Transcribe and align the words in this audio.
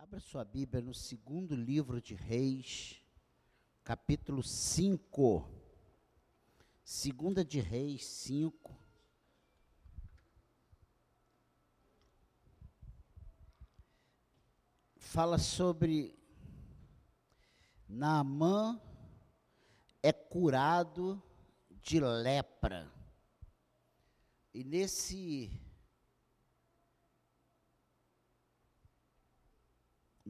Abra 0.00 0.20
sua 0.20 0.44
Bíblia 0.44 0.80
no 0.80 0.94
segundo 0.94 1.56
livro 1.56 2.00
de 2.00 2.14
Reis, 2.14 3.02
capítulo 3.82 4.44
5. 4.44 5.44
Segunda 6.84 7.44
de 7.44 7.58
Reis 7.60 8.04
5. 8.06 8.78
Fala 14.94 15.36
sobre 15.36 16.16
Naamã 17.88 18.80
é 20.00 20.12
curado 20.12 21.20
de 21.82 21.98
lepra. 21.98 22.88
E 24.54 24.62
nesse 24.62 25.60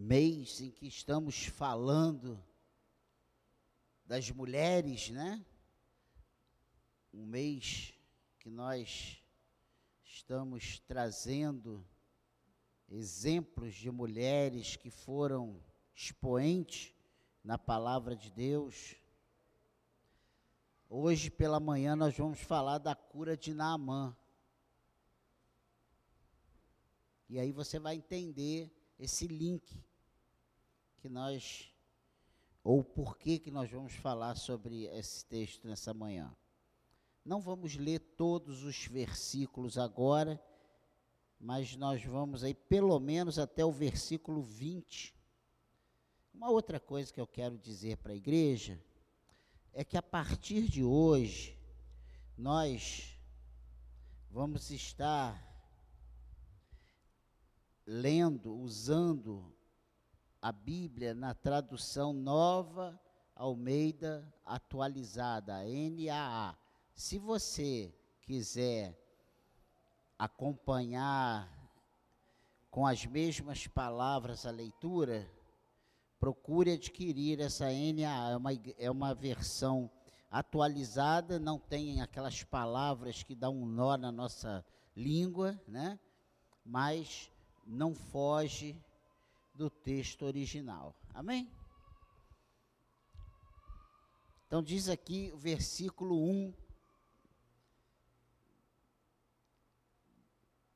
mês 0.00 0.60
em 0.60 0.70
que 0.70 0.86
estamos 0.86 1.46
falando 1.46 2.40
das 4.06 4.30
mulheres, 4.30 5.10
né? 5.10 5.44
Um 7.12 7.26
mês 7.26 7.92
que 8.38 8.48
nós 8.48 9.20
estamos 10.04 10.78
trazendo 10.86 11.84
exemplos 12.88 13.74
de 13.74 13.90
mulheres 13.90 14.76
que 14.76 14.88
foram 14.88 15.60
expoentes 15.92 16.94
na 17.42 17.58
palavra 17.58 18.14
de 18.14 18.30
Deus. 18.30 18.94
Hoje 20.88 21.28
pela 21.28 21.58
manhã 21.58 21.96
nós 21.96 22.16
vamos 22.16 22.40
falar 22.40 22.78
da 22.78 22.94
cura 22.94 23.36
de 23.36 23.52
Naamã. 23.52 24.16
E 27.28 27.36
aí 27.36 27.50
você 27.50 27.80
vai 27.80 27.96
entender 27.96 28.72
esse 28.96 29.26
link 29.26 29.87
que 31.08 31.14
nós, 31.14 31.72
ou 32.62 32.84
por 32.84 33.16
que 33.16 33.38
que 33.38 33.50
nós 33.50 33.70
vamos 33.70 33.94
falar 33.94 34.34
sobre 34.36 34.84
esse 34.84 35.24
texto 35.24 35.66
nessa 35.66 35.94
manhã. 35.94 36.36
Não 37.24 37.40
vamos 37.40 37.76
ler 37.76 37.98
todos 37.98 38.62
os 38.62 38.86
versículos 38.86 39.78
agora, 39.78 40.38
mas 41.40 41.74
nós 41.76 42.04
vamos 42.04 42.44
aí 42.44 42.52
pelo 42.52 43.00
menos 43.00 43.38
até 43.38 43.64
o 43.64 43.72
versículo 43.72 44.42
20. 44.42 45.14
Uma 46.34 46.50
outra 46.50 46.78
coisa 46.78 47.10
que 47.10 47.20
eu 47.20 47.26
quero 47.26 47.56
dizer 47.56 47.96
para 47.96 48.12
a 48.12 48.16
igreja 48.16 48.78
é 49.72 49.82
que 49.82 49.96
a 49.96 50.02
partir 50.02 50.68
de 50.68 50.84
hoje 50.84 51.58
nós 52.36 53.18
vamos 54.30 54.70
estar 54.70 55.42
lendo, 57.86 58.54
usando 58.54 59.56
a 60.40 60.52
Bíblia 60.52 61.14
na 61.14 61.34
tradução 61.34 62.12
nova 62.12 62.98
Almeida 63.34 64.26
atualizada, 64.44 65.62
NAA. 65.64 66.56
Se 66.94 67.18
você 67.18 67.94
quiser 68.22 68.98
acompanhar 70.18 71.48
com 72.70 72.86
as 72.86 73.06
mesmas 73.06 73.66
palavras 73.66 74.44
a 74.44 74.50
leitura, 74.50 75.30
procure 76.18 76.72
adquirir 76.72 77.40
essa 77.40 77.66
NAA. 77.66 78.30
É 78.30 78.36
uma, 78.36 78.50
é 78.78 78.90
uma 78.90 79.14
versão 79.14 79.90
atualizada, 80.30 81.38
não 81.38 81.58
tem 81.58 82.00
aquelas 82.00 82.42
palavras 82.42 83.22
que 83.22 83.34
dão 83.34 83.56
um 83.56 83.66
nó 83.66 83.96
na 83.96 84.12
nossa 84.12 84.64
língua, 84.96 85.60
né? 85.66 85.98
mas 86.64 87.30
não 87.64 87.94
foge 87.94 88.76
do 89.58 89.68
texto 89.68 90.24
original. 90.24 90.94
Amém? 91.12 91.50
Então 94.46 94.62
diz 94.62 94.88
aqui 94.88 95.32
o 95.34 95.36
versículo 95.36 96.16
1 96.30 96.54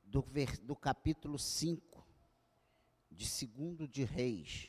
do, 0.03 0.25
do 0.63 0.75
capítulo 0.75 1.39
5 1.39 2.05
de 3.09 3.25
segundo 3.25 3.87
de 3.87 4.03
Reis. 4.03 4.67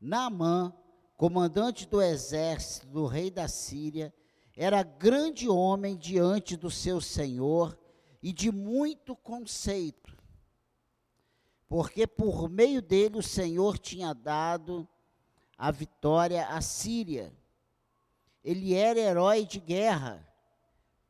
Naamã, 0.00 0.72
comandante 1.16 1.88
do 1.88 2.00
exército 2.00 2.86
do 2.86 3.06
rei 3.06 3.32
da 3.32 3.48
Síria, 3.48 4.14
era 4.56 4.84
grande 4.84 5.48
homem 5.48 5.96
diante 5.96 6.56
do 6.56 6.70
seu 6.70 7.00
senhor 7.00 7.76
e 8.22 8.32
de 8.32 8.52
muito 8.52 9.16
conceito 9.16 10.21
porque 11.72 12.06
por 12.06 12.50
meio 12.50 12.82
dele 12.82 13.16
o 13.16 13.22
Senhor 13.22 13.78
tinha 13.78 14.12
dado 14.12 14.86
a 15.56 15.70
vitória 15.70 16.46
à 16.48 16.60
Síria. 16.60 17.32
Ele 18.44 18.74
era 18.74 19.00
herói 19.00 19.46
de 19.46 19.58
guerra, 19.58 20.22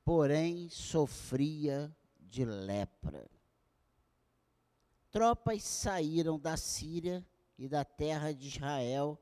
porém 0.04 0.68
sofria 0.68 1.92
de 2.20 2.44
lepra. 2.44 3.28
Tropas 5.10 5.64
saíram 5.64 6.38
da 6.38 6.56
Síria 6.56 7.26
e 7.58 7.68
da 7.68 7.84
terra 7.84 8.32
de 8.32 8.46
Israel. 8.46 9.18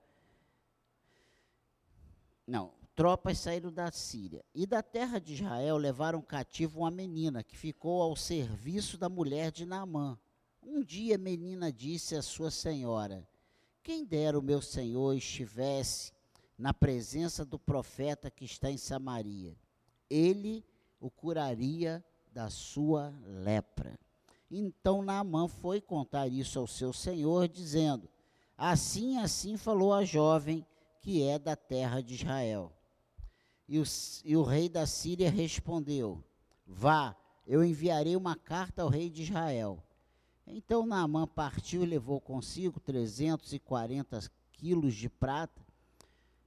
Não, 2.47 2.75
tropas 2.95 3.39
saíram 3.39 3.73
da 3.73 3.91
Síria 3.91 4.45
e 4.55 4.67
da 4.67 4.83
terra 4.83 5.19
de 5.19 5.33
Israel 5.33 5.79
levaram 5.79 6.21
cativo 6.21 6.81
uma 6.81 6.91
menina 6.91 7.43
que 7.43 7.57
ficou 7.57 8.03
ao 8.03 8.15
serviço 8.15 8.99
da 8.99 9.09
mulher 9.09 9.51
de 9.51 9.65
Naamã 9.65 10.19
um 10.63 10.83
dia 10.83 11.15
a 11.15 11.19
menina 11.19 11.73
disse 11.73 12.15
à 12.15 12.23
sua 12.23 12.51
senhora: 12.51 13.27
Quem 13.83 14.05
dera 14.05 14.39
o 14.39 14.43
meu 14.43 14.61
senhor 14.61 15.15
estivesse 15.15 16.13
na 16.59 16.75
presença 16.75 17.45
do 17.45 17.59
profeta 17.59 18.31
que 18.31 18.45
está 18.45 18.71
em 18.71 18.77
Samaria, 18.77 19.57
ele 20.09 20.65
o 21.01 21.11
curaria 21.11 22.05
da 22.33 22.51
sua 22.51 23.15
lepra. 23.25 23.99
Então 24.51 25.03
Naamã 25.03 25.49
foi 25.49 25.81
contar 25.81 26.29
isso 26.29 26.59
ao 26.59 26.67
seu 26.67 26.93
senhor, 26.93 27.49
dizendo: 27.49 28.09
Assim, 28.57 29.17
assim 29.19 29.57
falou 29.57 29.93
a 29.93 30.05
jovem 30.05 30.67
que 31.01 31.23
é 31.23 31.39
da 31.39 31.57
terra 31.57 32.03
de 32.03 32.15
Israel. 32.15 32.73
E 33.67 33.79
o, 33.79 33.85
e 34.25 34.37
o 34.37 34.43
rei 34.43 34.69
da 34.69 34.87
Síria 34.87 35.31
respondeu: 35.31 36.23
Vá, 36.67 37.17
eu 37.47 37.65
enviarei 37.65 38.17
uma 38.17 38.37
carta 38.37 38.83
ao 38.83 38.89
rei 38.89 39.09
de 39.09 39.23
Israel. 39.23 39.83
Então 40.53 40.85
Naamã 40.85 41.27
partiu 41.27 41.83
e 41.83 41.87
levou 41.87 42.21
consigo 42.21 42.81
340 42.81 44.21
quilos 44.53 44.95
de 44.95 45.09
prata, 45.09 45.65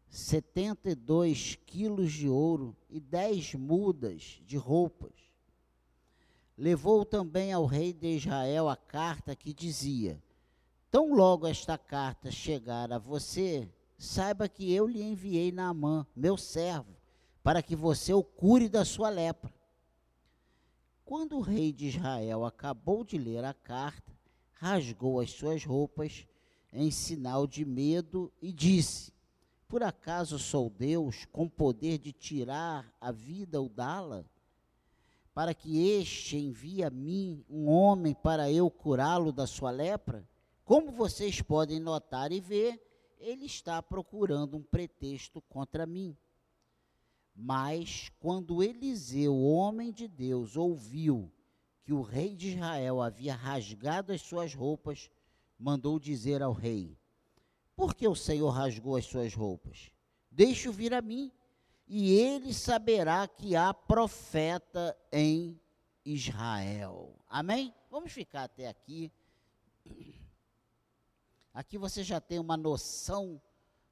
72 0.10 1.58
quilos 1.66 2.12
de 2.12 2.28
ouro 2.28 2.76
e 2.90 3.00
dez 3.00 3.54
mudas 3.54 4.42
de 4.46 4.58
roupas. 4.58 5.14
Levou 6.58 7.06
também 7.06 7.54
ao 7.54 7.66
rei 7.66 7.94
de 7.94 8.18
Israel 8.18 8.68
a 8.68 8.76
carta 8.76 9.36
que 9.36 9.54
dizia: 9.54 10.22
Tão 10.92 11.14
logo 11.14 11.48
esta 11.48 11.78
carta 11.78 12.30
chegar 12.30 12.92
a 12.92 13.00
você, 13.00 13.68
saiba 13.98 14.50
que 14.50 14.72
eu 14.72 14.86
lhe 14.86 15.02
enviei 15.02 15.52
Naamã, 15.52 16.06
meu 16.14 16.38
servo, 16.38 16.94
para 17.42 17.64
que 17.64 17.76
você 17.76 18.14
o 18.14 18.24
cure 18.24 18.68
da 18.68 18.84
sua 18.84 19.10
lepra. 19.10 19.52
Quando 21.06 21.38
o 21.38 21.42
rei 21.42 21.74
de 21.74 21.88
Israel 21.88 22.46
acabou 22.46 23.04
de 23.04 23.18
ler 23.18 23.44
a 23.44 23.54
carta, 23.54 24.12
rasgou 24.54 25.20
as 25.20 25.32
suas 25.32 25.66
roupas 25.66 26.26
em 26.72 26.90
sinal 26.90 27.46
de 27.46 27.66
medo 27.66 28.32
e 28.42 28.54
disse: 28.54 29.12
Por 29.68 29.84
acaso 29.84 30.40
sou 30.40 30.70
Deus 30.70 31.26
com 31.26 31.50
poder 31.50 31.98
de 31.98 32.14
tirar 32.14 32.90
a 33.02 33.12
vida 33.12 33.60
ou 33.60 33.68
dá-la? 33.68 34.24
Para 35.34 35.54
que 35.54 35.86
este 35.90 36.38
envie 36.38 36.84
a 36.84 36.90
mim 36.90 37.44
um 37.50 37.68
homem 37.68 38.14
para 38.14 38.50
eu 38.50 38.70
curá-lo 38.72 39.32
da 39.32 39.46
sua 39.46 39.72
lepra? 39.72 40.28
Como 40.64 40.92
vocês 40.92 41.42
podem 41.42 41.80
notar 41.80 42.32
e 42.32 42.40
ver, 42.40 42.82
ele 43.20 43.46
está 43.46 43.82
procurando 43.82 44.56
um 44.56 44.64
pretexto 44.64 45.42
contra 45.42 45.86
mim. 45.86 46.16
Mas 47.36 48.12
quando 48.20 48.62
Eliseu, 48.62 49.36
homem 49.36 49.92
de 49.92 50.08
Deus, 50.08 50.56
ouviu 50.56 51.32
que 51.84 51.92
o 51.92 52.02
rei 52.02 52.36
de 52.36 52.50
Israel 52.50 53.02
havia 53.02 53.36
rasgado 53.36 54.14
as 54.14 54.22
suas 54.22 54.54
roupas, 54.54 55.10
mandou 55.58 56.00
dizer 56.00 56.42
ao 56.42 56.54
rei: 56.54 56.98
Por 57.76 57.96
que 57.96 58.08
o 58.08 58.16
Senhor 58.16 58.50
rasgou 58.50 58.96
as 58.96 59.06
suas 59.06 59.34
roupas? 59.34 59.92
Deixe-o 60.30 60.72
vir 60.72 60.94
a 60.94 61.02
mim, 61.02 61.32
e 61.88 62.12
ele 62.12 62.54
saberá 62.54 63.28
que 63.28 63.56
há 63.56 63.74
profeta 63.74 64.96
em 65.12 65.60
Israel. 66.06 67.20
Amém? 67.28 67.74
Vamos 67.90 68.12
ficar 68.12 68.44
até 68.44 68.68
aqui. 68.68 69.12
Aqui 71.54 71.78
você 71.78 72.04
já 72.04 72.20
tem 72.20 72.40
uma 72.40 72.58
noção, 72.58 73.42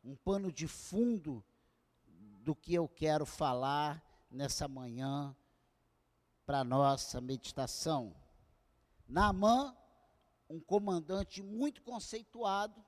um 0.03 0.15
pano 0.15 0.51
de 0.51 0.67
fundo 0.67 1.43
do 2.43 2.55
que 2.55 2.73
eu 2.73 2.87
quero 2.87 3.25
falar 3.25 4.03
nessa 4.29 4.67
manhã 4.67 5.35
para 6.45 6.63
nossa 6.63 7.21
meditação. 7.21 8.15
Naamã, 9.07 9.75
um 10.49 10.59
comandante 10.59 11.41
muito 11.41 11.81
conceituado, 11.83 12.83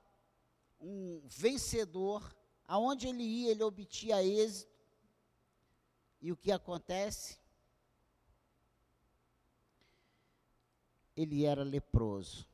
um 0.80 1.22
vencedor, 1.28 2.34
aonde 2.66 3.06
ele 3.06 3.22
ia, 3.22 3.52
ele 3.52 3.62
obtinha 3.62 4.22
êxito. 4.22 4.74
E 6.20 6.32
o 6.32 6.36
que 6.36 6.50
acontece? 6.50 7.38
Ele 11.16 11.44
era 11.44 11.62
leproso. 11.62 12.46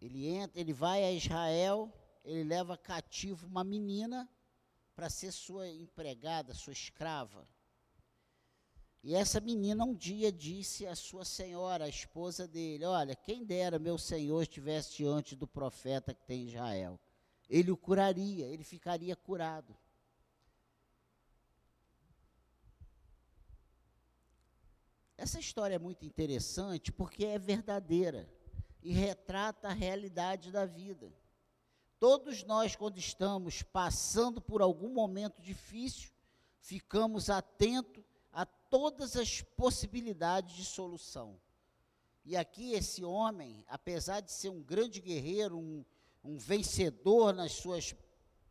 Ele 0.00 0.28
entra, 0.28 0.60
ele 0.60 0.72
vai 0.72 1.02
a 1.02 1.12
Israel, 1.12 1.92
ele 2.24 2.44
leva 2.44 2.76
cativo 2.76 3.46
uma 3.46 3.64
menina 3.64 4.28
para 4.96 5.10
ser 5.10 5.30
sua 5.30 5.68
empregada, 5.68 6.54
sua 6.54 6.72
escrava. 6.72 7.46
E 9.02 9.14
essa 9.14 9.38
menina 9.38 9.84
um 9.84 9.94
dia 9.94 10.32
disse 10.32 10.86
à 10.86 10.96
sua 10.96 11.24
senhora, 11.24 11.84
a 11.84 11.88
esposa 11.88 12.48
dele: 12.48 12.86
Olha, 12.86 13.14
quem 13.14 13.44
dera 13.44 13.78
meu 13.78 13.98
senhor 13.98 14.42
estivesse 14.42 14.96
diante 14.96 15.36
do 15.36 15.46
profeta 15.46 16.14
que 16.14 16.24
tem 16.24 16.44
em 16.44 16.48
Israel. 16.48 16.98
Ele 17.48 17.70
o 17.70 17.76
curaria, 17.76 18.46
ele 18.46 18.64
ficaria 18.64 19.14
curado. 19.14 19.76
Essa 25.16 25.38
história 25.38 25.76
é 25.76 25.78
muito 25.78 26.04
interessante 26.04 26.90
porque 26.90 27.24
é 27.24 27.38
verdadeira 27.38 28.28
e 28.82 28.92
retrata 28.92 29.68
a 29.68 29.72
realidade 29.72 30.50
da 30.50 30.64
vida. 30.64 31.12
Todos 31.98 32.42
nós, 32.44 32.76
quando 32.76 32.98
estamos 32.98 33.62
passando 33.62 34.40
por 34.40 34.60
algum 34.60 34.92
momento 34.92 35.40
difícil, 35.40 36.10
ficamos 36.60 37.30
atentos 37.30 38.04
a 38.32 38.44
todas 38.44 39.16
as 39.16 39.40
possibilidades 39.40 40.54
de 40.56 40.64
solução. 40.64 41.40
E 42.22 42.36
aqui 42.36 42.72
esse 42.72 43.02
homem, 43.02 43.64
apesar 43.66 44.20
de 44.20 44.30
ser 44.30 44.50
um 44.50 44.62
grande 44.62 45.00
guerreiro, 45.00 45.56
um, 45.56 45.84
um 46.22 46.36
vencedor 46.36 47.32
nas 47.32 47.52
suas, 47.52 47.94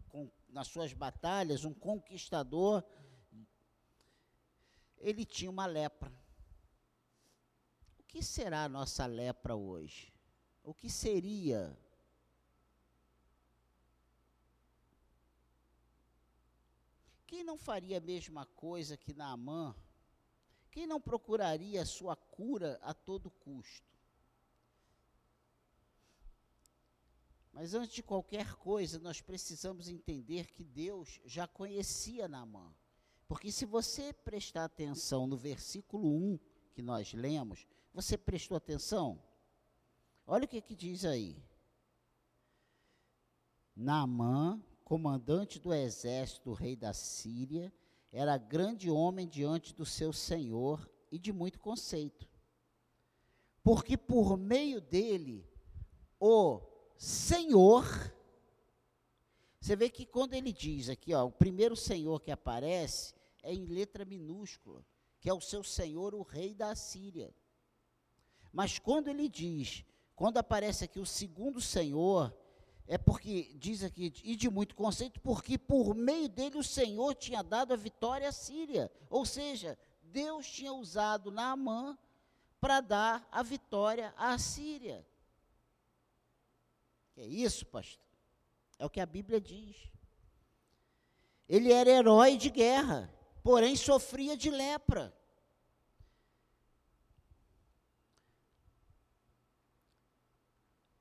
com, 0.09 0.31
nas 0.49 0.67
suas 0.67 0.93
batalhas, 0.93 1.65
um 1.65 1.73
conquistador, 1.73 2.83
ele 4.97 5.23
tinha 5.23 5.51
uma 5.51 5.67
lepra. 5.67 6.11
O 7.99 8.03
que 8.03 8.23
será 8.23 8.63
a 8.63 8.69
nossa 8.69 9.05
lepra 9.05 9.55
hoje? 9.55 10.11
O 10.63 10.73
que 10.73 10.89
seria 10.89 11.77
Quem 17.35 17.43
não 17.43 17.57
faria 17.57 17.97
a 17.97 18.01
mesma 18.01 18.45
coisa 18.45 18.95
que 18.95 19.13
Naamã? 19.13 19.75
Quem 20.71 20.87
não 20.87 21.01
procuraria 21.01 21.81
a 21.81 21.85
sua 21.85 22.15
cura 22.15 22.79
a 22.81 22.93
todo 22.93 23.29
custo? 23.29 23.93
Mas 27.51 27.73
antes 27.73 27.93
de 27.93 28.01
qualquer 28.01 28.55
coisa, 28.55 28.99
nós 28.99 29.19
precisamos 29.19 29.89
entender 29.89 30.49
que 30.49 30.63
Deus 30.63 31.19
já 31.25 31.45
conhecia 31.45 32.25
Naamã. 32.25 32.73
Porque 33.27 33.51
se 33.51 33.65
você 33.65 34.13
prestar 34.13 34.63
atenção 34.63 35.27
no 35.27 35.35
versículo 35.35 36.07
1 36.07 36.39
que 36.73 36.81
nós 36.81 37.11
lemos, 37.11 37.67
você 37.93 38.17
prestou 38.17 38.55
atenção? 38.55 39.21
Olha 40.25 40.45
o 40.45 40.47
que, 40.47 40.61
que 40.61 40.73
diz 40.73 41.03
aí. 41.03 41.35
Naamã 43.75 44.57
comandante 44.85 45.59
do 45.59 45.73
exército 45.73 46.51
do 46.51 46.53
rei 46.53 46.75
da 46.75 46.93
Síria, 46.93 47.73
era 48.11 48.37
grande 48.37 48.89
homem 48.89 49.27
diante 49.27 49.73
do 49.73 49.83
seu 49.85 50.13
senhor 50.13 50.89
e 51.11 51.17
de 51.17 51.33
muito 51.33 51.59
conceito. 51.59 52.29
Porque 53.63 53.97
por 53.97 54.37
meio 54.37 54.79
dele, 54.79 55.43
o 56.19 56.61
Senhor, 56.95 57.83
você 59.59 59.75
vê 59.75 59.89
que 59.89 60.05
quando 60.05 60.35
ele 60.35 60.53
diz 60.53 60.87
aqui, 60.87 61.15
ó, 61.15 61.25
o 61.25 61.31
primeiro 61.31 61.75
Senhor 61.75 62.21
que 62.21 62.31
aparece 62.31 63.15
é 63.41 63.51
em 63.51 63.65
letra 63.65 64.05
minúscula, 64.05 64.85
que 65.19 65.27
é 65.27 65.33
o 65.33 65.41
seu 65.41 65.63
Senhor, 65.63 66.13
o 66.13 66.21
rei 66.21 66.53
da 66.53 66.75
Síria. 66.75 67.33
Mas 68.53 68.77
quando 68.77 69.07
ele 69.07 69.27
diz, 69.27 69.83
quando 70.15 70.37
aparece 70.37 70.85
aqui 70.85 70.99
o 70.99 71.05
segundo 71.05 71.59
Senhor, 71.59 72.31
é 72.87 72.97
porque, 72.97 73.51
diz 73.55 73.83
aqui, 73.83 74.13
e 74.23 74.35
de 74.35 74.49
muito 74.49 74.75
conceito, 74.75 75.19
porque 75.21 75.57
por 75.57 75.95
meio 75.95 76.29
dele 76.29 76.57
o 76.57 76.63
Senhor 76.63 77.15
tinha 77.15 77.41
dado 77.41 77.73
a 77.73 77.77
vitória 77.77 78.29
à 78.29 78.31
Síria. 78.31 78.91
Ou 79.09 79.25
seja, 79.25 79.77
Deus 80.03 80.47
tinha 80.47 80.71
usado 80.71 81.31
Naamã 81.31 81.97
para 82.61 82.81
dar 82.81 83.27
a 83.31 83.41
vitória 83.41 84.13
à 84.15 84.37
Síria. 84.37 85.05
É 87.17 87.25
isso, 87.25 87.65
pastor? 87.65 88.05
É 88.77 88.85
o 88.85 88.89
que 88.89 88.99
a 88.99 89.05
Bíblia 89.05 89.41
diz. 89.41 89.75
Ele 91.47 91.71
era 91.71 91.89
herói 91.89 92.37
de 92.37 92.49
guerra, 92.49 93.11
porém 93.43 93.75
sofria 93.75 94.37
de 94.37 94.49
lepra. 94.49 95.15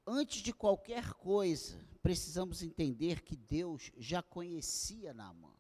Antes 0.06 0.42
de 0.42 0.52
qualquer 0.52 1.14
coisa, 1.14 1.78
precisamos 2.02 2.62
entender 2.62 3.22
que 3.22 3.36
Deus 3.36 3.90
já 3.96 4.22
conhecia 4.22 5.14
Naamã. 5.14 5.54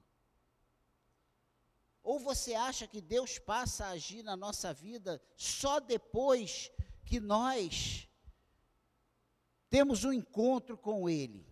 Ou 2.02 2.18
você 2.18 2.54
acha 2.54 2.86
que 2.86 3.00
Deus 3.00 3.38
passa 3.38 3.86
a 3.86 3.90
agir 3.90 4.22
na 4.22 4.36
nossa 4.36 4.74
vida 4.74 5.22
só 5.36 5.80
depois 5.80 6.70
que 7.06 7.18
nós 7.18 8.06
temos 9.70 10.04
um 10.04 10.12
encontro 10.12 10.76
com 10.76 11.08
Ele? 11.08 11.46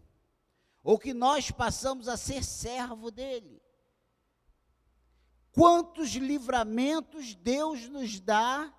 Ou 0.85 0.99
que 0.99 1.15
nós 1.15 1.51
passamos 1.51 2.07
a 2.07 2.17
ser 2.17 2.45
servo 2.45 3.11
dele? 3.11 3.63
Quantos 5.53 6.11
livramentos 6.11 7.35
Deus 7.35 7.89
nos 7.89 8.21
dá 8.21 8.73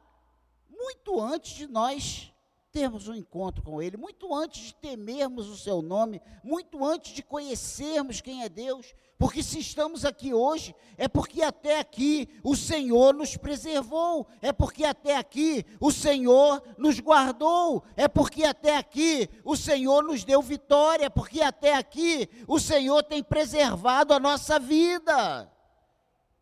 muito 0.70 1.20
antes 1.20 1.54
de 1.54 1.68
nós 1.68 2.33
termos 2.74 3.08
um 3.08 3.14
encontro 3.14 3.62
com 3.62 3.80
Ele, 3.80 3.96
muito 3.96 4.34
antes 4.34 4.64
de 4.64 4.76
temermos 4.76 5.48
o 5.48 5.56
Seu 5.56 5.80
nome, 5.80 6.20
muito 6.44 6.84
antes 6.84 7.14
de 7.14 7.22
conhecermos 7.22 8.20
quem 8.20 8.42
é 8.42 8.50
Deus, 8.50 8.96
porque 9.16 9.44
se 9.44 9.60
estamos 9.60 10.04
aqui 10.04 10.34
hoje, 10.34 10.76
é 10.98 11.08
porque 11.08 11.44
até 11.44 11.80
aqui 11.80 12.28
o 12.44 12.56
Senhor 12.56 13.14
nos 13.14 13.38
preservou, 13.38 14.28
é 14.42 14.52
porque 14.52 14.84
até 14.84 15.16
aqui 15.16 15.64
o 15.80 15.92
Senhor 15.92 16.64
nos 16.76 17.00
guardou, 17.00 17.84
é 17.96 18.08
porque 18.08 18.44
até 18.44 18.76
aqui 18.76 19.30
o 19.46 19.56
Senhor 19.56 20.04
nos 20.04 20.24
deu 20.24 20.42
vitória, 20.42 21.12
porque 21.12 21.42
até 21.42 21.76
aqui 21.76 22.28
o 22.48 22.60
Senhor 22.60 23.04
tem 23.04 23.22
preservado 23.24 24.16
a 24.16 24.20
nossa 24.20 24.58
vida. 24.58 25.53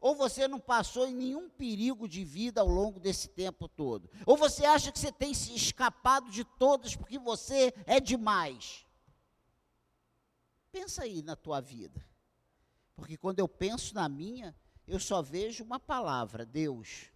Ou 0.01 0.15
você 0.15 0.48
não 0.48 0.60
passou 0.60 1.08
em 1.08 1.13
nenhum 1.13 1.48
perigo 1.48 2.10
de 2.10 2.25
vida 2.25 2.60
ao 2.60 2.67
longo 2.67 3.00
desse 3.00 3.29
tempo 3.29 3.70
todo. 3.70 4.10
Ou 4.25 4.36
você 4.36 4.65
acha 4.65 4.91
que 4.91 4.98
você 4.98 5.12
tem 5.12 5.31
se 5.31 5.53
escapado 5.53 6.31
de 6.31 6.43
todas 6.43 6.96
porque 6.96 7.20
você 7.20 7.72
é 7.86 8.00
demais. 8.00 8.84
Pensa 10.72 11.03
aí 11.03 11.22
na 11.22 11.36
tua 11.36 11.62
vida. 11.62 12.03
Porque 12.96 13.15
quando 13.15 13.39
eu 13.39 13.48
penso 13.48 13.93
na 13.93 14.10
minha, 14.10 14.55
eu 14.88 15.00
só 15.00 15.22
vejo 15.22 15.63
uma 15.63 15.79
palavra, 15.79 16.48
Deus. 16.48 17.12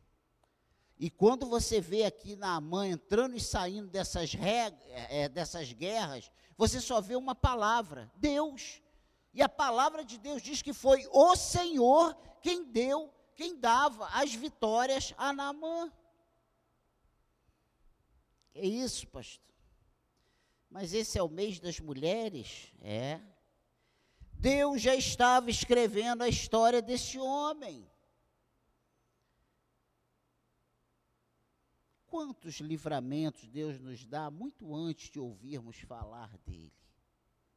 E 0.98 1.10
quando 1.10 1.48
você 1.48 1.82
vê 1.82 2.06
aqui 2.06 2.36
na 2.36 2.62
mãe 2.62 2.92
entrando 2.92 3.36
e 3.36 3.42
saindo 3.42 3.90
dessas, 3.90 4.34
é, 4.36 5.28
dessas 5.28 5.74
guerras, 5.74 6.32
você 6.56 6.80
só 6.80 7.02
vê 7.02 7.16
uma 7.16 7.34
palavra, 7.34 8.12
Deus. 8.16 8.80
E 9.34 9.42
a 9.42 9.50
palavra 9.50 10.06
de 10.06 10.18
Deus 10.20 10.42
diz 10.42 10.62
que 10.62 10.72
foi 10.72 11.08
o 11.12 11.36
Senhor 11.36 12.16
quem 12.46 12.64
deu, 12.64 13.12
quem 13.34 13.60
dava 13.60 14.08
as 14.10 14.36
vitórias 14.36 15.16
a 15.18 15.34
Naamã. 15.34 15.92
É 18.54 18.64
isso, 18.64 19.08
pastor. 19.08 19.52
Mas 20.70 20.94
esse 20.94 21.18
é 21.18 21.24
o 21.24 21.28
mês 21.28 21.60
das 21.60 21.80
mulheres? 21.80 22.72
É. 22.82 23.20
Deus 24.34 24.80
já 24.80 24.94
estava 24.94 25.50
escrevendo 25.50 26.22
a 26.22 26.30
história 26.30 26.84
desse 26.84 27.18
homem. 27.18 27.90
Quantos 32.06 32.60
livramentos 32.60 33.48
Deus 33.48 33.80
nos 33.80 34.06
dá 34.06 34.30
muito 34.30 34.76
antes 34.76 35.10
de 35.10 35.20
ouvirmos 35.20 35.80
falar 35.80 36.38
dele? 36.46 36.72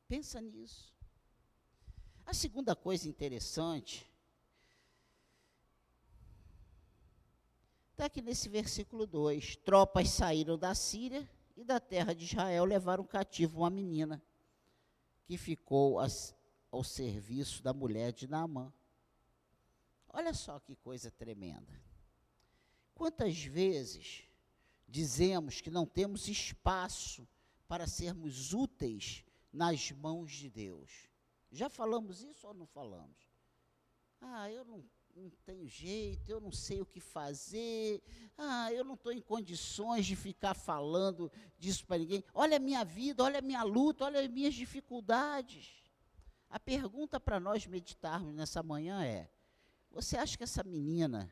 Pensa 0.09 0.41
nisso. 0.41 0.97
A 2.25 2.33
segunda 2.33 2.75
coisa 2.75 3.07
interessante 3.07 4.11
está 7.99 8.07
aqui 8.07 8.23
nesse 8.23 8.49
versículo 8.49 9.09
2: 9.09 9.57
Tropas 9.57 10.11
saíram 10.11 10.57
da 10.57 10.73
Síria 10.73 11.29
e 11.57 11.65
da 11.65 11.81
terra 11.81 12.15
de 12.15 12.27
Israel 12.27 12.65
levaram 12.65 13.03
cativo 13.03 13.59
uma 13.59 13.71
menina 13.71 14.23
que 15.25 15.37
ficou 15.37 15.99
ao 16.71 16.85
serviço 16.85 17.61
da 17.61 17.73
mulher 17.75 18.13
de 18.13 18.29
Naamã. 18.29 18.73
Olha 20.11 20.33
só 20.33 20.61
que 20.61 20.77
coisa 20.77 21.11
tremenda. 21.11 21.73
Quantas 22.95 23.43
vezes 23.43 24.23
dizemos 24.87 25.61
que 25.61 25.69
não 25.69 25.85
temos 25.85 26.29
espaço 26.29 27.27
para 27.67 27.89
sermos 27.89 28.55
úteis 28.55 29.25
nas 29.53 29.91
mãos 29.91 30.31
de 30.31 30.49
Deus. 30.49 31.09
Já 31.51 31.69
falamos 31.69 32.23
isso 32.23 32.47
ou 32.47 32.55
não 32.55 32.67
falamos? 32.67 33.19
Ah, 34.21 34.49
eu 34.51 34.65
não, 34.65 34.85
não 35.19 35.31
tenho 35.45 35.67
jeito, 35.67 36.31
eu 36.31 36.41
não 36.41 36.53
sei 36.53 36.81
o 36.81 36.87
que 36.87 37.01
fazer, 37.01 38.03
ah, 38.37 38.73
eu 38.73 38.85
não 38.85 38.95
estou 38.95 39.13
em 39.13 39.21
condições 39.21 40.07
de 40.07 40.15
ficar 40.15 40.55
falando 40.55 41.31
disso 41.59 41.85
para 41.87 41.99
ninguém. 41.99 42.25
Olha 42.33 42.57
a 42.57 42.61
minha 42.61 42.85
vida, 42.85 43.23
olha 43.23 43.39
a 43.39 43.43
minha 43.43 43.63
luta, 43.63 44.05
olha 44.05 44.21
as 44.21 44.29
minhas 44.29 44.55
dificuldades. 44.55 45.83
A 46.49 46.59
pergunta 46.59 47.21
para 47.21 47.39
nós 47.39 47.67
meditarmos 47.67 48.35
nessa 48.35 48.63
manhã 48.63 49.05
é: 49.05 49.31
você 49.91 50.17
acha 50.17 50.37
que 50.37 50.45
essa 50.45 50.63
menina 50.63 51.31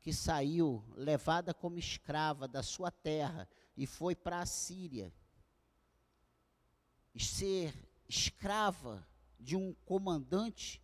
que 0.00 0.12
saiu 0.12 0.84
levada 0.96 1.52
como 1.52 1.78
escrava 1.78 2.48
da 2.48 2.62
sua 2.62 2.90
terra 2.90 3.48
e 3.76 3.86
foi 3.86 4.14
para 4.14 4.40
a 4.40 4.46
Síria, 4.46 5.12
ser 7.18 7.74
escrava 8.08 9.06
de 9.38 9.56
um 9.56 9.74
comandante, 9.84 10.82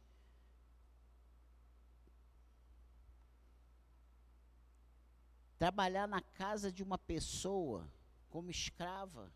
trabalhar 5.58 6.06
na 6.06 6.20
casa 6.20 6.70
de 6.70 6.82
uma 6.82 6.98
pessoa 6.98 7.90
como 8.28 8.50
escrava, 8.50 9.32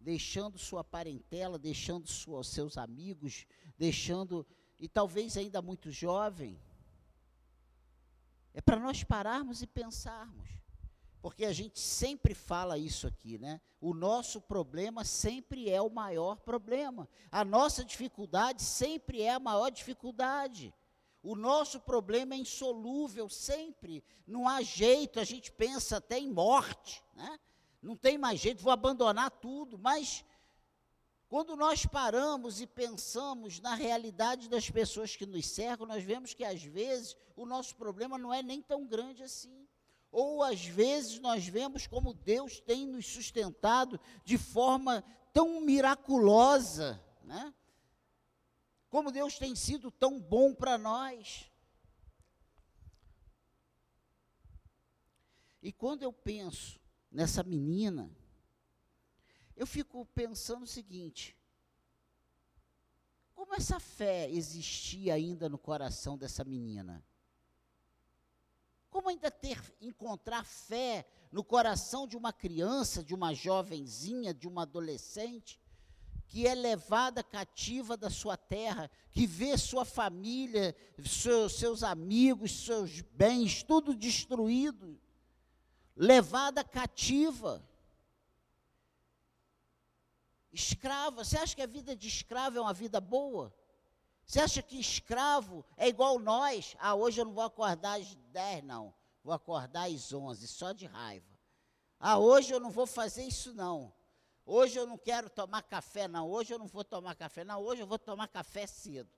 deixando 0.00 0.58
sua 0.58 0.84
parentela, 0.84 1.58
deixando 1.58 2.08
sua, 2.08 2.42
seus 2.44 2.76
amigos, 2.76 3.46
deixando, 3.76 4.46
e 4.78 4.88
talvez 4.88 5.36
ainda 5.36 5.60
muito 5.62 5.90
jovem, 5.90 6.60
é 8.54 8.60
para 8.60 8.78
nós 8.78 9.02
pararmos 9.02 9.62
e 9.62 9.66
pensarmos. 9.66 10.48
Porque 11.22 11.44
a 11.44 11.52
gente 11.52 11.78
sempre 11.78 12.34
fala 12.34 12.76
isso 12.76 13.06
aqui, 13.06 13.38
né? 13.38 13.60
O 13.80 13.94
nosso 13.94 14.40
problema 14.40 15.04
sempre 15.04 15.70
é 15.70 15.80
o 15.80 15.88
maior 15.88 16.40
problema. 16.40 17.08
A 17.30 17.44
nossa 17.44 17.84
dificuldade 17.84 18.60
sempre 18.60 19.22
é 19.22 19.30
a 19.30 19.38
maior 19.38 19.70
dificuldade. 19.70 20.74
O 21.22 21.36
nosso 21.36 21.80
problema 21.80 22.34
é 22.34 22.38
insolúvel 22.38 23.28
sempre. 23.28 24.02
Não 24.26 24.48
há 24.48 24.60
jeito, 24.60 25.20
a 25.20 25.24
gente 25.24 25.52
pensa 25.52 25.98
até 25.98 26.18
em 26.18 26.28
morte, 26.28 27.02
né? 27.14 27.38
Não 27.80 27.96
tem 27.96 28.18
mais 28.18 28.40
jeito, 28.40 28.62
vou 28.62 28.72
abandonar 28.72 29.30
tudo, 29.30 29.78
mas 29.78 30.24
quando 31.28 31.56
nós 31.56 31.86
paramos 31.86 32.60
e 32.60 32.66
pensamos 32.66 33.58
na 33.58 33.74
realidade 33.74 34.48
das 34.48 34.68
pessoas 34.68 35.16
que 35.16 35.24
nos 35.24 35.46
cercam, 35.46 35.86
nós 35.86 36.04
vemos 36.04 36.34
que 36.34 36.44
às 36.44 36.62
vezes 36.62 37.16
o 37.34 37.46
nosso 37.46 37.74
problema 37.76 38.18
não 38.18 38.34
é 38.34 38.42
nem 38.42 38.60
tão 38.60 38.86
grande 38.86 39.22
assim. 39.22 39.66
Ou 40.10 40.42
às 40.42 40.64
vezes 40.64 41.18
nós 41.20 41.46
vemos 41.46 41.86
como 41.86 42.12
Deus 42.12 42.60
tem 42.60 42.86
nos 42.86 43.06
sustentado 43.06 43.98
de 44.24 44.36
forma 44.36 45.02
tão 45.32 45.60
miraculosa, 45.62 47.02
né? 47.24 47.54
Como 48.92 49.10
Deus 49.10 49.38
tem 49.38 49.56
sido 49.56 49.90
tão 49.90 50.20
bom 50.20 50.54
para 50.54 50.76
nós. 50.76 51.50
E 55.62 55.72
quando 55.72 56.02
eu 56.02 56.12
penso 56.12 56.78
nessa 57.10 57.42
menina, 57.42 58.14
eu 59.56 59.66
fico 59.66 60.04
pensando 60.14 60.64
o 60.64 60.66
seguinte: 60.66 61.34
como 63.32 63.54
essa 63.54 63.80
fé 63.80 64.30
existia 64.30 65.14
ainda 65.14 65.48
no 65.48 65.56
coração 65.56 66.18
dessa 66.18 66.44
menina? 66.44 67.02
Como 68.90 69.08
ainda 69.08 69.30
ter 69.30 69.58
encontrar 69.80 70.44
fé 70.44 71.08
no 71.32 71.42
coração 71.42 72.06
de 72.06 72.14
uma 72.14 72.30
criança, 72.30 73.02
de 73.02 73.14
uma 73.14 73.32
jovenzinha, 73.32 74.34
de 74.34 74.46
uma 74.46 74.64
adolescente 74.64 75.61
que 76.32 76.46
é 76.46 76.54
levada 76.54 77.22
cativa 77.22 77.94
da 77.94 78.08
sua 78.08 78.38
terra, 78.38 78.90
que 79.10 79.26
vê 79.26 79.58
sua 79.58 79.84
família, 79.84 80.74
seus, 81.04 81.58
seus 81.58 81.82
amigos, 81.82 82.64
seus 82.64 83.02
bens, 83.02 83.62
tudo 83.62 83.94
destruído, 83.94 84.98
levada 85.94 86.64
cativa 86.64 87.62
escrava. 90.50 91.22
Você 91.22 91.36
acha 91.36 91.54
que 91.54 91.60
a 91.60 91.66
vida 91.66 91.94
de 91.94 92.08
escravo 92.08 92.56
é 92.56 92.62
uma 92.62 92.72
vida 92.72 92.98
boa? 92.98 93.54
Você 94.24 94.40
acha 94.40 94.62
que 94.62 94.80
escravo 94.80 95.62
é 95.76 95.86
igual 95.86 96.18
nós? 96.18 96.74
Ah, 96.78 96.94
hoje 96.94 97.20
eu 97.20 97.26
não 97.26 97.34
vou 97.34 97.44
acordar 97.44 98.00
às 98.00 98.14
10, 98.14 98.64
não. 98.64 98.94
Vou 99.22 99.34
acordar 99.34 99.90
às 99.90 100.10
11, 100.10 100.48
só 100.48 100.72
de 100.72 100.86
raiva. 100.86 101.38
Ah, 102.00 102.16
hoje 102.16 102.54
eu 102.54 102.58
não 102.58 102.70
vou 102.70 102.86
fazer 102.86 103.22
isso, 103.22 103.52
não. 103.52 103.92
Hoje 104.44 104.78
eu 104.78 104.86
não 104.86 104.98
quero 104.98 105.30
tomar 105.30 105.62
café, 105.62 106.08
não. 106.08 106.28
Hoje 106.28 106.52
eu 106.52 106.58
não 106.58 106.66
vou 106.66 106.84
tomar 106.84 107.14
café, 107.14 107.44
não. 107.44 107.60
Hoje 107.62 107.82
eu 107.82 107.86
vou 107.86 107.98
tomar 107.98 108.28
café 108.28 108.66
cedo. 108.66 109.10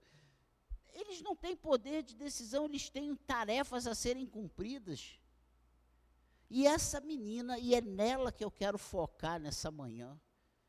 Eles 0.93 1.23
não 1.23 1.35
têm 1.35 1.57
poder 1.57 2.03
de 2.03 2.15
decisão, 2.15 2.67
eles 2.67 2.89
têm 2.89 3.17
tarefas 3.17 3.87
a 3.87 3.95
serem 3.95 4.27
cumpridas. 4.27 5.19
E 6.49 6.67
essa 6.67 7.01
menina, 7.01 7.59
e 7.59 7.75
é 7.75 7.81
nela 7.81 8.31
que 8.31 8.45
eu 8.45 8.51
quero 8.51 8.79
focar 8.79 9.41
nessa 9.41 9.71
manhã. 9.71 10.21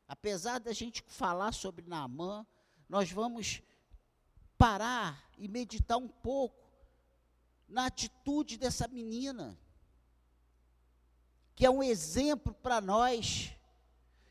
Apesar 0.08 0.58
da 0.58 0.72
gente 0.72 1.04
falar 1.06 1.52
sobre 1.52 1.86
Naamã, 1.86 2.46
nós 2.88 3.10
vamos 3.10 3.62
parar 4.56 5.30
e 5.36 5.46
meditar 5.48 5.98
um 5.98 6.08
pouco 6.08 6.66
na 7.68 7.86
atitude 7.86 8.56
dessa 8.56 8.88
menina, 8.88 9.58
que 11.54 11.66
é 11.66 11.70
um 11.70 11.82
exemplo 11.82 12.54
para 12.54 12.80
nós, 12.80 13.52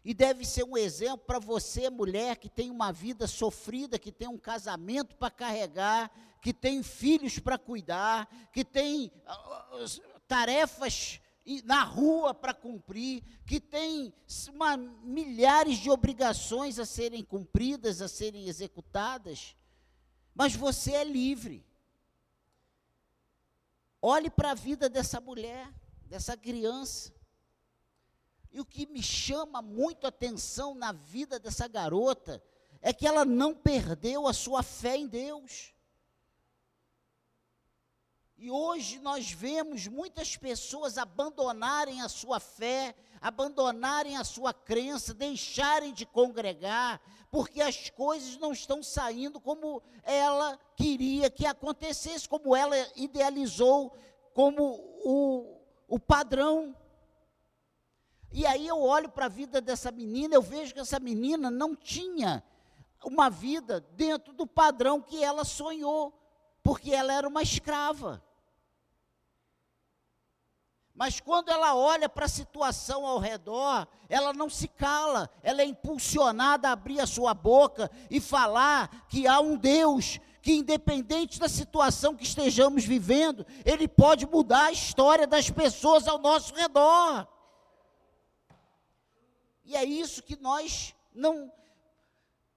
e 0.06 0.14
deve 0.14 0.46
ser 0.46 0.64
um 0.64 0.78
exemplo 0.78 1.26
para 1.26 1.40
você, 1.40 1.90
mulher, 1.90 2.38
que 2.38 2.48
tem 2.48 2.70
uma 2.70 2.94
vida 2.94 3.26
sofrida, 3.26 3.98
que 3.98 4.12
tem 4.12 4.28
um 4.28 4.38
casamento 4.38 5.16
para 5.16 5.32
carregar, 5.32 6.12
que 6.40 6.54
tem 6.54 6.84
filhos 6.84 7.40
para 7.40 7.58
cuidar, 7.58 8.30
que 8.54 8.64
tem 8.64 9.08
uh, 9.08 10.20
tarefas 10.28 11.20
na 11.64 11.84
rua 11.84 12.36
para 12.36 12.54
cumprir, 12.54 13.24
que 13.48 13.60
tem 13.60 14.14
uma, 14.54 14.78
milhares 14.78 15.80
de 15.80 15.90
obrigações 15.90 16.78
a 16.78 16.86
serem 16.86 17.24
cumpridas, 17.24 18.00
a 18.00 18.08
serem 18.08 18.48
executadas, 18.48 19.56
mas 20.36 20.56
você 20.56 20.92
é 20.92 21.04
livre. 21.04 21.66
Olhe 24.00 24.30
para 24.30 24.52
a 24.52 24.56
vida 24.56 24.88
dessa 24.88 25.20
mulher, 25.20 25.68
dessa 26.04 26.38
criança. 26.38 27.15
E 28.56 28.60
o 28.62 28.64
que 28.64 28.86
me 28.86 29.04
chama 29.04 29.62
muito 29.62 30.06
a 30.06 30.08
atenção 30.08 30.74
na 30.74 30.94
vida 30.94 31.38
dessa 31.38 31.68
garota 31.68 32.42
é 32.82 32.94
que 32.94 33.06
ela 33.06 33.26
não 33.26 33.54
perdeu 33.54 34.26
a 34.30 34.32
sua 34.32 34.64
fé 34.64 34.96
em 34.96 35.08
Deus. 35.08 35.74
E 38.38 38.50
hoje 38.50 38.98
nós 39.00 39.30
vemos 39.30 39.88
muitas 39.88 40.38
pessoas 40.38 40.98
abandonarem 40.98 42.00
a 42.00 42.08
sua 42.08 42.40
fé, 42.40 42.96
abandonarem 43.20 44.16
a 44.16 44.24
sua 44.24 44.54
crença, 44.54 45.14
deixarem 45.14 45.94
de 45.94 46.06
congregar, 46.06 47.02
porque 47.30 47.60
as 47.60 47.90
coisas 47.90 48.38
não 48.38 48.54
estão 48.54 48.82
saindo 48.82 49.38
como 49.38 49.84
ela 50.02 50.58
queria 50.78 51.30
que 51.30 51.46
acontecesse, 51.46 52.30
como 52.30 52.56
ela 52.56 52.78
idealizou 52.96 53.94
como 54.34 54.64
o, 55.04 55.60
o 55.90 56.00
padrão. 56.00 56.74
E 58.38 58.46
aí 58.46 58.68
eu 58.68 58.82
olho 58.82 59.08
para 59.08 59.27
a 59.27 59.30
vida 59.30 59.62
dessa 59.62 59.89
menina, 59.94 60.36
eu 60.36 60.42
vejo 60.42 60.74
que 60.74 60.82
essa 60.82 61.00
menina 61.00 61.50
não 61.50 61.74
tinha 61.74 62.44
uma 63.06 63.30
vida 63.30 63.80
dentro 63.94 64.34
do 64.34 64.46
padrão 64.46 65.01
que 65.01 65.24
ela 65.24 65.46
sonhou, 65.46 66.13
porque 66.62 66.92
ela 66.92 67.13
era 67.13 67.30
uma 67.30 67.42
escrava. 67.42 68.22
Mas 70.94 71.22
quando 71.22 71.48
ela 71.48 71.75
olha 71.75 72.10
para 72.10 72.25
a 72.25 72.27
situação 72.27 73.06
ao 73.06 73.20
redor, 73.20 73.88
ela 74.10 74.34
não 74.34 74.50
se 74.50 74.68
cala, 74.68 75.30
ela 75.42 75.62
é 75.62 75.65
impulsionada 75.65 76.68
a 76.68 76.74
abrir 76.74 77.00
a 77.00 77.08
sua 77.08 77.34
boca 77.34 77.89
e 78.10 78.20
falar 78.20 79.08
que 79.08 79.25
há 79.25 79.39
um 79.39 79.56
Deus 79.56 80.20
que, 80.42 80.51
independente 80.51 81.39
da 81.39 81.48
situação 81.48 82.13
que 82.13 82.25
estejamos 82.25 82.84
vivendo, 82.84 83.48
Ele 83.63 83.88
pode 83.88 84.27
mudar 84.27 84.65
a 84.65 84.72
história 84.74 85.25
das 85.25 85.50
pessoas 85.50 86.06
ao 86.06 86.20
nosso 86.20 86.54
redor. 86.54 87.34
E 89.66 89.76
é 89.76 89.84
isso 89.84 90.22
que 90.22 90.36
nós 90.36 90.94
não 91.14 91.52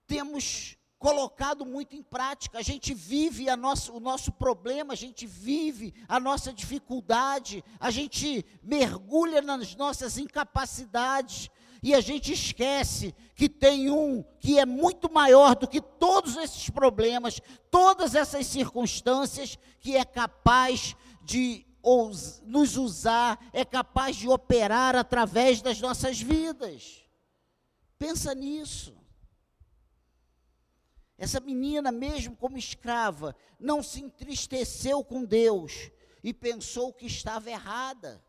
temos 0.06 0.76
colocado 0.98 1.64
muito 1.64 1.94
em 1.96 2.02
prática. 2.02 2.58
A 2.58 2.62
gente 2.62 2.92
vive 2.92 3.48
a 3.48 3.56
nossa, 3.56 3.92
o 3.92 4.00
nosso 4.00 4.32
problema, 4.32 4.92
a 4.92 4.96
gente 4.96 5.26
vive 5.26 5.94
a 6.08 6.18
nossa 6.18 6.52
dificuldade, 6.52 7.64
a 7.78 7.90
gente 7.90 8.44
mergulha 8.62 9.40
nas 9.40 9.74
nossas 9.74 10.18
incapacidades 10.18 11.48
e 11.82 11.94
a 11.94 12.00
gente 12.00 12.32
esquece 12.32 13.14
que 13.36 13.48
tem 13.48 13.88
um 13.90 14.24
que 14.40 14.58
é 14.58 14.66
muito 14.66 15.10
maior 15.10 15.54
do 15.54 15.68
que 15.68 15.80
todos 15.80 16.36
esses 16.36 16.68
problemas, 16.68 17.40
todas 17.70 18.14
essas 18.16 18.46
circunstâncias, 18.46 19.56
que 19.78 19.96
é 19.96 20.04
capaz 20.04 20.96
de 21.22 21.64
nos 22.44 22.76
usar, 22.76 23.38
é 23.52 23.64
capaz 23.64 24.16
de 24.16 24.28
operar 24.28 24.96
através 24.96 25.62
das 25.62 25.80
nossas 25.80 26.20
vidas. 26.20 27.02
Pensa 27.98 28.34
nisso. 28.34 28.96
Essa 31.16 31.40
menina, 31.40 31.90
mesmo 31.90 32.36
como 32.36 32.56
escrava, 32.56 33.34
não 33.58 33.82
se 33.82 34.00
entristeceu 34.00 35.02
com 35.02 35.24
Deus 35.24 35.90
e 36.22 36.32
pensou 36.32 36.92
que 36.92 37.06
estava 37.06 37.50
errada. 37.50 38.24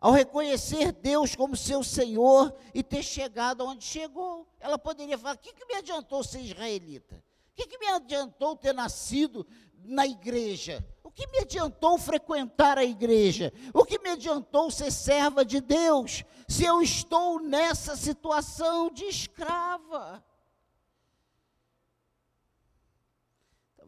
Ao 0.00 0.12
reconhecer 0.12 0.92
Deus 0.92 1.34
como 1.34 1.56
seu 1.56 1.82
Senhor 1.82 2.52
e 2.74 2.82
ter 2.82 3.02
chegado 3.02 3.64
onde 3.64 3.84
chegou, 3.84 4.48
ela 4.60 4.78
poderia 4.78 5.18
falar: 5.18 5.34
o 5.34 5.38
que, 5.38 5.52
que 5.52 5.64
me 5.64 5.74
adiantou 5.74 6.22
ser 6.22 6.40
israelita? 6.40 7.22
O 7.52 7.54
que, 7.54 7.66
que 7.66 7.78
me 7.78 7.86
adiantou 7.86 8.56
ter 8.56 8.72
nascido 8.72 9.46
na 9.84 10.06
igreja? 10.06 10.86
O 11.02 11.10
que 11.10 11.26
me 11.26 11.40
adiantou 11.40 11.98
frequentar 11.98 12.78
a 12.78 12.84
igreja? 12.84 13.52
O 13.74 13.84
que 13.84 13.98
me 13.98 14.10
adiantou 14.10 14.70
ser 14.70 14.90
serva 14.90 15.44
de 15.44 15.60
Deus 15.60 16.24
se 16.48 16.64
eu 16.64 16.80
estou 16.80 17.40
nessa 17.40 17.96
situação 17.96 18.90
de 18.90 19.04
escrava? 19.04 20.24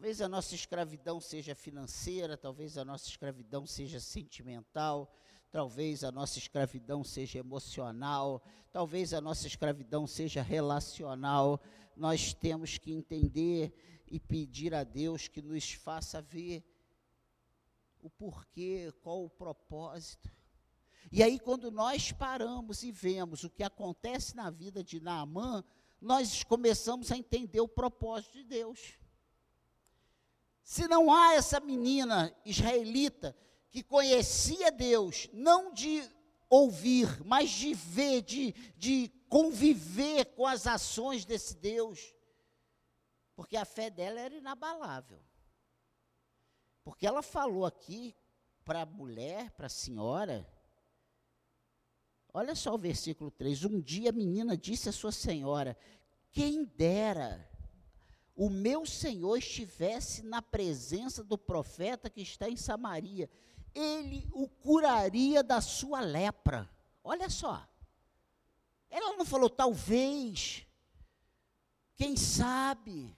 Talvez 0.05 0.21
a 0.21 0.29
nossa 0.29 0.55
escravidão 0.55 1.19
seja 1.19 1.55
financeira, 1.55 2.37
talvez 2.37 2.77
a 2.77 2.85
nossa 2.85 3.09
escravidão 3.09 3.67
seja 3.67 3.99
sentimental, 3.99 5.11
talvez 5.51 6.05
a 6.05 6.13
nossa 6.13 6.39
escravidão 6.39 7.03
seja 7.03 7.39
emocional, 7.39 8.45
talvez 8.71 9.15
a 9.15 9.21
nossa 9.23 9.47
escravidão 9.47 10.07
seja 10.07 10.43
relacional. 10.43 11.59
Nós 11.97 12.35
temos 12.35 12.77
que 12.77 12.93
entender 12.93 13.73
e 14.15 14.21
pedir 14.21 14.73
a 14.73 14.85
Deus 14.85 15.27
que 15.27 15.43
nos 15.43 15.73
faça 15.73 16.23
ver 16.23 16.65
o 18.01 18.09
porquê, 18.09 18.93
qual 19.03 19.25
o 19.25 19.29
propósito. 19.29 20.31
E 21.11 21.21
aí, 21.21 21.37
quando 21.37 21.69
nós 21.69 22.13
paramos 22.13 22.85
e 22.85 22.93
vemos 22.93 23.43
o 23.43 23.51
que 23.51 23.65
acontece 23.65 24.37
na 24.37 24.51
vida 24.51 24.85
de 24.85 25.01
Naamã, 25.01 25.65
nós 26.01 26.45
começamos 26.45 27.11
a 27.11 27.19
entender 27.19 27.61
o 27.61 27.67
propósito 27.67 28.35
de 28.35 28.45
Deus. 28.45 28.97
Se 30.63 30.87
não 30.87 31.13
há 31.13 31.35
essa 31.35 31.59
menina 31.59 32.33
israelita 32.45 33.37
que 33.69 33.83
conhecia 33.83 34.71
Deus, 34.71 35.29
não 35.33 35.75
de 35.75 36.09
ouvir, 36.49 37.09
mas 37.25 37.51
de 37.51 37.75
ver, 37.75 38.23
de, 38.23 38.55
de 38.77 39.11
conviver 39.29 40.27
com 40.37 40.47
as 40.47 40.69
ações 40.69 41.25
desse 41.25 41.57
Deus, 41.57 42.14
porque 43.35 43.57
a 43.57 43.65
fé 43.65 43.91
dela 43.91 44.21
era 44.21 44.35
inabalável. 44.35 45.21
Porque 46.83 47.07
ela 47.07 47.23
falou 47.23 47.65
aqui 47.65 48.15
para 48.65 48.83
a 48.83 48.87
mulher, 48.87 49.51
para 49.53 49.67
a 49.67 49.71
senhora, 49.71 50.47
olha 52.33 52.55
só 52.55 52.75
o 52.75 52.79
versículo 52.79 53.31
3: 53.31 53.65
Um 53.65 53.81
dia 53.81 54.11
a 54.11 54.13
menina 54.13 54.57
disse 54.57 54.89
à 54.89 54.93
sua 54.93 55.13
senhora: 55.13 55.77
Quem 56.31 56.65
dera 56.65 57.49
o 58.37 58.51
meu 58.51 58.85
Senhor 58.85 59.37
estivesse 59.37 60.23
na 60.23 60.43
presença 60.43 61.23
do 61.23 61.39
profeta 61.39 62.11
que 62.11 62.21
está 62.21 62.49
em 62.49 62.57
Samaria, 62.57 63.31
ele 63.73 64.29
o 64.33 64.49
curaria 64.49 65.43
da 65.43 65.61
sua 65.61 66.01
lepra. 66.01 66.69
Olha 67.03 67.31
só. 67.31 67.67
Ela 68.91 69.17
não 69.17 69.25
falou 69.25 69.51
talvez, 69.51 70.67
quem 71.97 72.17
sabe, 72.17 73.17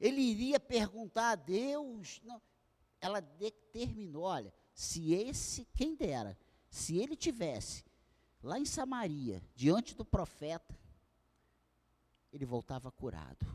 ele 0.00 0.20
iria 0.20 0.58
perguntar 0.58 1.30
a 1.30 1.34
Deus. 1.34 2.20
Não. 2.24 2.40
Ela 3.00 3.20
determinou: 3.20 4.24
olha, 4.24 4.52
se 4.72 5.12
esse, 5.12 5.66
quem 5.74 5.94
dera, 5.94 6.38
se 6.68 6.98
ele 6.98 7.16
tivesse 7.16 7.84
lá 8.42 8.58
em 8.58 8.64
Samaria, 8.64 9.42
diante 9.54 9.94
do 9.94 10.04
profeta, 10.04 10.78
ele 12.32 12.44
voltava 12.44 12.90
curado. 12.90 13.46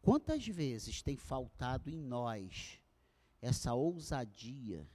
Quantas 0.00 0.46
vezes 0.46 1.02
tem 1.02 1.16
faltado 1.16 1.90
em 1.90 1.98
nós 1.98 2.80
essa 3.42 3.74
ousadia, 3.74 4.88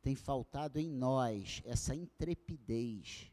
tem 0.00 0.14
faltado 0.14 0.78
em 0.78 0.88
nós 0.88 1.60
essa 1.64 1.94
intrepidez, 1.94 3.32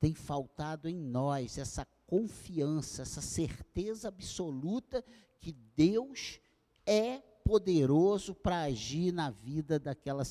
tem 0.00 0.14
faltado 0.14 0.88
em 0.88 0.96
nós 0.96 1.58
essa 1.58 1.86
confiança, 2.06 3.02
essa 3.02 3.20
certeza 3.20 4.08
absoluta 4.08 5.04
que 5.40 5.52
Deus 5.52 6.40
é 6.84 7.18
poderoso 7.44 8.34
para 8.34 8.62
agir 8.62 9.12
na 9.12 9.30
vida 9.30 9.78
daquela 9.78 10.22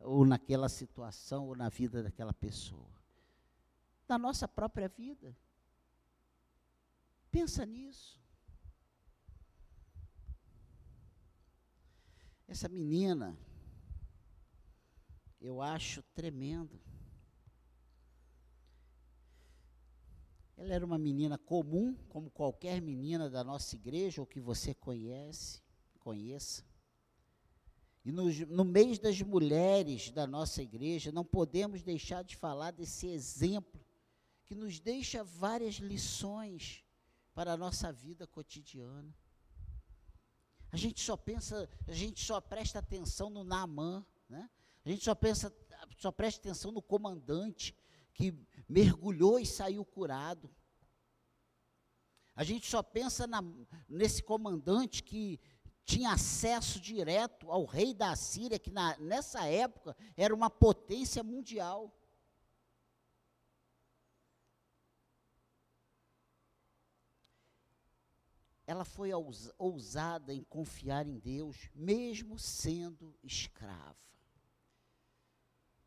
ou 0.00 0.24
naquela 0.24 0.68
situação 0.68 1.46
ou 1.46 1.56
na 1.56 1.68
vida 1.68 2.02
daquela 2.02 2.32
pessoa. 2.32 2.90
Na 4.08 4.18
nossa 4.18 4.46
própria 4.46 4.88
vida. 4.88 5.36
Pensa 7.30 7.66
nisso. 7.66 8.20
Essa 12.48 12.68
menina, 12.68 13.36
eu 15.40 15.60
acho 15.60 16.02
tremendo. 16.14 16.80
Ela 20.56 20.74
era 20.74 20.86
uma 20.86 20.98
menina 20.98 21.36
comum, 21.36 21.94
como 22.08 22.30
qualquer 22.30 22.80
menina 22.80 23.28
da 23.28 23.44
nossa 23.44 23.76
igreja, 23.76 24.20
ou 24.22 24.26
que 24.26 24.40
você 24.40 24.74
conhece, 24.74 25.62
conheça. 25.98 26.64
E 28.04 28.12
no, 28.12 28.24
no 28.46 28.64
mês 28.64 28.98
das 28.98 29.20
mulheres 29.20 30.10
da 30.10 30.26
nossa 30.26 30.62
igreja, 30.62 31.12
não 31.12 31.24
podemos 31.24 31.82
deixar 31.82 32.22
de 32.22 32.36
falar 32.36 32.70
desse 32.70 33.08
exemplo, 33.08 33.84
que 34.44 34.54
nos 34.54 34.78
deixa 34.78 35.24
várias 35.24 35.74
lições 35.74 36.84
para 37.34 37.52
a 37.52 37.56
nossa 37.56 37.92
vida 37.92 38.26
cotidiana. 38.26 39.14
A 40.70 40.76
gente 40.76 41.00
só 41.00 41.16
pensa, 41.16 41.68
a 41.86 41.92
gente 41.92 42.24
só 42.24 42.40
presta 42.40 42.78
atenção 42.78 43.28
no 43.28 43.44
Naamã, 43.44 44.06
né? 44.28 44.48
A 44.84 44.88
gente 44.88 45.04
só 45.04 45.14
pensa, 45.14 45.52
só 45.98 46.12
presta 46.12 46.40
atenção 46.40 46.70
no 46.70 46.80
comandante 46.80 47.76
que 48.14 48.32
mergulhou 48.68 49.38
e 49.38 49.46
saiu 49.46 49.84
curado. 49.84 50.50
A 52.34 52.44
gente 52.44 52.66
só 52.68 52.82
pensa 52.82 53.26
na, 53.26 53.42
nesse 53.88 54.22
comandante 54.22 55.02
que 55.02 55.40
tinha 55.84 56.12
acesso 56.12 56.80
direto 56.80 57.50
ao 57.50 57.64
rei 57.64 57.94
da 57.94 58.14
Síria, 58.16 58.58
que 58.58 58.70
na, 58.70 58.96
nessa 58.98 59.46
época 59.46 59.96
era 60.16 60.34
uma 60.34 60.50
potência 60.50 61.22
mundial. 61.22 61.96
ela 68.66 68.84
foi 68.84 69.10
ousada 69.58 70.34
em 70.34 70.42
confiar 70.42 71.06
em 71.06 71.18
Deus, 71.18 71.70
mesmo 71.72 72.36
sendo 72.36 73.16
escrava. 73.22 73.96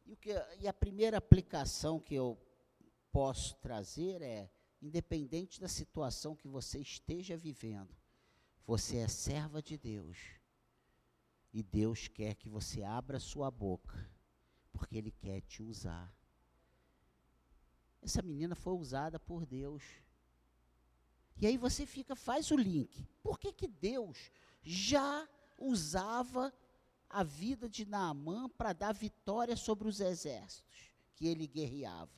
E, 0.05 0.15
que, 0.15 0.31
e, 0.59 0.67
a 0.67 0.73
primeira 0.73 1.17
aplicação 1.17 1.99
que 1.99 2.15
eu 2.15 2.39
posso 3.11 3.55
trazer 3.57 4.21
é: 4.21 4.51
independente 4.81 5.59
da 5.59 5.67
situação 5.67 6.35
que 6.35 6.47
você 6.47 6.79
esteja 6.79 7.35
vivendo, 7.37 7.95
você 8.65 8.97
é 8.97 9.07
serva 9.07 9.61
de 9.61 9.77
Deus. 9.77 10.17
E 11.51 11.63
Deus 11.63 12.07
quer 12.07 12.35
que 12.35 12.47
você 12.47 12.83
abra 12.83 13.19
sua 13.19 13.49
boca, 13.49 14.09
porque 14.71 14.97
Ele 14.97 15.11
quer 15.11 15.41
te 15.41 15.63
usar. 15.63 16.13
Essa 18.01 18.21
menina 18.21 18.55
foi 18.55 18.73
usada 18.73 19.19
por 19.19 19.45
Deus 19.45 19.83
e 21.39 21.47
aí 21.47 21.57
você 21.57 21.85
fica, 21.85 22.15
faz 22.15 22.51
o 22.51 22.57
link. 22.57 23.07
Por 23.23 23.39
que, 23.39 23.53
que 23.53 23.67
Deus 23.67 24.29
já 24.61 25.27
usava 25.57 26.53
a 27.09 27.23
vida 27.23 27.69
de 27.69 27.85
Naamã 27.85 28.49
para 28.49 28.73
dar 28.73 28.93
vitória 28.93 29.55
sobre 29.55 29.87
os 29.87 30.01
exércitos 30.01 30.91
que 31.15 31.27
ele 31.27 31.47
guerreava? 31.47 32.11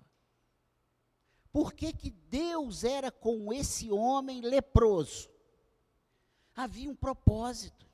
Por 1.52 1.74
que, 1.74 1.92
que 1.92 2.10
Deus 2.10 2.84
era 2.84 3.12
com 3.12 3.52
esse 3.52 3.92
homem 3.92 4.42
leproso? 4.42 5.30
Havia 6.56 6.90
um 6.90 6.96
propósito. 6.96 7.86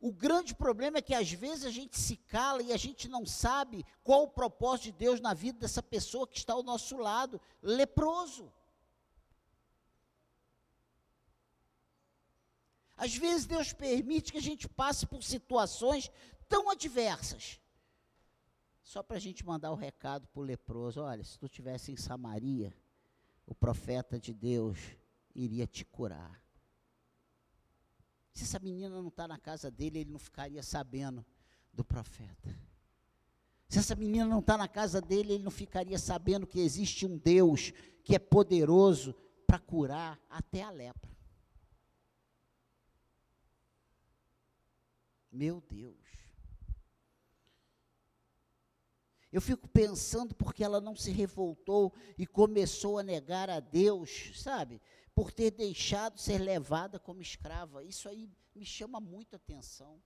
O 0.00 0.12
grande 0.12 0.54
problema 0.54 0.98
é 0.98 1.02
que 1.02 1.14
às 1.14 1.30
vezes 1.30 1.64
a 1.64 1.70
gente 1.70 1.98
se 1.98 2.16
cala 2.16 2.62
e 2.62 2.72
a 2.72 2.76
gente 2.76 3.08
não 3.08 3.26
sabe 3.26 3.84
qual 4.04 4.24
o 4.24 4.28
propósito 4.28 4.84
de 4.84 4.92
Deus 4.92 5.20
na 5.20 5.34
vida 5.34 5.58
dessa 5.58 5.82
pessoa 5.82 6.26
que 6.26 6.38
está 6.38 6.52
ao 6.52 6.62
nosso 6.62 6.96
lado, 6.96 7.40
leproso. 7.60 8.52
Às 12.96 13.16
vezes 13.16 13.46
Deus 13.46 13.72
permite 13.72 14.32
que 14.32 14.38
a 14.38 14.42
gente 14.42 14.68
passe 14.68 15.06
por 15.06 15.22
situações 15.22 16.10
tão 16.48 16.70
adversas. 16.70 17.60
Só 18.88 19.02
para 19.02 19.18
a 19.18 19.20
gente 19.20 19.44
mandar 19.44 19.70
o 19.70 19.74
recado 19.74 20.26
para 20.28 20.40
o 20.40 20.42
leproso: 20.42 21.02
olha, 21.02 21.22
se 21.22 21.38
tu 21.38 21.44
estivesse 21.44 21.92
em 21.92 21.96
Samaria, 21.98 22.74
o 23.44 23.54
profeta 23.54 24.18
de 24.18 24.32
Deus 24.32 24.78
iria 25.34 25.66
te 25.66 25.84
curar. 25.84 26.42
Se 28.32 28.44
essa 28.44 28.58
menina 28.58 28.88
não 28.88 29.08
está 29.08 29.28
na 29.28 29.36
casa 29.36 29.70
dele, 29.70 29.98
ele 29.98 30.10
não 30.10 30.18
ficaria 30.18 30.62
sabendo 30.62 31.22
do 31.70 31.84
profeta. 31.84 32.48
Se 33.68 33.78
essa 33.78 33.94
menina 33.94 34.24
não 34.24 34.38
está 34.38 34.56
na 34.56 34.66
casa 34.66 35.02
dele, 35.02 35.34
ele 35.34 35.44
não 35.44 35.50
ficaria 35.50 35.98
sabendo 35.98 36.46
que 36.46 36.58
existe 36.58 37.04
um 37.04 37.18
Deus 37.18 37.74
que 38.02 38.14
é 38.14 38.18
poderoso 38.18 39.14
para 39.46 39.58
curar 39.58 40.18
até 40.30 40.62
a 40.62 40.70
lepra. 40.70 41.14
Meu 45.30 45.60
Deus. 45.60 46.07
Eu 49.30 49.40
fico 49.40 49.68
pensando 49.68 50.34
porque 50.34 50.64
ela 50.64 50.80
não 50.80 50.96
se 50.96 51.10
revoltou 51.10 51.92
e 52.16 52.26
começou 52.26 52.98
a 52.98 53.02
negar 53.02 53.50
a 53.50 53.60
Deus, 53.60 54.32
sabe? 54.34 54.80
Por 55.14 55.30
ter 55.30 55.50
deixado 55.50 56.18
ser 56.18 56.38
levada 56.38 56.98
como 56.98 57.20
escrava. 57.20 57.84
Isso 57.84 58.08
aí 58.08 58.30
me 58.54 58.64
chama 58.64 59.00
muito 59.00 59.36
atenção. 59.36 60.02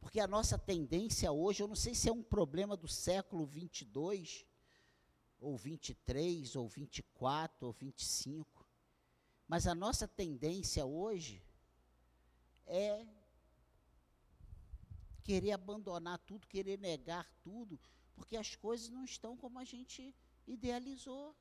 Porque 0.00 0.20
a 0.20 0.26
nossa 0.26 0.56
tendência 0.56 1.32
hoje, 1.32 1.62
eu 1.62 1.68
não 1.68 1.74
sei 1.74 1.94
se 1.94 2.08
é 2.08 2.12
um 2.12 2.22
problema 2.22 2.76
do 2.76 2.86
século 2.86 3.44
22, 3.44 4.46
ou 5.40 5.56
23, 5.56 6.54
ou 6.54 6.68
24, 6.68 7.66
ou 7.66 7.72
25, 7.72 8.66
mas 9.46 9.66
a 9.66 9.74
nossa 9.74 10.06
tendência 10.06 10.84
hoje 10.84 11.42
é 12.66 13.04
querer 15.24 15.52
abandonar 15.52 16.18
tudo, 16.20 16.46
querer 16.46 16.78
negar 16.78 17.28
tudo, 17.42 17.78
porque 18.18 18.36
as 18.36 18.56
coisas 18.56 18.88
não 18.88 19.04
estão 19.04 19.36
como 19.36 19.60
a 19.60 19.64
gente 19.64 20.12
idealizou. 20.44 21.36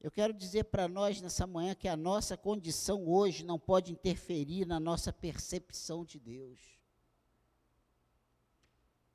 Eu 0.00 0.10
quero 0.10 0.32
dizer 0.32 0.64
para 0.64 0.86
nós 0.86 1.20
nessa 1.20 1.44
manhã 1.46 1.74
que 1.74 1.88
a 1.88 1.96
nossa 1.96 2.36
condição 2.36 3.06
hoje 3.08 3.44
não 3.44 3.58
pode 3.58 3.92
interferir 3.92 4.64
na 4.64 4.78
nossa 4.78 5.12
percepção 5.12 6.04
de 6.04 6.20
Deus. 6.20 6.60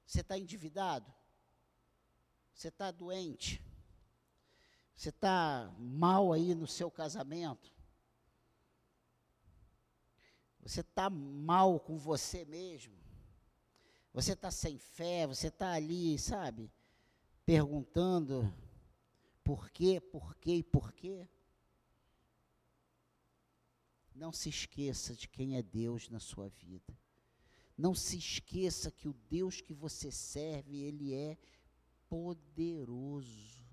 Você 0.06 0.20
está 0.20 0.38
endividado? 0.38 1.14
Você 2.54 2.68
está 2.68 2.92
doente? 2.92 3.62
Você 4.96 5.10
está 5.10 5.74
mal 5.78 6.34
aí 6.34 6.54
no 6.54 6.68
seu 6.68 6.92
casamento? 6.92 7.74
Você 10.62 10.82
está 10.82 11.10
mal 11.10 11.80
com 11.80 11.98
você 11.98 12.44
mesmo? 12.44 13.07
Você 14.18 14.34
está 14.34 14.50
sem 14.50 14.80
fé? 14.80 15.28
Você 15.28 15.50
está 15.50 15.74
ali, 15.74 16.18
sabe, 16.18 16.72
perguntando 17.46 18.52
por 19.44 19.70
quê, 19.70 20.02
por 20.02 20.36
quê 20.38 20.56
e 20.56 20.64
por 20.64 20.92
quê? 20.92 21.30
Não 24.16 24.32
se 24.32 24.50
esqueça 24.50 25.14
de 25.14 25.28
quem 25.28 25.56
é 25.56 25.62
Deus 25.62 26.10
na 26.10 26.20
sua 26.20 26.50
vida. 26.50 26.98
Não 27.78 27.94
se 27.94 28.18
esqueça 28.18 28.90
que 28.90 29.08
o 29.08 29.14
Deus 29.30 29.62
que 29.62 29.72
você 29.72 30.12
serve, 30.12 30.82
Ele 30.82 31.14
é 31.14 31.38
poderoso. 32.10 33.64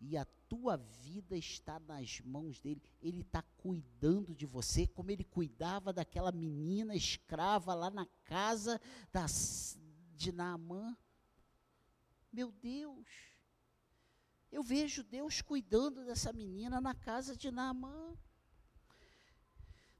E 0.00 0.16
a 0.16 0.24
tua 0.54 0.76
vida 0.76 1.36
está 1.36 1.80
nas 1.80 2.20
mãos 2.20 2.60
dele. 2.60 2.80
Ele 3.02 3.22
está 3.22 3.42
cuidando 3.58 4.32
de 4.32 4.46
você, 4.46 4.86
como 4.86 5.10
ele 5.10 5.24
cuidava 5.24 5.92
daquela 5.92 6.30
menina 6.30 6.94
escrava 6.94 7.74
lá 7.74 7.90
na 7.90 8.06
casa 8.24 8.80
de 10.14 10.30
Naamã. 10.30 10.96
Meu 12.32 12.52
Deus, 12.52 13.04
eu 14.52 14.62
vejo 14.62 15.02
Deus 15.02 15.42
cuidando 15.42 16.04
dessa 16.04 16.32
menina 16.32 16.80
na 16.80 16.94
casa 16.94 17.36
de 17.36 17.50
Naamã. 17.50 18.16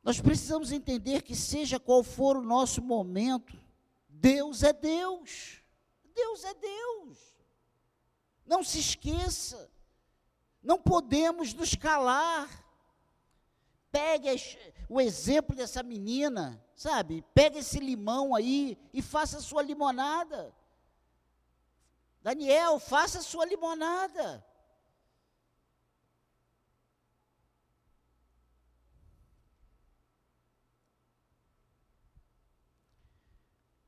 Nós 0.05 0.21
precisamos 0.21 0.71
entender 0.71 1.23
que, 1.23 1.35
seja 1.35 1.81
qual 1.81 2.05
for 2.05 2.37
o 2.37 2.45
nosso 2.45 2.81
momento, 2.81 3.59
Deus 4.09 4.63
é 4.63 4.73
Deus. 4.73 5.61
Deus 6.15 6.45
é 6.45 6.55
Deus. 6.55 7.19
Não 8.47 8.63
se 8.63 8.79
esqueça. 8.79 9.74
Não 10.65 10.81
podemos 10.81 11.53
nos 11.53 11.75
calar. 11.75 12.49
Pegue 13.93 14.31
o 14.89 14.99
exemplo 14.99 15.55
dessa 15.55 15.83
menina, 15.83 16.65
sabe? 16.75 17.23
Pegue 17.35 17.59
esse 17.59 17.79
limão 17.79 18.35
aí 18.35 18.79
e 18.93 19.03
faça 19.03 19.37
a 19.37 19.43
sua 19.43 19.63
limonada. 19.63 20.57
Daniel, 22.23 22.81
faça 22.81 23.19
a 23.19 23.23
sua 23.23 23.45
limonada. 23.45 24.45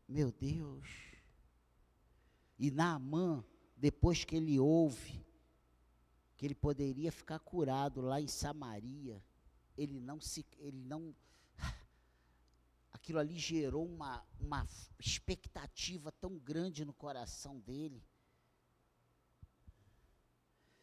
Meu 0.06 0.30
Deus. 0.30 0.86
E 2.58 2.70
Naamã, 2.70 3.42
depois 3.76 4.24
que 4.24 4.36
ele 4.36 4.60
ouve 4.60 5.25
que 6.36 6.44
ele 6.44 6.54
poderia 6.54 7.10
ficar 7.10 7.38
curado 7.38 8.00
lá 8.00 8.20
em 8.20 8.28
Samaria, 8.28 9.22
ele 9.76 9.98
não 10.00 10.20
se, 10.20 10.44
ele 10.58 10.82
não, 10.84 11.14
aquilo 12.92 13.18
ali 13.18 13.38
gerou 13.38 13.86
uma, 13.86 14.22
uma 14.38 14.66
expectativa 14.98 16.12
tão 16.12 16.38
grande 16.38 16.84
no 16.84 16.92
coração 16.92 17.58
dele. 17.60 18.04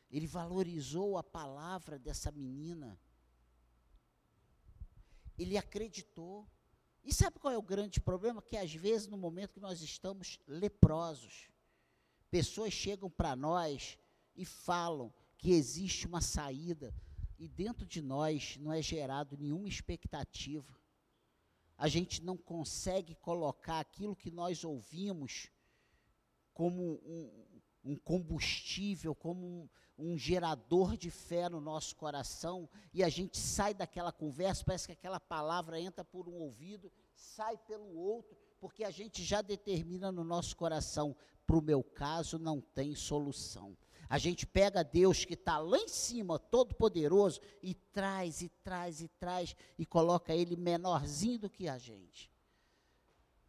Ele 0.10 0.28
valorizou 0.28 1.18
a 1.18 1.24
palavra 1.24 1.98
dessa 1.98 2.32
menina. 2.32 3.00
Ele 5.38 5.58
acreditou. 5.58 6.48
E 7.04 7.12
sabe 7.12 7.40
qual 7.40 7.52
é 7.54 7.58
o 7.58 7.64
grande 7.64 8.00
problema? 8.00 8.42
Que 8.42 8.56
às 8.56 8.72
vezes, 8.74 9.08
no 9.08 9.18
momento 9.18 9.54
que 9.54 9.60
nós 9.60 9.82
estamos 9.82 10.40
leprosos, 10.48 11.50
pessoas 12.30 12.72
chegam 12.72 13.10
para 13.10 13.36
nós 13.36 13.98
e 14.36 14.46
falam: 14.46 15.12
que 15.44 15.52
existe 15.52 16.08
uma 16.08 16.22
saída 16.22 16.96
e 17.38 17.50
dentro 17.50 17.86
de 17.86 18.02
nós 18.02 18.56
não 18.62 18.72
é 18.72 18.82
gerado 18.82 19.38
nenhuma 19.38 19.68
expectativa. 19.68 20.74
A 21.78 21.90
gente 21.90 22.24
não 22.24 22.38
consegue 22.38 23.14
colocar 23.16 23.82
aquilo 23.82 24.16
que 24.16 24.32
nós 24.32 24.64
ouvimos 24.64 25.52
como 26.54 26.94
um, 27.06 27.60
um 27.84 27.96
combustível, 27.98 29.14
como 29.14 29.46
um, 29.46 29.70
um, 29.98 30.18
gerador 30.18 30.96
de 30.96 31.12
fé 31.12 31.50
no 31.50 31.60
nosso 31.60 31.94
coração, 31.98 32.70
e 32.94 33.04
a 33.04 33.10
gente 33.10 33.38
sai 33.38 33.74
daquela 33.74 34.14
conversa, 34.14 34.64
parece 34.64 34.88
que 34.88 34.94
aquela 34.94 35.20
palavra 35.20 35.78
entra 35.78 36.06
por 36.06 36.30
um 36.30 36.36
ouvido, 36.36 36.90
sai 37.14 37.58
pelo 37.58 37.94
outro, 37.98 38.38
porque 38.62 38.86
a 38.86 38.92
gente 38.92 39.22
já 39.22 39.42
determina 39.42 40.10
no 40.10 40.24
nosso 40.24 40.56
coração: 40.56 41.14
para 41.46 41.58
o 41.58 41.62
meu 41.62 41.84
caso 41.84 42.40
não 42.40 42.62
tem 42.62 42.96
solução. 42.96 43.76
A 44.10 44.18
gente 44.18 44.46
pega 44.46 44.84
Deus 44.84 45.26
que 45.26 45.34
está 45.34 45.58
lá 45.58 45.78
em 45.78 45.88
cima, 45.88 46.38
todo 46.38 46.76
poderoso, 46.76 47.40
e 47.62 47.74
traz, 47.74 48.42
e 48.42 48.50
traz, 48.64 49.02
e 49.02 49.08
traz, 49.08 49.56
e 49.78 49.86
coloca 49.86 50.34
ele 50.34 50.56
menorzinho 50.56 51.40
do 51.40 51.50
que 51.50 51.68
a 51.68 51.78
gente. 51.78 52.32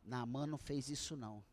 Naamã 0.05 0.47
não 0.47 0.59
fez 0.59 0.89
isso 0.89 1.17
não. 1.17 1.45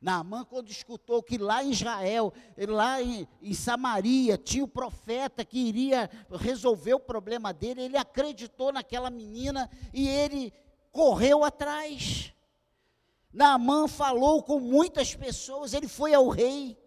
Naamã, 0.00 0.44
quando 0.44 0.70
escutou 0.70 1.22
que 1.22 1.36
lá 1.36 1.62
em 1.62 1.72
Israel, 1.72 2.32
lá 2.56 3.02
em, 3.02 3.26
em, 3.42 3.52
Samaria, 3.52 4.38
tinha 4.38 4.62
o 4.62 4.68
profeta 4.68 5.44
que 5.44 5.58
iria 5.58 6.08
resolver 6.30 6.94
o 6.94 7.00
problema 7.00 7.52
dele, 7.52 7.82
ele 7.82 7.96
acreditou 7.96 8.72
naquela 8.72 9.10
menina 9.10 9.68
e 9.92 10.08
ele 10.08 10.52
correu 10.92 11.42
atrás. 11.42 12.32
Naamã 13.32 13.88
falou 13.88 14.42
com 14.42 14.60
muitas 14.60 15.14
pessoas, 15.14 15.74
ele 15.74 15.88
foi 15.88 16.14
ao 16.14 16.28
rei. 16.28 16.78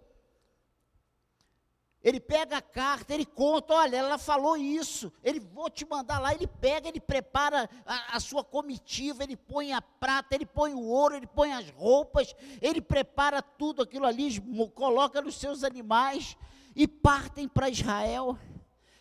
Ele 2.04 2.20
pega 2.20 2.58
a 2.58 2.62
carta, 2.62 3.14
ele 3.14 3.26
conta, 3.26 3.76
olha, 3.76 3.98
ela 3.98 4.18
falou 4.18 4.58
isso, 4.58 5.14
ele 5.24 5.40
vou 5.40 5.70
te 5.70 5.86
mandar 5.86 6.20
lá, 6.20 6.34
ele 6.34 6.48
pega, 6.48 6.88
ele 6.88 7.00
prepara 7.00 7.70
a, 7.86 8.18
a, 8.18 8.20
sua 8.20 8.44
comitiva, 8.44 9.24
ele 9.24 9.38
põe 9.38 9.72
a 9.72 9.82
prata, 9.82 10.34
ele 10.34 10.46
põe 10.46 10.74
o 10.74 10.82
ouro, 10.82 11.16
ele 11.16 11.28
põe 11.28 11.54
as 11.54 11.70
roupas, 11.70 12.36
ele 12.60 12.82
prepara 12.82 13.42
tudo 13.42 13.84
aquilo 13.84 14.08
ali, 14.08 14.40
coloca 14.74 15.22
nos 15.22 15.36
seus 15.36 15.64
animais 15.64 16.36
e 16.76 16.88
partem 16.88 17.48
para 17.48 17.70
Israel. 17.70 18.38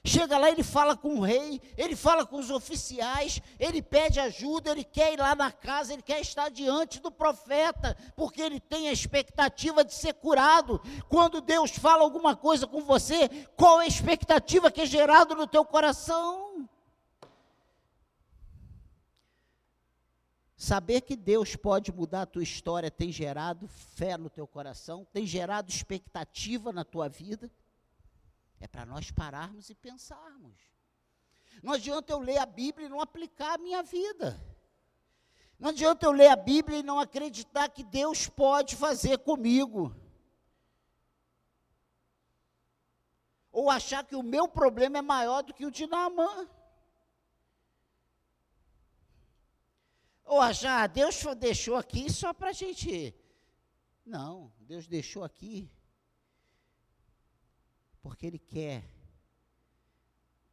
Chega 0.02 0.38
lá, 0.38 0.50
ele 0.50 0.62
fala 0.62 0.96
com 0.96 1.16
o 1.16 1.20
rei, 1.20 1.60
ele 1.76 1.94
fala 1.94 2.24
com 2.24 2.38
os 2.38 2.50
oficiais, 2.50 3.42
ele 3.58 3.82
pede 3.82 4.18
ajuda, 4.18 4.70
ele 4.70 4.82
quer 4.82 5.12
ir 5.12 5.18
lá 5.18 5.34
na 5.34 5.52
casa, 5.52 5.92
ele 5.92 6.02
quer 6.02 6.20
estar 6.20 6.48
diante 6.48 7.00
do 7.00 7.12
profeta, 7.12 7.94
porque 8.16 8.40
ele 8.40 8.58
tem 8.58 8.88
a 8.88 8.92
expectativa 8.92 9.84
de 9.84 9.92
ser 9.92 10.14
curado. 10.14 10.80
Quando 11.06 11.42
Deus 11.42 11.72
fala 11.72 12.02
alguma 12.02 12.34
coisa 12.34 12.66
com 12.66 12.82
você, 12.82 13.28
qual 13.54 13.78
é 13.78 13.84
a 13.84 13.88
expectativa 13.88 14.70
que 14.70 14.80
é 14.80 14.86
gerada 14.86 15.34
no 15.34 15.46
teu 15.46 15.66
coração? 15.66 16.66
Saber 20.56 21.02
que 21.02 21.16
Deus 21.16 21.56
pode 21.56 21.92
mudar 21.92 22.22
a 22.22 22.26
tua 22.26 22.42
história 22.42 22.90
tem 22.90 23.12
gerado 23.12 23.68
fé 23.68 24.16
no 24.16 24.30
teu 24.30 24.46
coração, 24.46 25.06
tem 25.12 25.26
gerado 25.26 25.70
expectativa 25.70 26.72
na 26.72 26.84
tua 26.84 27.08
vida. 27.08 27.50
É 28.60 28.68
para 28.68 28.84
nós 28.84 29.10
pararmos 29.10 29.70
e 29.70 29.74
pensarmos. 29.74 30.60
Não 31.62 31.72
adianta 31.72 32.12
eu 32.12 32.20
ler 32.20 32.38
a 32.38 32.46
Bíblia 32.46 32.86
e 32.86 32.90
não 32.90 33.00
aplicar 33.00 33.54
a 33.54 33.58
minha 33.58 33.82
vida. 33.82 34.38
Não 35.58 35.70
adianta 35.70 36.06
eu 36.06 36.12
ler 36.12 36.28
a 36.28 36.36
Bíblia 36.36 36.78
e 36.78 36.82
não 36.82 37.00
acreditar 37.00 37.70
que 37.70 37.82
Deus 37.82 38.28
pode 38.28 38.76
fazer 38.76 39.18
comigo. 39.18 39.94
Ou 43.50 43.68
achar 43.70 44.04
que 44.04 44.14
o 44.14 44.22
meu 44.22 44.46
problema 44.46 44.98
é 44.98 45.02
maior 45.02 45.42
do 45.42 45.52
que 45.52 45.66
o 45.66 45.70
de 45.70 45.86
Naamã. 45.86 46.48
Ou 50.24 50.40
achar, 50.40 50.84
ah, 50.84 50.86
Deus 50.86 51.24
deixou 51.38 51.76
aqui 51.76 52.10
só 52.10 52.32
para 52.32 52.50
a 52.50 52.52
gente. 52.52 53.14
Não, 54.04 54.52
Deus 54.60 54.86
deixou 54.86 55.24
aqui 55.24 55.70
porque 58.02 58.26
Ele 58.26 58.38
quer 58.38 58.84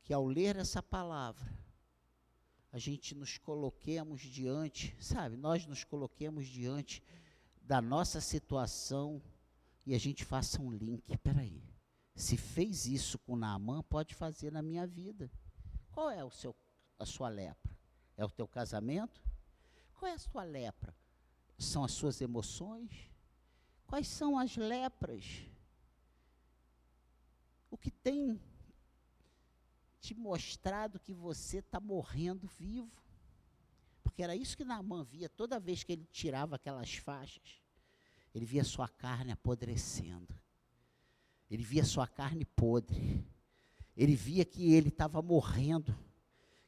que 0.03 0.13
ao 0.13 0.25
ler 0.25 0.55
essa 0.55 0.81
palavra, 0.81 1.53
a 2.71 2.77
gente 2.77 3.15
nos 3.15 3.37
coloquemos 3.37 4.21
diante, 4.21 4.95
sabe, 5.01 5.35
nós 5.35 5.65
nos 5.65 5.83
coloquemos 5.83 6.47
diante 6.47 7.03
da 7.61 7.81
nossa 7.81 8.21
situação 8.21 9.21
e 9.85 9.93
a 9.95 9.99
gente 9.99 10.23
faça 10.23 10.61
um 10.61 10.71
link. 10.71 11.17
Peraí, 11.17 11.61
se 12.15 12.37
fez 12.37 12.85
isso 12.85 13.19
com 13.19 13.35
Naamã, 13.35 13.83
pode 13.83 14.15
fazer 14.15 14.51
na 14.51 14.61
minha 14.61 14.87
vida. 14.87 15.29
Qual 15.91 16.09
é 16.09 16.23
o 16.23 16.31
seu, 16.31 16.55
a 16.99 17.05
sua 17.05 17.29
lepra? 17.29 17.75
É 18.15 18.23
o 18.23 18.29
teu 18.29 18.47
casamento? 18.47 19.21
Qual 19.93 20.09
é 20.11 20.13
a 20.13 20.19
sua 20.19 20.43
lepra? 20.43 20.95
São 21.57 21.83
as 21.83 21.91
suas 21.91 22.21
emoções? 22.21 23.11
Quais 23.85 24.07
são 24.07 24.37
as 24.37 24.55
lepras? 24.55 25.23
O 27.69 27.77
que 27.77 27.91
tem 27.91 28.39
te 29.99 30.13
mostrado 30.13 30.99
que 30.99 31.13
você 31.13 31.57
está 31.57 31.79
morrendo 31.79 32.47
vivo? 32.47 32.91
Porque 34.03 34.23
era 34.23 34.35
isso 34.35 34.55
que 34.55 34.63
Naamã 34.63 35.03
via 35.03 35.29
toda 35.29 35.59
vez 35.59 35.83
que 35.83 35.91
ele 35.91 36.07
tirava 36.11 36.55
aquelas 36.55 36.95
faixas. 36.95 37.61
Ele 38.33 38.45
via 38.45 38.63
sua 38.63 38.87
carne 38.87 39.31
apodrecendo. 39.31 40.33
Ele 41.49 41.63
via 41.63 41.83
sua 41.83 42.07
carne 42.07 42.45
podre. 42.45 43.25
Ele 43.95 44.15
via 44.15 44.45
que 44.45 44.73
ele 44.73 44.89
estava 44.89 45.21
morrendo. 45.21 45.97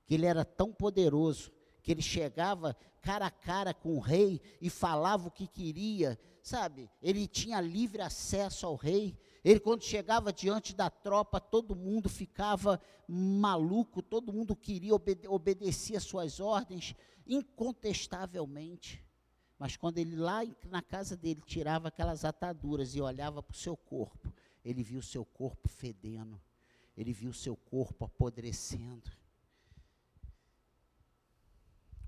Que 0.05 0.15
ele 0.15 0.25
era 0.25 0.43
tão 0.43 0.73
poderoso 0.73 1.51
que 1.81 1.91
ele 1.91 2.01
chegava 2.01 2.75
cara 3.01 3.27
a 3.27 3.31
cara 3.31 3.73
com 3.73 3.95
o 3.95 3.99
rei 3.99 4.41
e 4.62 4.69
falava 4.69 5.27
o 5.27 5.31
que 5.31 5.47
queria, 5.47 6.19
sabe? 6.43 6.89
Ele 7.01 7.27
tinha 7.27 7.62
livre 7.62 8.01
acesso 8.01 8.65
ao 8.65 8.75
rei. 8.75 9.17
Ele, 9.43 9.60
quando 9.60 9.84
chegava 9.84 10.34
diante 10.34 10.75
da 10.75 10.89
tropa, 10.89 11.39
todo 11.39 11.75
mundo 11.75 12.10
ficava 12.10 12.82
maluco, 13.08 14.02
todo 14.02 14.34
mundo 14.34 14.56
queria 14.56 14.93
obede 14.93 15.28
obedecer 15.28 15.95
às 15.95 16.04
suas 16.04 16.39
ordens, 16.39 16.93
incontestavelmente. 17.25 19.04
Mas 19.58 19.78
quando 19.78 19.97
ele 19.97 20.15
lá 20.15 20.39
na 20.69 20.82
casa 20.82 21.15
dele 21.15 21.41
tirava 21.45 21.88
aquelas 21.88 22.25
ataduras 22.25 22.95
e 22.95 23.02
olhava 23.02 23.41
para 23.41 23.54
o 23.54 23.58
seu 23.58 23.75
corpo, 23.75 24.34
ele 24.63 24.84
viu 24.84 24.99
o 24.99 25.04
seu 25.04 25.25
corpo 25.25 25.67
fedendo, 25.67 26.39
ele 26.95 27.13
viu 27.13 27.32
o 27.32 27.34
seu 27.34 27.56
corpo 27.56 28.06
apodrecendo. 28.06 29.12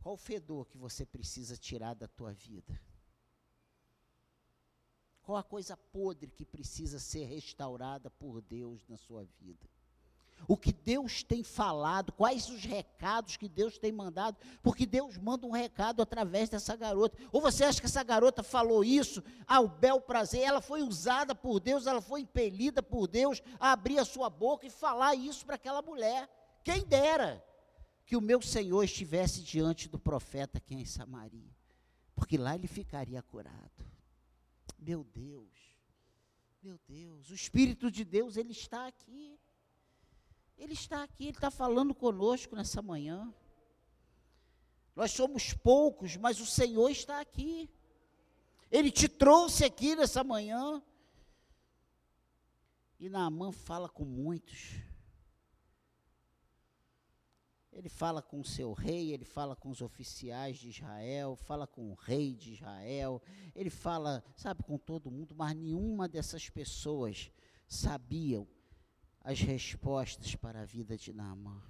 Qual 0.01 0.15
o 0.15 0.17
fedor 0.17 0.67
que 0.67 0.77
você 0.77 1.05
precisa 1.05 1.55
tirar 1.55 1.93
da 1.93 2.07
tua 2.07 2.33
vida? 2.33 2.79
Qual 5.23 5.37
a 5.37 5.43
coisa 5.43 5.77
podre 5.77 6.31
que 6.31 6.45
precisa 6.45 6.99
ser 6.99 7.25
restaurada 7.25 8.09
por 8.09 8.41
Deus 8.41 8.81
na 8.87 8.97
sua 8.97 9.23
vida? 9.39 9.69
O 10.47 10.57
que 10.57 10.73
Deus 10.73 11.23
tem 11.23 11.43
falado, 11.43 12.11
quais 12.11 12.49
os 12.49 12.63
recados 12.63 13.37
que 13.37 13.47
Deus 13.47 13.77
tem 13.77 13.91
mandado, 13.91 14.37
porque 14.63 14.85
Deus 14.85 15.17
manda 15.17 15.45
um 15.45 15.51
recado 15.51 16.01
através 16.01 16.49
dessa 16.49 16.75
garota. 16.75 17.15
Ou 17.31 17.39
você 17.39 17.63
acha 17.63 17.79
que 17.79 17.85
essa 17.85 18.03
garota 18.03 18.41
falou 18.41 18.83
isso 18.83 19.23
ao 19.45 19.67
bel 19.67 20.01
prazer? 20.01 20.41
Ela 20.41 20.61
foi 20.61 20.81
usada 20.81 21.35
por 21.35 21.59
Deus, 21.59 21.85
ela 21.85 22.01
foi 22.01 22.21
impelida 22.21 22.81
por 22.81 23.07
Deus 23.07 23.41
a 23.59 23.71
abrir 23.71 23.99
a 23.99 24.05
sua 24.05 24.29
boca 24.29 24.65
e 24.65 24.71
falar 24.71 25.13
isso 25.15 25.45
para 25.45 25.55
aquela 25.55 25.81
mulher. 25.81 26.27
Quem 26.63 26.83
dera 26.83 27.43
que 28.05 28.15
o 28.15 28.21
meu 28.21 28.41
Senhor 28.41 28.83
estivesse 28.83 29.41
diante 29.41 29.87
do 29.87 29.99
profeta 29.99 30.57
aqui 30.57 30.75
em 30.75 30.85
Samaria, 30.85 31.55
porque 32.15 32.37
lá 32.37 32.55
ele 32.55 32.67
ficaria 32.67 33.21
curado. 33.21 33.90
Meu 34.81 35.03
Deus, 35.03 35.51
meu 36.63 36.79
Deus, 36.87 37.29
o 37.29 37.35
Espírito 37.35 37.91
de 37.91 38.03
Deus, 38.03 38.35
ele 38.35 38.51
está 38.51 38.87
aqui. 38.87 39.39
Ele 40.57 40.73
está 40.73 41.03
aqui, 41.03 41.25
ele 41.25 41.37
está 41.37 41.51
falando 41.51 41.93
conosco 41.93 42.55
nessa 42.55 42.81
manhã. 42.81 43.31
Nós 44.95 45.11
somos 45.11 45.53
poucos, 45.53 46.17
mas 46.17 46.39
o 46.39 46.45
Senhor 46.47 46.89
está 46.89 47.21
aqui. 47.21 47.69
Ele 48.71 48.91
te 48.91 49.07
trouxe 49.07 49.63
aqui 49.63 49.95
nessa 49.95 50.23
manhã. 50.23 50.81
E 52.99 53.07
Naamã 53.07 53.51
fala 53.51 53.87
com 53.87 54.03
muitos. 54.03 54.77
Ele 57.71 57.87
fala 57.87 58.21
com 58.21 58.39
o 58.39 58.43
seu 58.43 58.73
rei, 58.73 59.13
ele 59.13 59.23
fala 59.23 59.55
com 59.55 59.69
os 59.69 59.81
oficiais 59.81 60.57
de 60.57 60.69
Israel, 60.69 61.37
fala 61.37 61.65
com 61.65 61.89
o 61.89 61.93
rei 61.93 62.35
de 62.35 62.53
Israel, 62.53 63.21
ele 63.55 63.69
fala, 63.69 64.23
sabe, 64.35 64.61
com 64.63 64.77
todo 64.77 65.09
mundo, 65.09 65.33
mas 65.33 65.55
nenhuma 65.55 66.07
dessas 66.07 66.49
pessoas 66.49 67.31
sabiam 67.67 68.45
as 69.23 69.39
respostas 69.39 70.35
para 70.35 70.61
a 70.61 70.65
vida 70.65 70.97
de 70.97 71.13
Naamã. 71.13 71.61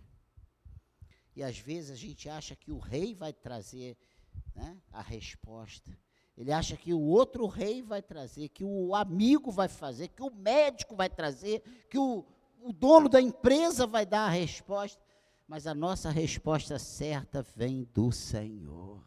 E 1.36 1.44
às 1.44 1.60
vezes 1.60 1.92
a 1.92 1.96
gente 1.96 2.28
acha 2.28 2.56
que 2.56 2.72
o 2.72 2.80
rei 2.80 3.14
vai 3.14 3.32
trazer 3.32 3.96
né, 4.56 4.82
a 4.92 5.02
resposta. 5.02 5.96
Ele 6.36 6.52
acha 6.52 6.76
que 6.76 6.94
o 6.94 7.00
outro 7.00 7.46
rei 7.46 7.84
vai 7.84 8.02
trazer, 8.02 8.50
que 8.50 8.64
o 8.64 8.96
amigo 8.96 9.52
vai 9.52 9.68
fazer, 9.68 10.08
que 10.08 10.24
o 10.24 10.32
médico 10.32 10.96
vai 10.96 11.10
trazer, 11.10 11.62
que 11.90 11.98
o, 11.98 12.26
o 12.62 12.74
dono 12.74 13.08
da 13.08 13.22
empresa 13.22 13.86
vai 13.86 14.06
dar 14.06 14.26
a 14.26 14.30
resposta 14.30 15.00
mas 15.52 15.68
a 15.68 15.76
nossa 15.76 16.10
resposta 16.10 16.80
certa 16.80 17.46
vem 17.58 17.86
do 17.94 18.10
Senhor. 18.10 19.04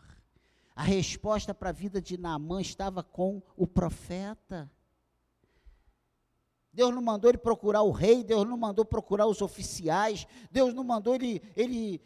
A 0.77 0.83
resposta 0.83 1.55
para 1.55 1.71
a 1.71 1.73
vida 1.73 2.03
de 2.03 2.19
Naamã 2.19 2.61
estava 2.61 3.03
com 3.03 3.43
o 3.57 3.67
profeta. 3.67 4.71
Deus 6.71 6.95
não 6.95 7.01
mandou 7.01 7.31
ele 7.31 7.39
procurar 7.39 7.81
o 7.81 7.91
rei, 7.91 8.23
Deus 8.23 8.47
não 8.47 8.59
mandou 8.59 8.85
procurar 8.85 9.27
os 9.27 9.41
oficiais, 9.41 10.27
Deus 10.51 10.75
não 10.75 10.85
mandou 10.85 11.15
ele, 11.15 11.41
ele 11.57 11.99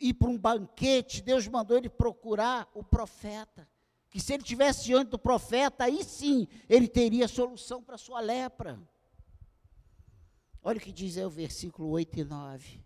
ir 0.00 0.14
para 0.14 0.30
um 0.30 0.38
banquete, 0.38 1.20
Deus 1.20 1.46
mandou 1.46 1.76
ele 1.76 1.90
procurar 1.90 2.66
o 2.72 2.82
profeta. 2.82 3.68
Que 4.08 4.18
se 4.18 4.32
ele 4.32 4.42
tivesse 4.42 4.86
diante 4.86 5.10
do 5.10 5.18
profeta, 5.18 5.84
aí 5.84 6.02
sim 6.02 6.48
ele 6.66 6.88
teria 6.88 7.28
solução 7.28 7.82
para 7.82 7.96
a 7.96 7.98
sua 7.98 8.20
lepra. 8.20 8.80
Olha 10.62 10.78
o 10.78 10.80
que 10.80 10.92
diz 10.92 11.18
aí 11.18 11.26
o 11.26 11.30
versículo 11.30 11.90
8 11.90 12.20
e 12.20 12.24
9. 12.24 12.85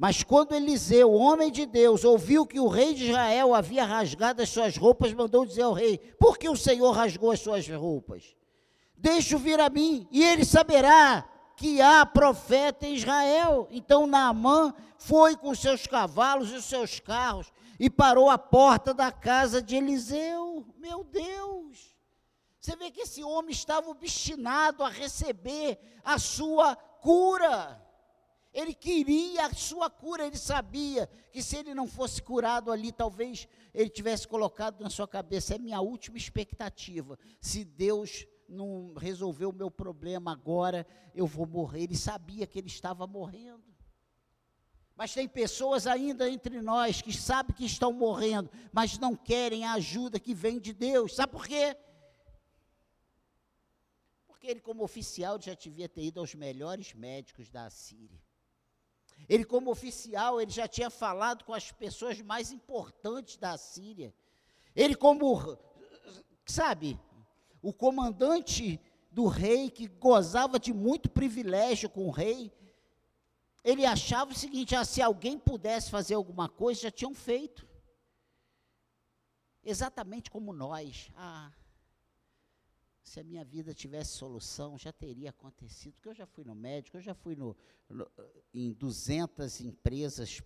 Mas 0.00 0.22
quando 0.22 0.54
Eliseu, 0.54 1.12
homem 1.12 1.52
de 1.52 1.66
Deus, 1.66 2.04
ouviu 2.04 2.46
que 2.46 2.58
o 2.58 2.68
rei 2.68 2.94
de 2.94 3.10
Israel 3.10 3.54
havia 3.54 3.84
rasgado 3.84 4.40
as 4.40 4.48
suas 4.48 4.74
roupas, 4.74 5.12
mandou 5.12 5.44
dizer 5.44 5.60
ao 5.60 5.74
rei: 5.74 5.98
Por 6.18 6.38
que 6.38 6.48
o 6.48 6.56
Senhor 6.56 6.92
rasgou 6.92 7.30
as 7.30 7.40
suas 7.40 7.68
roupas? 7.68 8.34
Deixe-o 8.96 9.38
vir 9.38 9.60
a 9.60 9.68
mim, 9.68 10.08
e 10.10 10.24
ele 10.24 10.42
saberá 10.42 11.28
que 11.54 11.82
há 11.82 12.06
profeta 12.06 12.86
em 12.86 12.94
Israel. 12.94 13.68
Então 13.70 14.06
Naamã 14.06 14.72
foi 14.96 15.36
com 15.36 15.54
seus 15.54 15.86
cavalos 15.86 16.50
e 16.50 16.62
seus 16.62 16.98
carros 16.98 17.52
e 17.78 17.90
parou 17.90 18.30
à 18.30 18.38
porta 18.38 18.94
da 18.94 19.12
casa 19.12 19.60
de 19.60 19.76
Eliseu. 19.76 20.64
Meu 20.78 21.04
Deus! 21.04 21.94
Você 22.58 22.74
vê 22.74 22.90
que 22.90 23.02
esse 23.02 23.22
homem 23.22 23.50
estava 23.50 23.90
obstinado 23.90 24.82
a 24.82 24.88
receber 24.88 25.78
a 26.02 26.18
sua 26.18 26.74
cura. 26.74 27.89
Ele 28.52 28.74
queria 28.74 29.46
a 29.46 29.54
sua 29.54 29.88
cura, 29.88 30.26
ele 30.26 30.36
sabia 30.36 31.06
que 31.30 31.42
se 31.42 31.56
ele 31.56 31.72
não 31.72 31.86
fosse 31.86 32.20
curado 32.20 32.72
ali, 32.72 32.90
talvez 32.90 33.46
ele 33.72 33.88
tivesse 33.88 34.26
colocado 34.26 34.82
na 34.82 34.90
sua 34.90 35.06
cabeça: 35.06 35.54
é 35.54 35.58
minha 35.58 35.80
última 35.80 36.18
expectativa. 36.18 37.16
Se 37.40 37.64
Deus 37.64 38.26
não 38.48 38.92
resolver 38.94 39.46
o 39.46 39.52
meu 39.52 39.70
problema 39.70 40.32
agora, 40.32 40.84
eu 41.14 41.26
vou 41.26 41.46
morrer. 41.46 41.84
Ele 41.84 41.96
sabia 41.96 42.46
que 42.46 42.58
ele 42.58 42.66
estava 42.66 43.06
morrendo. 43.06 43.62
Mas 44.96 45.14
tem 45.14 45.28
pessoas 45.28 45.86
ainda 45.86 46.28
entre 46.28 46.60
nós 46.60 47.00
que 47.00 47.12
sabem 47.12 47.56
que 47.56 47.64
estão 47.64 47.92
morrendo, 47.92 48.50
mas 48.72 48.98
não 48.98 49.16
querem 49.16 49.64
a 49.64 49.74
ajuda 49.74 50.20
que 50.20 50.34
vem 50.34 50.58
de 50.58 50.74
Deus. 50.74 51.14
Sabe 51.14 51.32
por 51.32 51.46
quê? 51.46 51.76
Porque 54.26 54.48
ele, 54.48 54.60
como 54.60 54.82
oficial, 54.82 55.40
já 55.40 55.54
devia 55.54 55.88
ter 55.88 56.02
ido 56.02 56.18
aos 56.18 56.34
melhores 56.34 56.92
médicos 56.92 57.48
da 57.48 57.64
Assíria. 57.64 58.20
Ele, 59.30 59.44
como 59.44 59.70
oficial, 59.70 60.40
ele 60.40 60.50
já 60.50 60.66
tinha 60.66 60.90
falado 60.90 61.44
com 61.44 61.54
as 61.54 61.70
pessoas 61.70 62.20
mais 62.20 62.50
importantes 62.50 63.36
da 63.36 63.56
Síria. 63.56 64.12
Ele, 64.74 64.96
como, 64.96 65.56
sabe, 66.44 66.98
o 67.62 67.72
comandante 67.72 68.80
do 69.08 69.28
rei, 69.28 69.70
que 69.70 69.86
gozava 69.86 70.58
de 70.58 70.72
muito 70.72 71.08
privilégio 71.08 71.88
com 71.88 72.08
o 72.08 72.10
rei, 72.10 72.52
ele 73.62 73.86
achava 73.86 74.32
o 74.32 74.34
seguinte: 74.34 74.74
ah, 74.74 74.84
se 74.84 75.00
alguém 75.00 75.38
pudesse 75.38 75.92
fazer 75.92 76.14
alguma 76.14 76.48
coisa, 76.48 76.80
já 76.80 76.90
tinham 76.90 77.14
feito. 77.14 77.64
Exatamente 79.62 80.28
como 80.28 80.52
nós. 80.52 81.08
Ah, 81.14 81.52
se 83.10 83.18
a 83.18 83.24
minha 83.24 83.44
vida 83.44 83.74
tivesse 83.74 84.12
solução, 84.12 84.78
já 84.78 84.92
teria 84.92 85.30
acontecido. 85.30 85.94
Porque 85.94 86.10
eu 86.10 86.14
já 86.14 86.26
fui 86.26 86.44
no 86.44 86.54
médico, 86.54 86.96
eu 86.96 87.00
já 87.00 87.12
fui 87.12 87.34
no, 87.34 87.56
no, 87.88 88.08
em 88.54 88.72
200 88.72 89.62
empresas 89.62 90.40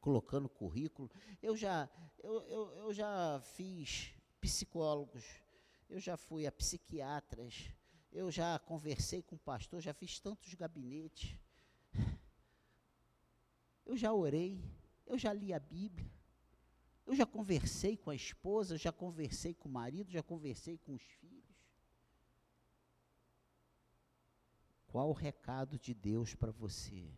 colocando 0.00 0.48
currículo, 0.48 1.10
eu 1.42 1.54
já, 1.54 1.90
eu, 2.22 2.40
eu, 2.48 2.70
eu 2.76 2.94
já 2.94 3.38
fiz 3.54 4.14
psicólogos, 4.40 5.24
eu 5.90 6.00
já 6.00 6.16
fui 6.16 6.46
a 6.46 6.52
psiquiatras, 6.52 7.70
eu 8.10 8.30
já 8.30 8.58
conversei 8.60 9.20
com 9.20 9.36
pastor, 9.36 9.82
já 9.82 9.92
fiz 9.92 10.18
tantos 10.18 10.54
gabinetes. 10.54 11.36
Eu 13.84 13.94
já 13.94 14.10
orei, 14.10 14.64
eu 15.06 15.18
já 15.18 15.34
li 15.34 15.52
a 15.52 15.60
Bíblia, 15.60 16.10
eu 17.04 17.14
já 17.14 17.26
conversei 17.26 17.94
com 17.94 18.08
a 18.08 18.14
esposa, 18.14 18.78
já 18.78 18.90
conversei 18.90 19.52
com 19.52 19.68
o 19.68 19.72
marido, 19.72 20.10
já 20.10 20.22
conversei 20.22 20.78
com 20.78 20.94
os 20.94 21.02
filhos. 21.02 21.35
Qual 24.96 25.10
o 25.10 25.12
recado 25.12 25.78
de 25.78 25.92
Deus 25.92 26.34
para 26.34 26.50
você? 26.50 27.12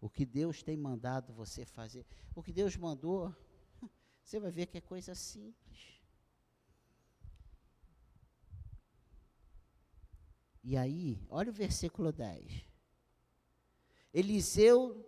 O 0.00 0.08
que 0.08 0.24
Deus 0.24 0.62
tem 0.62 0.76
mandado 0.76 1.32
você 1.32 1.66
fazer? 1.66 2.06
O 2.36 2.40
que 2.40 2.52
Deus 2.52 2.76
mandou, 2.76 3.34
você 4.22 4.38
vai 4.38 4.52
ver 4.52 4.66
que 4.66 4.78
é 4.78 4.80
coisa 4.80 5.12
simples. 5.12 6.00
E 10.62 10.76
aí, 10.76 11.20
olha 11.28 11.50
o 11.50 11.52
versículo 11.52 12.12
10. 12.12 12.64
Eliseu 14.12 15.04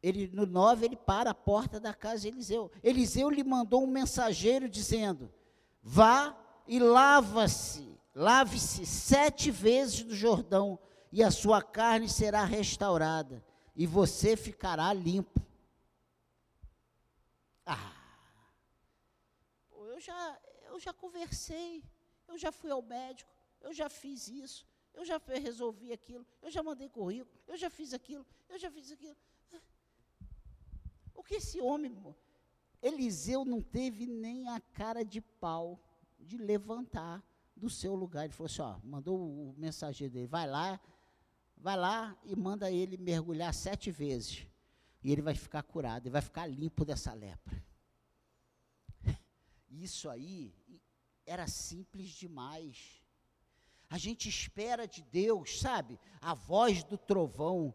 ele, 0.00 0.28
no 0.28 0.46
9, 0.46 0.86
ele 0.86 0.96
para 0.96 1.30
a 1.30 1.34
porta 1.34 1.80
da 1.80 1.92
casa 1.92 2.22
de 2.22 2.28
Eliseu. 2.28 2.70
Eliseu 2.80 3.28
lhe 3.28 3.42
mandou 3.42 3.82
um 3.82 3.88
mensageiro 3.88 4.68
dizendo: 4.68 5.34
Vá 5.82 6.62
e 6.64 6.78
lava-se, 6.78 7.95
lave-se 8.16 8.86
sete 8.86 9.50
vezes 9.50 10.02
no 10.02 10.14
Jordão, 10.14 10.78
e 11.12 11.22
a 11.22 11.30
sua 11.30 11.62
carne 11.62 12.08
será 12.08 12.44
restaurada, 12.44 13.44
e 13.76 13.86
você 13.86 14.34
ficará 14.38 14.90
limpo. 14.94 15.38
Ah, 17.66 17.92
eu 19.70 20.00
já, 20.00 20.40
eu 20.70 20.80
já 20.80 20.94
conversei, 20.94 21.84
eu 22.26 22.38
já 22.38 22.50
fui 22.50 22.70
ao 22.70 22.80
médico, 22.80 23.30
eu 23.60 23.74
já 23.74 23.90
fiz 23.90 24.28
isso, 24.28 24.66
eu 24.94 25.04
já 25.04 25.20
resolvi 25.26 25.92
aquilo, 25.92 26.26
eu 26.40 26.50
já 26.50 26.62
mandei 26.62 26.88
currículo, 26.88 27.38
eu 27.46 27.56
já 27.58 27.68
fiz 27.68 27.92
aquilo, 27.92 28.24
eu 28.48 28.58
já 28.58 28.70
fiz 28.70 28.90
aquilo. 28.90 29.16
O 31.14 31.22
que 31.22 31.34
esse 31.34 31.60
homem, 31.60 31.94
Eliseu 32.80 33.44
não 33.44 33.60
teve 33.60 34.06
nem 34.06 34.48
a 34.48 34.58
cara 34.58 35.04
de 35.04 35.20
pau 35.20 35.78
de 36.18 36.38
levantar 36.38 37.22
do 37.56 37.70
seu 37.70 37.94
lugar. 37.94 38.24
Ele 38.24 38.32
falou 38.32 38.46
assim: 38.46 38.62
ó, 38.62 38.78
mandou 38.84 39.18
o 39.18 39.54
mensageiro 39.56 40.12
dele, 40.12 40.26
vai 40.26 40.46
lá, 40.46 40.80
vai 41.56 41.76
lá 41.76 42.16
e 42.24 42.36
manda 42.36 42.70
ele 42.70 42.96
mergulhar 42.96 43.52
sete 43.54 43.90
vezes. 43.90 44.46
E 45.02 45.12
ele 45.12 45.22
vai 45.22 45.34
ficar 45.34 45.62
curado, 45.62 46.04
ele 46.04 46.12
vai 46.12 46.22
ficar 46.22 46.46
limpo 46.46 46.84
dessa 46.84 47.12
lepra. 47.12 47.64
Isso 49.70 50.10
aí 50.10 50.54
era 51.24 51.46
simples 51.46 52.10
demais. 52.10 53.02
A 53.88 53.98
gente 53.98 54.28
espera 54.28 54.86
de 54.86 55.02
Deus, 55.02 55.60
sabe? 55.60 55.98
A 56.20 56.34
voz 56.34 56.82
do 56.82 56.98
trovão, 56.98 57.74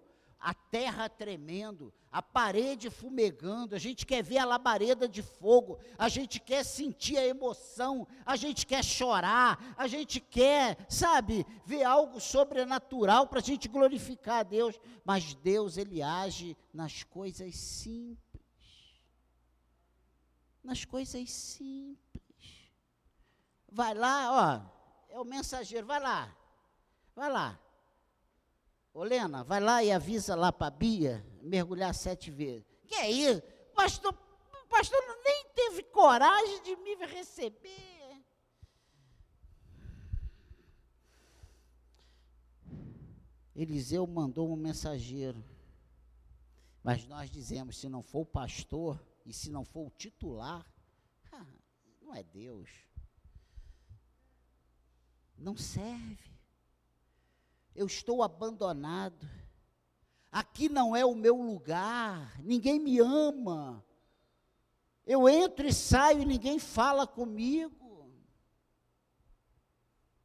terra 0.71 1.09
tremendo, 1.09 1.93
a 2.09 2.21
parede 2.21 2.89
fumegando, 2.89 3.75
a 3.75 3.77
gente 3.77 4.05
quer 4.05 4.23
ver 4.23 4.37
a 4.37 4.45
labareda 4.45 5.07
de 5.07 5.21
fogo, 5.21 5.77
a 5.97 6.07
gente 6.07 6.39
quer 6.39 6.63
sentir 6.63 7.17
a 7.17 7.27
emoção, 7.27 8.07
a 8.25 8.37
gente 8.37 8.65
quer 8.65 8.81
chorar, 8.81 9.75
a 9.77 9.85
gente 9.85 10.21
quer, 10.21 10.77
sabe, 10.89 11.45
ver 11.65 11.83
algo 11.83 12.21
sobrenatural 12.21 13.27
para 13.27 13.39
a 13.39 13.43
gente 13.43 13.67
glorificar 13.67 14.39
a 14.39 14.43
Deus, 14.43 14.79
mas 15.03 15.33
Deus, 15.35 15.75
Ele 15.75 16.01
age 16.01 16.57
nas 16.73 17.03
coisas 17.03 17.53
simples. 17.53 18.17
Nas 20.63 20.85
coisas 20.85 21.29
simples. 21.29 22.71
Vai 23.69 23.93
lá, 23.93 24.31
ó, 24.31 25.13
é 25.13 25.19
o 25.19 25.25
mensageiro, 25.25 25.85
vai 25.85 25.99
lá, 25.99 26.33
vai 27.13 27.29
lá 27.29 27.59
Ô 28.93 29.03
Lena, 29.03 29.43
vai 29.43 29.61
lá 29.61 29.83
e 29.83 29.91
avisa 29.91 30.35
lá 30.35 30.51
para 30.51 30.67
a 30.67 30.71
Bia 30.71 31.25
mergulhar 31.41 31.95
sete 31.95 32.29
vezes. 32.29 32.65
Que 32.85 32.95
é 32.95 33.09
isso? 33.09 33.41
Pastor, 33.73 34.13
pastor 34.69 34.99
nem 35.23 35.45
teve 35.55 35.83
coragem 35.83 36.61
de 36.61 36.75
me 36.75 36.95
receber. 37.05 37.91
Eliseu 43.55 44.05
mandou 44.05 44.51
um 44.51 44.57
mensageiro. 44.57 45.43
Mas 46.83 47.05
nós 47.05 47.29
dizemos: 47.29 47.77
se 47.77 47.87
não 47.87 48.01
for 48.01 48.21
o 48.21 48.25
pastor 48.25 49.01
e 49.25 49.31
se 49.31 49.49
não 49.49 49.63
for 49.63 49.87
o 49.87 49.91
titular, 49.91 50.65
não 52.01 52.13
é 52.13 52.23
Deus. 52.23 52.69
Não 55.37 55.55
serve 55.55 56.30
eu 57.75 57.85
estou 57.85 58.21
abandonado, 58.23 59.27
aqui 60.31 60.69
não 60.69 60.95
é 60.95 61.05
o 61.05 61.15
meu 61.15 61.35
lugar, 61.35 62.39
ninguém 62.41 62.79
me 62.79 62.99
ama, 62.99 63.83
eu 65.05 65.27
entro 65.27 65.67
e 65.67 65.73
saio 65.73 66.21
e 66.21 66.25
ninguém 66.25 66.59
fala 66.59 67.07
comigo. 67.07 68.09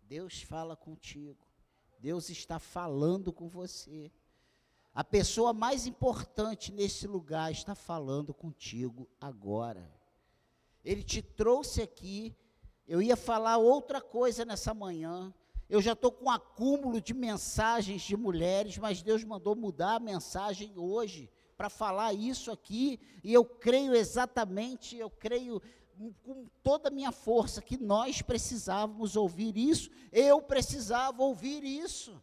Deus 0.02 0.42
fala 0.42 0.76
contigo, 0.76 1.44
Deus 1.98 2.30
está 2.30 2.58
falando 2.58 3.32
com 3.32 3.48
você. 3.48 4.12
A 4.94 5.02
pessoa 5.02 5.52
mais 5.52 5.86
importante 5.86 6.72
nesse 6.72 7.06
lugar 7.06 7.50
está 7.50 7.74
falando 7.74 8.32
contigo 8.32 9.08
agora. 9.20 9.92
Ele 10.84 11.02
te 11.02 11.20
trouxe 11.20 11.82
aqui. 11.82 12.34
Eu 12.86 13.02
ia 13.02 13.16
falar 13.16 13.58
outra 13.58 14.00
coisa 14.00 14.44
nessa 14.44 14.72
manhã, 14.72 15.34
eu 15.68 15.82
já 15.82 15.92
estou 15.92 16.12
com 16.12 16.26
um 16.26 16.30
acúmulo 16.30 17.00
de 17.00 17.12
mensagens 17.12 18.02
de 18.02 18.16
mulheres, 18.16 18.78
mas 18.78 19.02
Deus 19.02 19.24
mandou 19.24 19.56
mudar 19.56 19.96
a 19.96 20.00
mensagem 20.00 20.72
hoje 20.76 21.30
para 21.56 21.68
falar 21.68 22.12
isso 22.12 22.52
aqui, 22.52 23.00
e 23.24 23.32
eu 23.32 23.44
creio 23.44 23.94
exatamente, 23.94 24.96
eu 24.96 25.10
creio 25.10 25.60
com 26.22 26.46
toda 26.62 26.88
a 26.88 26.92
minha 26.92 27.10
força 27.10 27.62
que 27.62 27.78
nós 27.78 28.20
precisávamos 28.20 29.16
ouvir 29.16 29.56
isso, 29.56 29.90
eu 30.12 30.40
precisava 30.42 31.22
ouvir 31.22 31.64
isso. 31.64 32.22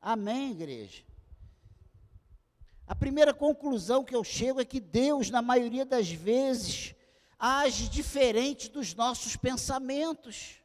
Amém, 0.00 0.52
igreja? 0.52 1.04
A 2.86 2.94
primeira 2.94 3.34
conclusão 3.34 4.04
que 4.04 4.14
eu 4.14 4.24
chego 4.24 4.60
é 4.60 4.64
que 4.64 4.80
Deus, 4.80 5.30
na 5.30 5.42
maioria 5.42 5.84
das 5.84 6.10
vezes, 6.10 6.94
age 7.38 7.88
diferente 7.88 8.68
dos 8.70 8.94
nossos 8.94 9.36
pensamentos. 9.36 10.59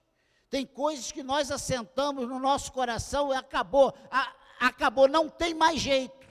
Tem 0.49 0.65
coisas 0.65 1.11
que 1.11 1.23
nós 1.23 1.51
assentamos 1.51 2.27
no 2.27 2.39
nosso 2.39 2.71
coração 2.71 3.33
e 3.33 3.35
acabou, 3.35 3.93
a, 4.11 4.33
acabou, 4.59 5.07
não 5.07 5.29
tem 5.29 5.53
mais 5.53 5.79
jeito. 5.79 6.25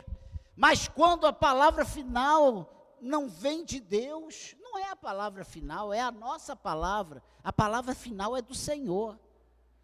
Mas 0.56 0.88
quando 0.88 1.26
a 1.26 1.32
palavra 1.32 1.84
final 1.84 2.96
não 3.00 3.28
vem 3.28 3.64
de 3.64 3.80
Deus, 3.80 4.54
não 4.58 4.78
é 4.78 4.90
a 4.90 4.96
palavra 4.96 5.44
final, 5.44 5.92
é 5.92 6.00
a 6.00 6.10
nossa 6.10 6.54
palavra. 6.54 7.22
A 7.42 7.52
palavra 7.52 7.94
final 7.94 8.36
é 8.36 8.42
do 8.42 8.54
Senhor. 8.54 9.18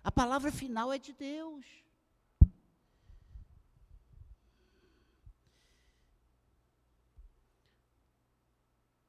A 0.02 0.10
palavra 0.10 0.50
final 0.50 0.92
é 0.92 0.98
de 0.98 1.12
Deus. 1.12 1.66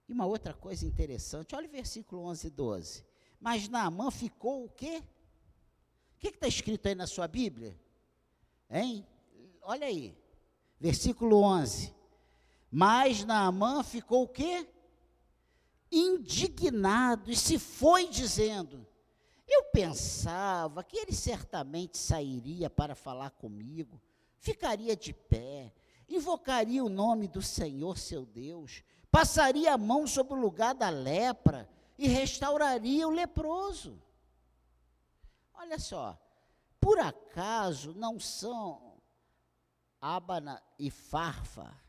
E 0.10 0.14
uma 0.14 0.26
outra 0.26 0.54
coisa 0.54 0.86
interessante, 0.86 1.56
olha 1.56 1.70
o 1.70 1.72
versículo 1.72 2.24
11 2.24 2.48
e 2.48 2.50
12. 2.50 3.11
Mas 3.42 3.68
Naamã 3.68 4.12
ficou 4.12 4.66
o 4.66 4.70
quê? 4.70 5.02
O 6.16 6.20
que 6.20 6.28
está 6.28 6.48
escrito 6.48 6.88
aí 6.88 6.94
na 6.94 7.08
sua 7.08 7.28
Bíblia? 7.28 7.76
Hein? 8.70 9.04
Olha 9.64 9.88
aí, 9.88 10.16
versículo 10.80 11.42
11. 11.42 11.92
Mas 12.70 13.26
Naamã 13.26 13.82
ficou 13.82 14.24
o 14.24 14.28
quê? 14.28 14.68
Indignado 15.92 17.32
e 17.32 17.36
se 17.36 17.58
foi 17.58 18.08
dizendo: 18.08 18.86
Eu 19.48 19.64
pensava 19.64 20.84
que 20.84 20.98
ele 20.98 21.12
certamente 21.12 21.98
sairia 21.98 22.70
para 22.70 22.94
falar 22.94 23.32
comigo, 23.32 24.00
ficaria 24.38 24.96
de 24.96 25.14
pé, 25.14 25.74
invocaria 26.08 26.84
o 26.84 26.90
nome 26.90 27.28
do 27.28 27.42
Senhor 27.42 27.98
seu 27.98 28.24
Deus, 28.24 28.84
passaria 29.10 29.74
a 29.74 29.78
mão 29.80 30.06
sobre 30.06 30.36
o 30.36 30.40
lugar 30.40 30.76
da 30.76 30.90
lepra 30.90 31.68
e 31.98 32.08
restauraria 32.08 33.08
o 33.08 33.12
leproso. 33.12 34.02
Olha 35.54 35.80
só, 35.80 36.20
Por 36.80 37.00
acaso 37.00 37.94
não 37.94 38.20
são 38.20 39.00
Abana 40.02 40.62
e 40.80 40.90
Farfar, 40.90 41.80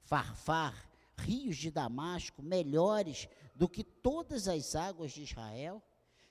Farfar, 0.00 0.90
rios 1.16 1.56
de 1.56 1.70
Damasco, 1.70 2.42
melhores 2.42 3.28
do 3.54 3.68
que 3.68 3.84
todas 3.84 4.48
as 4.48 4.74
águas 4.74 5.12
de 5.12 5.22
Israel? 5.22 5.80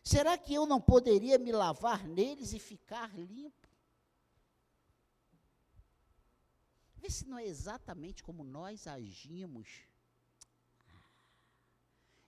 Será 0.03 0.37
que 0.37 0.53
eu 0.53 0.65
não 0.65 0.81
poderia 0.81 1.37
me 1.37 1.51
lavar 1.51 2.05
neles 2.05 2.51
e 2.51 2.59
ficar 2.59 3.17
limpo? 3.17 3.69
Vê 6.95 7.09
se 7.09 7.25
não 7.27 7.37
é 7.37 7.45
exatamente 7.45 8.21
como 8.21 8.43
nós 8.43 8.85
agimos. 8.85 9.67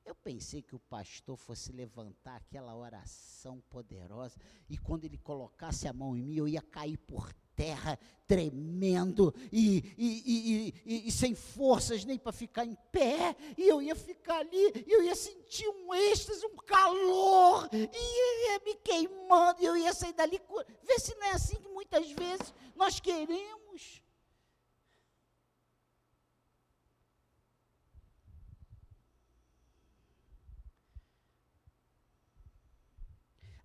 Eu 0.05 0.15
pensei 0.15 0.61
que 0.61 0.75
o 0.75 0.79
pastor 0.79 1.37
fosse 1.37 1.71
levantar 1.71 2.35
aquela 2.35 2.75
oração 2.75 3.61
poderosa 3.69 4.37
e 4.69 4.77
quando 4.77 5.05
ele 5.05 5.17
colocasse 5.17 5.87
a 5.87 5.93
mão 5.93 6.15
em 6.15 6.21
mim, 6.21 6.35
eu 6.35 6.47
ia 6.47 6.61
cair 6.61 6.97
por 6.97 7.31
terra, 7.55 7.97
tremendo 8.27 9.33
e, 9.51 9.93
e, 9.97 10.73
e, 10.85 11.07
e 11.07 11.11
sem 11.11 11.35
forças 11.35 12.03
nem 12.03 12.17
para 12.17 12.31
ficar 12.31 12.65
em 12.65 12.75
pé, 12.91 13.35
e 13.57 13.67
eu 13.67 13.81
ia 13.81 13.95
ficar 13.95 14.39
ali, 14.39 14.83
e 14.87 14.91
eu 14.91 15.03
ia 15.03 15.15
sentir 15.15 15.67
um 15.69 15.93
êxtase, 15.93 16.45
um 16.45 16.55
calor, 16.55 17.69
e 17.71 18.49
ia 18.49 18.59
me 18.65 18.75
queimando, 18.75 19.61
e 19.61 19.65
eu 19.65 19.77
ia 19.77 19.93
sair 19.93 20.13
dali. 20.13 20.41
Vê 20.83 20.99
se 20.99 21.15
não 21.15 21.27
é 21.27 21.31
assim 21.31 21.55
que 21.57 21.69
muitas 21.69 22.11
vezes 22.11 22.53
nós 22.75 22.99
queremos. 22.99 24.01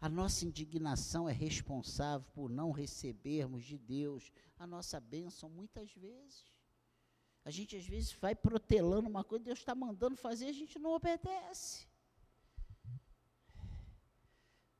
A 0.00 0.08
nossa 0.08 0.44
indignação 0.44 1.28
é 1.28 1.32
responsável 1.32 2.26
por 2.32 2.48
não 2.48 2.70
recebermos 2.70 3.64
de 3.64 3.76
Deus 3.76 4.30
a 4.56 4.66
nossa 4.66 5.00
bênção 5.00 5.48
muitas 5.48 5.92
vezes. 5.92 6.44
A 7.44 7.50
gente 7.50 7.76
às 7.76 7.86
vezes 7.86 8.12
vai 8.12 8.34
protelando 8.34 9.08
uma 9.08 9.24
coisa, 9.24 9.46
Deus 9.46 9.58
está 9.58 9.74
mandando 9.74 10.16
fazer, 10.16 10.46
a 10.46 10.52
gente 10.52 10.78
não 10.78 10.90
obedece. 10.90 11.88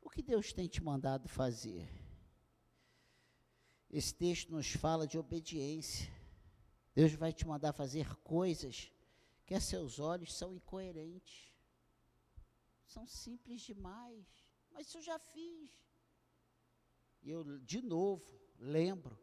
O 0.01 0.11
que 0.11 0.23
Deus 0.23 0.53
tem 0.53 0.69
te 0.69 0.83
mandado 0.83 1.29
fazer? 1.29 1.89
Esse 3.91 4.15
texto 4.15 4.53
nos 4.53 4.71
fala 4.71 5.07
de 5.07 5.19
obediência. 5.19 6.13
Deus 6.95 7.13
vai 7.13 7.33
te 7.33 7.47
mandar 7.47 7.73
fazer 7.73 8.15
coisas 8.17 8.93
que 9.47 9.55
a 9.55 9.61
seus 9.61 9.99
olhos 9.99 10.35
são 10.35 10.55
incoerentes. 10.55 11.53
São 12.87 13.07
simples 13.07 13.63
demais. 13.63 14.48
Mas 14.79 14.87
isso 14.87 14.99
eu 14.99 15.03
já 15.03 15.19
fiz. 15.19 15.69
E 17.21 17.31
eu, 17.31 17.59
de 17.59 17.83
novo, 17.83 18.25
lembro 18.61 19.19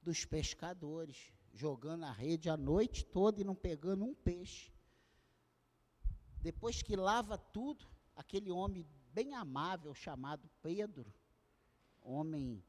dos 0.00 0.24
pescadores 0.24 1.30
jogando 1.52 2.04
a 2.04 2.10
rede 2.10 2.48
a 2.48 2.56
noite 2.56 3.04
toda 3.04 3.38
e 3.38 3.44
não 3.44 3.54
pegando 3.54 4.02
um 4.02 4.14
peixe. 4.14 4.72
Depois 6.40 6.80
que 6.80 6.96
lava 6.96 7.36
tudo, 7.36 7.86
aquele 8.16 8.50
homem 8.50 8.86
bem 9.12 9.34
amável 9.34 9.94
chamado 9.94 10.48
Pedro, 10.62 11.12
homem, 12.00 12.64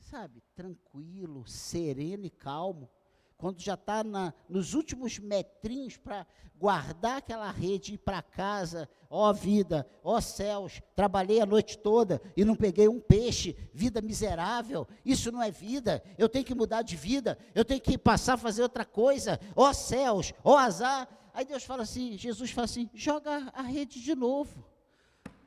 sabe, 0.00 0.40
tranquilo, 0.54 1.46
sereno 1.46 2.24
e 2.24 2.30
calmo, 2.30 2.90
quando 3.36 3.60
já 3.60 3.74
está 3.74 4.02
nos 4.48 4.74
últimos 4.74 5.18
metrinhos 5.18 5.96
para 5.96 6.26
guardar 6.56 7.18
aquela 7.18 7.50
rede 7.50 7.92
e 7.92 7.94
ir 7.94 7.98
para 7.98 8.22
casa, 8.22 8.88
ó 9.10 9.32
vida, 9.32 9.86
ó 10.02 10.20
céus, 10.20 10.80
trabalhei 10.94 11.40
a 11.40 11.46
noite 11.46 11.76
toda 11.76 12.22
e 12.36 12.44
não 12.44 12.56
peguei 12.56 12.88
um 12.88 13.00
peixe, 13.00 13.56
vida 13.72 14.00
miserável, 14.00 14.86
isso 15.04 15.30
não 15.30 15.42
é 15.42 15.50
vida, 15.50 16.02
eu 16.16 16.28
tenho 16.28 16.44
que 16.44 16.54
mudar 16.54 16.82
de 16.82 16.96
vida, 16.96 17.38
eu 17.54 17.64
tenho 17.64 17.80
que 17.80 17.98
passar 17.98 18.34
a 18.34 18.38
fazer 18.38 18.62
outra 18.62 18.84
coisa, 18.84 19.38
ó 19.54 19.72
céus, 19.72 20.32
ó 20.42 20.56
azar. 20.56 21.08
Aí 21.32 21.44
Deus 21.44 21.64
fala 21.64 21.82
assim, 21.82 22.16
Jesus 22.16 22.50
fala 22.52 22.66
assim, 22.66 22.88
joga 22.94 23.50
a 23.52 23.62
rede 23.62 24.00
de 24.00 24.14
novo. 24.14 24.64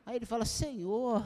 Aí 0.06 0.18
ele 0.18 0.26
fala, 0.26 0.46
Senhor, 0.46 1.26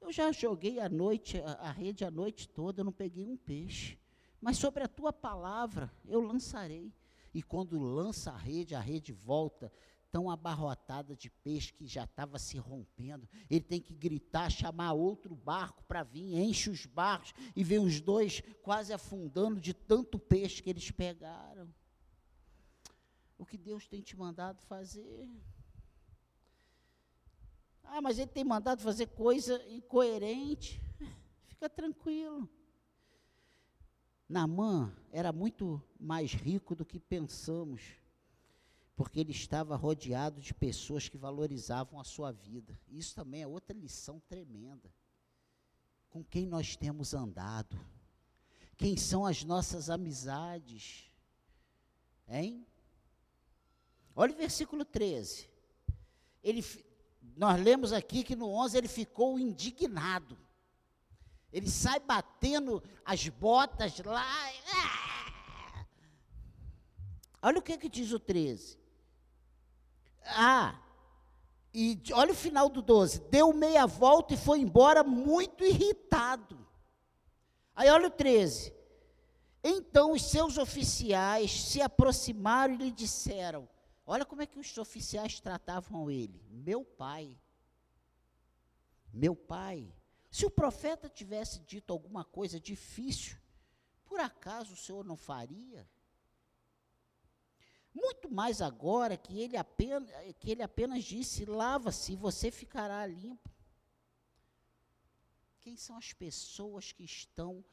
eu 0.00 0.12
já 0.12 0.30
joguei 0.32 0.78
a 0.78 0.88
noite, 0.88 1.42
a, 1.58 1.70
rede 1.72 2.04
a 2.04 2.10
noite 2.10 2.48
toda, 2.48 2.80
eu 2.80 2.84
não 2.84 2.92
peguei 2.92 3.26
um 3.26 3.36
peixe 3.36 3.99
mas 4.40 4.56
sobre 4.56 4.82
a 4.82 4.88
tua 4.88 5.12
palavra 5.12 5.92
eu 6.06 6.20
lançarei. 6.20 6.92
E 7.32 7.42
quando 7.42 7.78
lança 7.78 8.32
a 8.32 8.36
rede, 8.36 8.74
a 8.74 8.80
rede 8.80 9.12
volta 9.12 9.72
tão 10.10 10.28
abarrotada 10.28 11.14
de 11.14 11.30
peixe 11.30 11.72
que 11.72 11.86
já 11.86 12.04
estava 12.04 12.38
se 12.38 12.58
rompendo. 12.58 13.28
Ele 13.48 13.60
tem 13.60 13.80
que 13.80 13.94
gritar, 13.94 14.50
chamar 14.50 14.92
outro 14.92 15.34
barco 15.36 15.84
para 15.84 16.02
vir, 16.02 16.36
enche 16.36 16.68
os 16.68 16.86
barcos 16.86 17.32
e 17.54 17.62
vê 17.62 17.78
os 17.78 18.00
dois 18.00 18.42
quase 18.62 18.92
afundando 18.92 19.60
de 19.60 19.72
tanto 19.72 20.18
peixe 20.18 20.62
que 20.62 20.70
eles 20.70 20.90
pegaram. 20.90 21.72
O 23.38 23.46
que 23.46 23.56
Deus 23.56 23.86
tem 23.86 24.02
te 24.02 24.16
mandado 24.16 24.60
fazer? 24.62 25.28
Ah, 27.84 28.00
mas 28.00 28.18
ele 28.18 28.30
tem 28.30 28.44
mandado 28.44 28.82
fazer 28.82 29.06
coisa 29.06 29.64
incoerente. 29.68 30.82
Fica 31.46 31.68
tranquilo. 31.68 32.48
Naamã 34.30 34.94
era 35.10 35.32
muito 35.32 35.82
mais 35.98 36.32
rico 36.32 36.76
do 36.76 36.84
que 36.84 37.00
pensamos, 37.00 37.82
porque 38.94 39.18
ele 39.18 39.32
estava 39.32 39.74
rodeado 39.74 40.40
de 40.40 40.54
pessoas 40.54 41.08
que 41.08 41.18
valorizavam 41.18 41.98
a 41.98 42.04
sua 42.04 42.30
vida. 42.30 42.78
Isso 42.88 43.12
também 43.12 43.42
é 43.42 43.46
outra 43.46 43.76
lição 43.76 44.20
tremenda. 44.28 44.88
Com 46.08 46.22
quem 46.22 46.46
nós 46.46 46.76
temos 46.76 47.12
andado? 47.12 47.76
Quem 48.76 48.96
são 48.96 49.26
as 49.26 49.42
nossas 49.42 49.90
amizades? 49.90 51.10
Hein? 52.28 52.64
Olha 54.14 54.32
o 54.32 54.36
versículo 54.36 54.84
13. 54.84 55.50
Ele, 56.40 56.64
nós 57.36 57.60
lemos 57.60 57.92
aqui 57.92 58.22
que 58.22 58.36
no 58.36 58.48
11 58.48 58.78
ele 58.78 58.88
ficou 58.88 59.40
indignado. 59.40 60.38
Ele 61.52 61.68
sai 61.68 61.98
batendo 61.98 62.82
as 63.04 63.26
botas 63.28 63.98
lá. 64.00 64.24
Ah! 64.72 65.86
Olha 67.42 67.58
o 67.58 67.62
que, 67.62 67.76
que 67.76 67.88
diz 67.88 68.12
o 68.12 68.20
13. 68.20 68.78
Ah, 70.24 70.78
e 71.72 72.00
olha 72.12 72.32
o 72.32 72.36
final 72.36 72.68
do 72.68 72.82
12. 72.82 73.20
Deu 73.30 73.52
meia 73.52 73.86
volta 73.86 74.34
e 74.34 74.36
foi 74.36 74.60
embora 74.60 75.02
muito 75.02 75.64
irritado. 75.64 76.58
Aí 77.74 77.88
olha 77.88 78.08
o 78.08 78.10
13. 78.10 78.72
Então 79.62 80.12
os 80.12 80.22
seus 80.22 80.58
oficiais 80.58 81.50
se 81.64 81.80
aproximaram 81.82 82.74
e 82.74 82.78
lhe 82.78 82.90
disseram: 82.90 83.68
Olha 84.06 84.24
como 84.24 84.42
é 84.42 84.46
que 84.46 84.58
os 84.58 84.76
oficiais 84.78 85.40
tratavam 85.40 86.10
ele. 86.10 86.42
Meu 86.50 86.84
pai. 86.84 87.36
Meu 89.12 89.34
pai 89.34 89.92
se 90.30 90.46
o 90.46 90.50
profeta 90.50 91.08
tivesse 91.08 91.60
dito 91.60 91.92
alguma 91.92 92.24
coisa 92.24 92.60
difícil, 92.60 93.36
por 94.04 94.20
acaso 94.20 94.74
o 94.74 94.76
Senhor 94.76 95.04
não 95.04 95.16
faria? 95.16 95.88
Muito 97.92 98.30
mais 98.30 98.62
agora 98.62 99.16
que 99.16 99.40
ele 99.40 99.56
apenas, 99.56 100.08
que 100.38 100.50
ele 100.50 100.62
apenas 100.62 101.04
disse: 101.04 101.44
lava-se 101.44 102.12
e 102.12 102.16
você 102.16 102.50
ficará 102.50 103.04
limpo. 103.06 103.50
Quem 105.60 105.76
são 105.76 105.96
as 105.96 106.12
pessoas 106.12 106.92
que 106.92 107.04
estão 107.04 107.64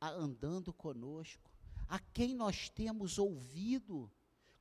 andando 0.00 0.72
conosco? 0.72 1.50
A 1.88 1.98
quem 1.98 2.34
nós 2.34 2.68
temos 2.68 3.18
ouvido? 3.18 4.10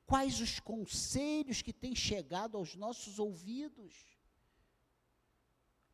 Quais 0.05 0.39
os 0.39 0.59
conselhos 0.59 1.61
que 1.61 1.73
têm 1.73 1.95
chegado 1.95 2.57
aos 2.57 2.75
nossos 2.75 3.17
ouvidos? 3.17 4.14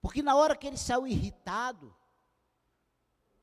Porque 0.01 0.23
na 0.23 0.35
hora 0.35 0.55
que 0.55 0.67
ele 0.67 0.77
saiu 0.77 1.05
irritado, 1.05 1.95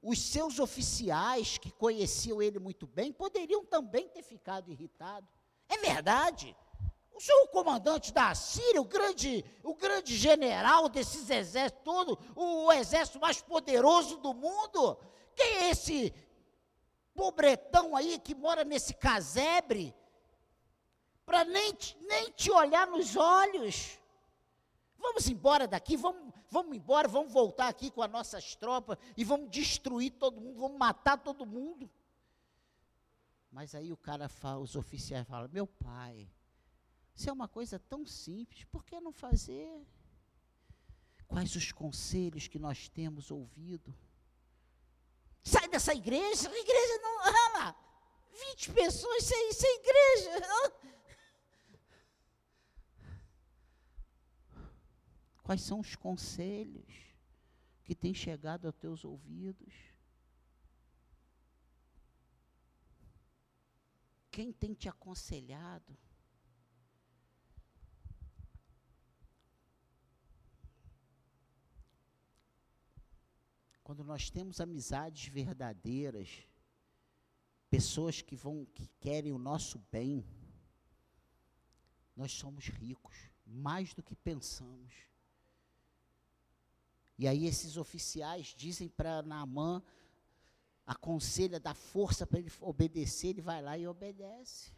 os 0.02 0.20
seus 0.20 0.58
oficiais, 0.58 1.58
que 1.58 1.70
conheciam 1.70 2.42
ele 2.42 2.58
muito 2.58 2.86
bem, 2.86 3.12
poderiam 3.12 3.64
também 3.64 4.08
ter 4.08 4.22
ficado 4.22 4.70
irritados. 4.70 5.30
É 5.68 5.76
verdade. 5.78 6.56
O 7.14 7.20
senhor 7.20 7.42
o 7.44 7.48
comandante 7.48 8.12
da 8.12 8.32
Síria, 8.34 8.80
o 8.80 8.84
grande, 8.84 9.44
o 9.64 9.74
grande 9.74 10.16
general 10.16 10.88
desses 10.88 11.28
exércitos 11.28 11.82
todos, 11.84 12.16
o 12.36 12.72
exército 12.72 13.18
mais 13.18 13.42
poderoso 13.42 14.18
do 14.18 14.32
mundo, 14.32 14.96
quem 15.34 15.46
é 15.46 15.70
esse 15.70 16.14
pobretão 17.14 17.96
aí 17.96 18.20
que 18.20 18.36
mora 18.36 18.62
nesse 18.62 18.94
casebre, 18.94 19.92
para 21.26 21.44
nem, 21.44 21.76
nem 22.02 22.30
te 22.30 22.52
olhar 22.52 22.86
nos 22.86 23.16
olhos? 23.16 23.98
Vamos 24.98 25.28
embora 25.28 25.66
daqui, 25.66 25.96
vamos, 25.96 26.34
vamos 26.50 26.76
embora, 26.76 27.06
vamos 27.06 27.32
voltar 27.32 27.68
aqui 27.68 27.90
com 27.90 28.02
as 28.02 28.10
nossas 28.10 28.54
tropas 28.54 28.98
e 29.16 29.24
vamos 29.24 29.50
destruir 29.50 30.12
todo 30.12 30.40
mundo, 30.40 30.58
vamos 30.58 30.78
matar 30.78 31.16
todo 31.16 31.46
mundo. 31.46 31.88
Mas 33.50 33.74
aí 33.74 33.92
o 33.92 33.96
cara 33.96 34.28
fala, 34.28 34.60
os 34.60 34.76
oficiais 34.76 35.26
falam, 35.26 35.48
meu 35.52 35.66
pai, 35.66 36.28
isso 37.14 37.30
é 37.30 37.32
uma 37.32 37.48
coisa 37.48 37.78
tão 37.78 38.04
simples, 38.04 38.64
por 38.64 38.84
que 38.84 39.00
não 39.00 39.12
fazer? 39.12 39.86
Quais 41.26 41.54
os 41.56 41.72
conselhos 41.72 42.48
que 42.48 42.58
nós 42.58 42.88
temos 42.88 43.30
ouvido? 43.30 43.94
Sai 45.42 45.68
dessa 45.68 45.94
igreja, 45.94 46.48
a 46.48 46.58
igreja 46.58 46.98
não 47.02 47.20
ama. 47.46 47.76
20 48.50 48.72
pessoas 48.72 49.24
sem, 49.24 49.52
sem 49.52 49.80
igreja. 49.80 50.82
Quais 55.48 55.62
são 55.62 55.80
os 55.80 55.96
conselhos 55.96 56.92
que 57.82 57.94
têm 57.94 58.12
chegado 58.12 58.66
aos 58.66 58.76
teus 58.76 59.02
ouvidos? 59.02 59.72
Quem 64.30 64.52
tem 64.52 64.74
te 64.74 64.90
aconselhado? 64.90 65.96
Quando 73.82 74.04
nós 74.04 74.28
temos 74.28 74.60
amizades 74.60 75.32
verdadeiras, 75.32 76.46
pessoas 77.70 78.20
que 78.20 78.36
vão 78.36 78.66
que 78.66 78.86
querem 79.00 79.32
o 79.32 79.38
nosso 79.38 79.78
bem, 79.90 80.26
nós 82.14 82.32
somos 82.32 82.66
ricos, 82.66 83.30
mais 83.46 83.94
do 83.94 84.02
que 84.02 84.14
pensamos. 84.14 85.07
E 87.18 87.26
aí 87.26 87.46
esses 87.46 87.76
oficiais 87.76 88.54
dizem 88.56 88.88
para 88.88 89.22
Naamã, 89.22 89.82
aconselha, 90.86 91.58
dá 91.58 91.74
força 91.74 92.26
para 92.26 92.38
ele 92.38 92.50
obedecer, 92.60 93.28
ele 93.28 93.42
vai 93.42 93.60
lá 93.60 93.76
e 93.76 93.88
obedece. 93.88 94.72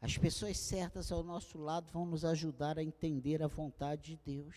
As 0.00 0.18
pessoas 0.18 0.58
certas 0.58 1.12
ao 1.12 1.22
nosso 1.22 1.56
lado 1.56 1.92
vão 1.92 2.04
nos 2.04 2.24
ajudar 2.24 2.76
a 2.76 2.82
entender 2.82 3.40
a 3.40 3.46
vontade 3.46 4.16
de 4.16 4.16
Deus. 4.16 4.56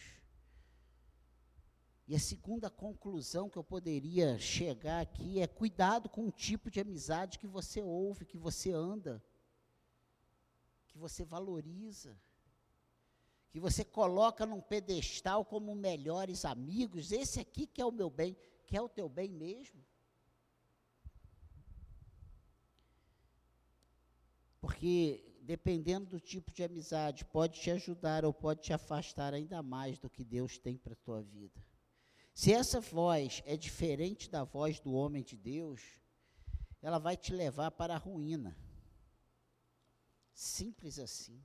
E 2.07 2.15
a 2.15 2.19
segunda 2.19 2.67
conclusão 2.67 3.47
que 3.47 3.57
eu 3.57 3.63
poderia 3.63 4.39
chegar 4.39 5.01
aqui 5.01 5.39
é 5.39 5.45
cuidado 5.45 6.09
com 6.09 6.27
o 6.27 6.31
tipo 6.31 6.71
de 6.71 6.79
amizade 6.79 7.37
que 7.37 7.45
você 7.45 7.79
ouve, 7.79 8.25
que 8.25 8.37
você 8.37 8.71
anda, 8.71 9.23
que 10.95 10.99
você 10.99 11.25
valoriza, 11.25 12.17
que 13.51 13.59
você 13.59 13.83
coloca 13.83 14.45
num 14.45 14.61
pedestal 14.61 15.43
como 15.43 15.75
melhores 15.75 16.45
amigos. 16.45 17.11
Esse 17.11 17.37
aqui 17.37 17.67
que 17.67 17.81
é 17.81 17.85
o 17.85 17.91
meu 17.91 18.09
bem, 18.09 18.33
que 18.65 18.77
é 18.77 18.81
o 18.81 18.87
teu 18.87 19.09
bem 19.09 19.29
mesmo. 19.29 19.83
Porque 24.61 25.37
dependendo 25.41 26.11
do 26.11 26.19
tipo 26.19 26.49
de 26.53 26.63
amizade, 26.63 27.25
pode 27.25 27.59
te 27.59 27.69
ajudar 27.71 28.23
ou 28.23 28.33
pode 28.33 28.61
te 28.61 28.71
afastar 28.71 29.33
ainda 29.33 29.61
mais 29.61 29.99
do 29.99 30.09
que 30.09 30.23
Deus 30.23 30.57
tem 30.57 30.77
para 30.77 30.93
a 30.93 31.03
tua 31.03 31.21
vida. 31.21 31.61
Se 32.33 32.53
essa 32.53 32.79
voz 32.79 33.43
é 33.45 33.57
diferente 33.57 34.29
da 34.29 34.45
voz 34.45 34.79
do 34.79 34.93
homem 34.93 35.23
de 35.23 35.35
Deus, 35.35 35.81
ela 36.81 36.99
vai 36.99 37.17
te 37.17 37.33
levar 37.33 37.71
para 37.71 37.95
a 37.95 37.97
ruína. 37.97 38.55
Simples 40.35 40.99
assim. 40.99 41.41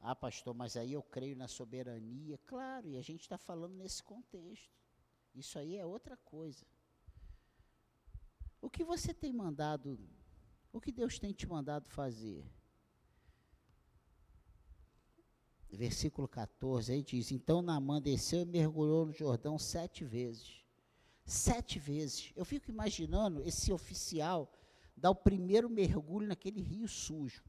Ah, 0.00 0.16
pastor, 0.16 0.54
mas 0.54 0.74
aí 0.74 0.94
eu 0.94 1.02
creio 1.02 1.36
na 1.36 1.46
soberania. 1.46 2.38
Claro, 2.46 2.88
e 2.88 2.96
a 2.96 3.02
gente 3.02 3.20
está 3.20 3.36
falando 3.36 3.74
nesse 3.74 4.02
contexto. 4.02 4.74
Isso 5.34 5.58
aí 5.58 5.76
é 5.76 5.84
outra 5.84 6.16
coisa. 6.16 6.64
O 8.58 8.70
que 8.70 8.82
você 8.82 9.12
tem 9.12 9.34
mandado, 9.34 9.98
o 10.72 10.80
que 10.80 10.90
Deus 10.90 11.18
tem 11.18 11.32
te 11.32 11.46
mandado 11.46 11.90
fazer? 11.90 12.50
Versículo 15.68 16.26
14, 16.26 16.90
aí 16.90 17.02
diz: 17.02 17.30
Então 17.32 17.60
Naamã 17.60 18.00
desceu 18.00 18.40
e 18.40 18.46
mergulhou 18.46 19.04
no 19.04 19.12
Jordão 19.12 19.58
sete 19.58 20.04
vezes. 20.04 20.64
Sete 21.24 21.78
vezes. 21.78 22.32
Eu 22.34 22.46
fico 22.46 22.70
imaginando 22.70 23.42
esse 23.42 23.70
oficial 23.72 24.50
dar 24.96 25.10
o 25.10 25.14
primeiro 25.14 25.68
mergulho 25.68 26.26
naquele 26.26 26.60
rio 26.60 26.88
sujo. 26.88 27.44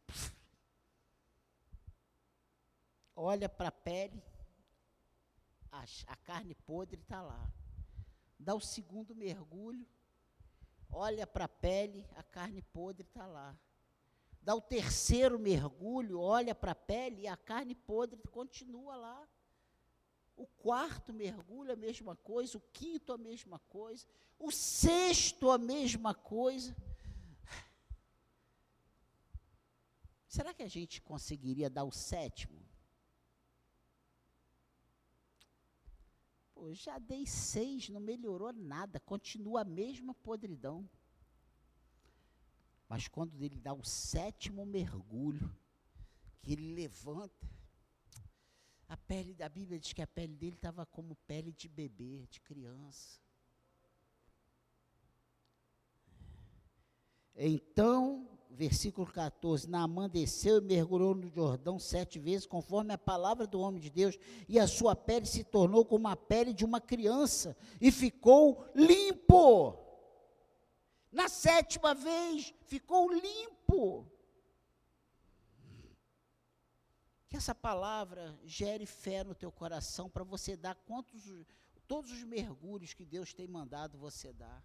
Olha 3.16 3.48
para 3.48 3.70
a 3.70 3.72
pele, 3.72 4.22
a 5.72 6.16
carne 6.18 6.54
podre 6.54 7.00
está 7.00 7.22
lá. 7.22 7.52
Dá 8.38 8.54
o 8.54 8.60
segundo 8.60 9.16
mergulho, 9.16 9.88
olha 10.91 11.26
para 11.26 11.45
a 11.45 11.50
pele, 11.50 12.06
a 12.16 12.24
carne 12.24 12.62
podre 12.62 13.08
está 13.08 13.26
lá. 13.26 13.58
Dá 14.41 14.56
o 14.56 14.62
terceiro 14.62 15.39
mergulho, 15.39 16.20
olha 16.20 16.54
para 16.54 16.72
a 16.72 16.76
pele 16.76 17.24
e 17.24 17.28
a 17.28 17.36
carne 17.36 17.76
podre 17.76 18.22
continua 18.32 18.95
lá. 18.95 19.28
O 20.38 20.45
quarto 20.45 21.12
mergulho, 21.12 21.74
a 21.74 21.76
mesma 21.76 22.16
coisa. 22.16 22.58
O 22.58 22.62
quinto, 22.72 23.12
a 23.12 23.18
mesma 23.18 23.60
coisa. 23.68 24.06
O 24.38 24.52
sexto, 24.52 25.50
a 25.50 25.58
mesma 25.58 26.14
coisa. 26.14 26.76
Será 30.38 30.54
que 30.54 30.62
a 30.62 30.68
gente 30.68 31.02
conseguiria 31.02 31.68
dar 31.68 31.84
o 31.84 31.92
sétimo? 31.92 32.64
Pô, 36.54 36.72
já 36.76 37.00
dei 37.00 37.26
seis, 37.26 37.90
não 37.90 38.00
melhorou 38.00 38.54
nada, 38.54 39.00
continua 39.00 39.62
a 39.62 39.66
mesma 39.66 40.14
podridão. 40.14 40.88
Mas 42.88 43.08
quando 43.08 43.42
ele 43.42 43.60
dá 43.60 43.74
o 43.74 43.84
sétimo 43.84 44.64
mergulho, 44.64 45.52
que 46.44 46.54
ele 46.54 46.76
levanta, 46.76 47.50
a 48.88 48.96
pele 48.96 49.34
da 49.34 49.50
Bíblia 49.50 49.80
diz 49.80 49.92
que 49.92 50.04
a 50.04 50.08
pele 50.08 50.36
dele 50.36 50.58
estava 50.58 50.86
como 50.86 51.16
pele 51.26 51.52
de 51.52 51.68
bebê, 51.68 52.28
de 52.28 52.40
criança. 52.42 53.20
Então 57.36 58.37
versículo 58.50 59.08
14: 59.08 59.70
Naamã 59.70 60.10
desceu 60.10 60.58
e 60.58 60.62
mergulhou 60.62 61.14
no 61.16 61.28
Jordão 61.30 61.80
sete 61.80 62.20
vezes, 62.20 62.45
conforme 62.45 62.93
a 62.93 62.98
palavra 62.98 63.45
do 63.45 63.60
homem 63.60 63.80
de 63.80 63.89
Deus, 63.89 64.18
e 64.48 64.60
a 64.60 64.68
sua 64.68 64.95
pele 64.95 65.26
se 65.26 65.43
tornou 65.43 65.86
como 65.86 66.08
a 66.08 66.16
pele 66.16 66.54
de 66.54 66.66
uma 66.66 66.82
criança, 66.82 67.56
e 67.80 67.91
ficou 67.91 68.66
limpo. 68.76 69.78
Na 71.12 71.30
sétima 71.30 71.93
vez, 71.93 72.54
ficou 72.66 73.12
limpo. 73.12 74.06
Que 77.30 77.36
essa 77.36 77.54
palavra 77.54 78.39
gere 78.45 78.86
fé 78.86 79.24
no 79.24 79.36
teu 79.36 79.52
coração 79.52 80.10
para 80.10 80.24
você 80.24 80.56
dar 80.56 80.76
quantos, 80.76 81.24
todos 81.88 82.12
os 82.12 82.24
mergulhos 82.24 82.93
que 82.93 83.06
Deus 83.06 83.34
tem 83.34 83.48
mandado 83.48 83.98
você 83.98 84.32
dar. 84.32 84.64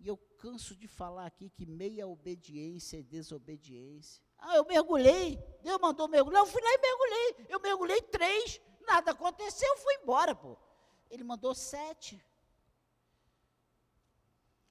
E 0.00 0.08
eu 0.08 0.16
canso 0.16 0.74
de 0.74 0.88
falar 0.88 1.26
aqui 1.26 1.50
que 1.50 1.66
meia 1.66 2.08
obediência 2.08 2.98
é 2.98 3.02
desobediência. 3.02 4.22
Ah, 4.38 4.56
eu 4.56 4.64
mergulhei, 4.64 5.38
Deus 5.62 5.78
mandou 5.78 6.08
mergulhar, 6.08 6.40
eu 6.40 6.46
fui 6.46 6.62
lá 6.62 6.70
e 6.70 6.78
mergulhei. 6.78 7.46
Eu 7.50 7.60
mergulhei 7.60 8.00
três, 8.02 8.60
nada 8.86 9.10
aconteceu, 9.10 9.68
eu 9.68 9.76
fui 9.76 9.94
embora, 9.96 10.34
pô. 10.34 10.56
Ele 11.10 11.22
mandou 11.22 11.54
sete. 11.54 12.24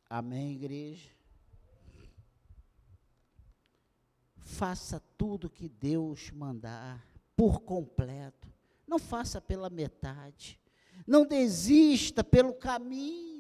Amém, 0.09 0.53
igreja? 0.53 1.11
Faça 4.37 4.99
tudo 5.15 5.49
que 5.49 5.69
Deus 5.69 6.31
mandar, 6.31 7.05
por 7.35 7.61
completo. 7.61 8.51
Não 8.87 8.97
faça 8.97 9.39
pela 9.39 9.69
metade. 9.69 10.59
Não 11.05 11.23
desista 11.23 12.23
pelo 12.23 12.55
caminho. 12.55 13.38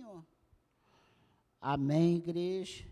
Amém, 1.61 2.15
igreja? 2.15 2.85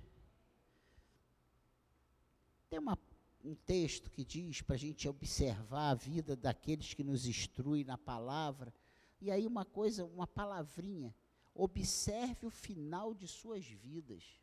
Tem 2.70 2.78
uma, 2.78 3.00
um 3.44 3.56
texto 3.56 4.12
que 4.12 4.26
diz 4.26 4.62
para 4.62 4.76
a 4.76 4.80
gente 4.80 5.08
observar 5.08 5.92
a 5.92 5.96
vida 5.96 6.36
daqueles 6.36 6.94
que 6.94 7.04
nos 7.04 7.26
instruem 7.26 7.86
na 7.86 7.98
palavra. 7.98 8.74
E 9.22 9.32
aí 9.32 9.48
uma 9.48 9.64
coisa, 9.64 10.04
uma 10.04 10.28
palavrinha. 10.28 11.16
Observe 11.56 12.46
o 12.46 12.50
final 12.50 13.14
de 13.14 13.26
suas 13.26 13.66
vidas. 13.66 14.38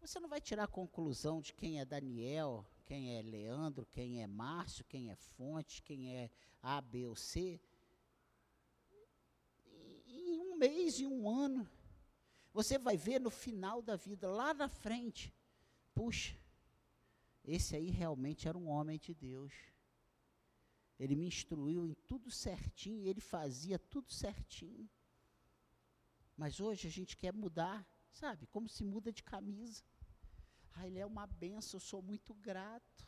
Você 0.00 0.20
não 0.20 0.28
vai 0.28 0.40
tirar 0.40 0.64
a 0.64 0.68
conclusão 0.68 1.40
de 1.40 1.52
quem 1.52 1.80
é 1.80 1.84
Daniel, 1.84 2.64
quem 2.84 3.16
é 3.16 3.22
Leandro, 3.22 3.84
quem 3.90 4.22
é 4.22 4.26
Márcio, 4.28 4.84
quem 4.84 5.10
é 5.10 5.16
Fonte, 5.16 5.82
quem 5.82 6.16
é 6.16 6.30
A, 6.62 6.80
B 6.80 7.06
ou 7.06 7.16
C. 7.16 7.60
Em 10.06 10.38
um 10.38 10.56
mês, 10.56 11.00
em 11.00 11.06
um 11.06 11.28
ano, 11.28 11.68
você 12.56 12.78
vai 12.78 12.96
ver 12.96 13.20
no 13.20 13.28
final 13.28 13.82
da 13.82 13.96
vida, 13.96 14.30
lá 14.30 14.54
na 14.54 14.66
frente, 14.66 15.30
puxa, 15.94 16.34
esse 17.44 17.76
aí 17.76 17.90
realmente 17.90 18.48
era 18.48 18.56
um 18.56 18.68
homem 18.68 18.98
de 18.98 19.12
Deus. 19.12 19.52
Ele 20.98 21.14
me 21.14 21.26
instruiu 21.26 21.86
em 21.86 21.92
tudo 21.92 22.30
certinho, 22.30 23.06
ele 23.06 23.20
fazia 23.20 23.78
tudo 23.78 24.10
certinho. 24.10 24.88
Mas 26.34 26.58
hoje 26.58 26.88
a 26.88 26.90
gente 26.90 27.14
quer 27.14 27.34
mudar, 27.34 27.86
sabe? 28.10 28.46
Como 28.46 28.70
se 28.70 28.82
muda 28.82 29.12
de 29.12 29.22
camisa. 29.22 29.84
Ah, 30.72 30.86
ele 30.86 30.98
é 30.98 31.04
uma 31.04 31.26
benção, 31.26 31.76
eu 31.76 31.80
sou 31.80 32.00
muito 32.00 32.32
grato. 32.32 33.06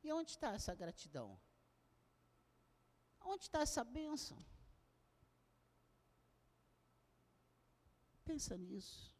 E 0.00 0.12
onde 0.12 0.30
está 0.30 0.52
essa 0.52 0.76
gratidão? 0.76 1.36
Onde 3.20 3.42
está 3.46 3.62
essa 3.62 3.82
bênção? 3.82 4.38
Pensa 8.28 8.58
nisso. 8.58 9.10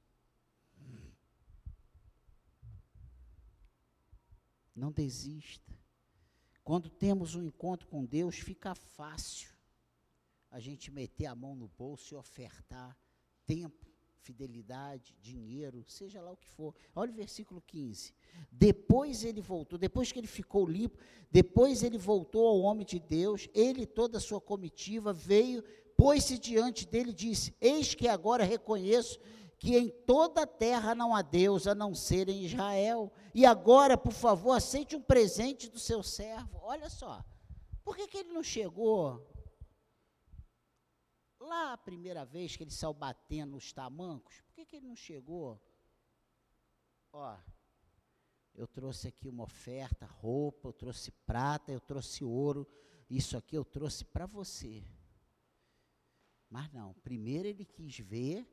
Não 4.76 4.92
desista. 4.92 5.72
Quando 6.62 6.90
temos 6.90 7.34
um 7.34 7.42
encontro 7.42 7.88
com 7.88 8.04
Deus, 8.04 8.38
fica 8.38 8.74
fácil 8.74 9.50
a 10.50 10.60
gente 10.60 10.90
meter 10.90 11.24
a 11.24 11.34
mão 11.34 11.56
no 11.56 11.68
bolso 11.68 12.12
e 12.12 12.18
ofertar 12.18 12.94
tempo, 13.46 13.87
fidelidade, 14.28 15.16
dinheiro, 15.22 15.82
seja 15.88 16.20
lá 16.20 16.30
o 16.30 16.36
que 16.36 16.46
for. 16.46 16.74
Olha 16.94 17.10
o 17.10 17.14
versículo 17.14 17.62
15. 17.66 18.12
Depois 18.52 19.24
ele 19.24 19.40
voltou, 19.40 19.78
depois 19.78 20.12
que 20.12 20.18
ele 20.18 20.26
ficou 20.26 20.66
limpo, 20.66 20.98
depois 21.32 21.82
ele 21.82 21.96
voltou 21.96 22.46
ao 22.46 22.60
homem 22.60 22.84
de 22.84 22.98
Deus, 22.98 23.48
ele 23.54 23.82
e 23.82 23.86
toda 23.86 24.18
a 24.18 24.20
sua 24.20 24.38
comitiva 24.38 25.14
veio, 25.14 25.64
pôs-se 25.96 26.38
diante 26.38 26.86
dele 26.86 27.10
e 27.10 27.14
disse: 27.14 27.54
Eis 27.58 27.94
que 27.94 28.06
agora 28.06 28.44
reconheço 28.44 29.18
que 29.58 29.78
em 29.78 29.88
toda 29.88 30.42
a 30.42 30.46
terra 30.46 30.94
não 30.94 31.14
há 31.14 31.22
Deus 31.22 31.66
a 31.66 31.74
não 31.74 31.94
ser 31.94 32.28
em 32.28 32.44
Israel. 32.44 33.10
E 33.34 33.46
agora, 33.46 33.96
por 33.96 34.12
favor, 34.12 34.52
aceite 34.52 34.94
um 34.94 35.00
presente 35.00 35.70
do 35.70 35.78
seu 35.78 36.02
servo. 36.02 36.60
Olha 36.62 36.90
só, 36.90 37.24
por 37.82 37.96
que, 37.96 38.06
que 38.06 38.18
ele 38.18 38.32
não 38.32 38.42
chegou 38.42 39.26
lá 41.48 41.72
a 41.72 41.78
primeira 41.78 42.24
vez 42.24 42.56
que 42.56 42.62
ele 42.62 42.70
saiu 42.70 42.94
batendo 42.94 43.56
os 43.56 43.72
tamancos? 43.72 44.40
Por 44.42 44.54
que, 44.54 44.66
que 44.66 44.76
ele 44.76 44.86
não 44.86 44.96
chegou? 44.96 45.60
Ó, 47.12 47.36
eu 48.54 48.66
trouxe 48.66 49.08
aqui 49.08 49.28
uma 49.28 49.44
oferta, 49.44 50.06
roupa, 50.06 50.68
eu 50.68 50.72
trouxe 50.72 51.10
prata, 51.10 51.72
eu 51.72 51.80
trouxe 51.80 52.24
ouro, 52.24 52.66
isso 53.08 53.36
aqui 53.36 53.56
eu 53.56 53.64
trouxe 53.64 54.04
para 54.04 54.26
você. 54.26 54.84
Mas 56.50 56.70
não, 56.72 56.94
primeiro 56.94 57.48
ele 57.48 57.64
quis 57.64 57.98
ver 57.98 58.46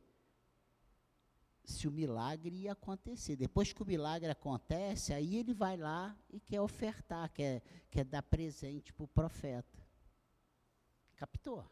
se 1.64 1.88
o 1.88 1.92
milagre 1.92 2.56
ia 2.56 2.74
acontecer. 2.74 3.36
Depois 3.36 3.74
que 3.74 3.82
o 3.82 3.86
milagre 3.86 4.30
acontece, 4.30 5.14
aí 5.14 5.36
ele 5.38 5.54
vai 5.54 5.76
lá 5.76 6.18
e 6.30 6.40
quer 6.40 6.62
ofertar, 6.62 7.32
quer, 7.32 7.62
quer 7.90 8.06
dar 8.06 8.22
presente 8.22 8.94
para 8.94 9.04
o 9.04 9.08
profeta. 9.08 9.84
Captou? 11.16 11.66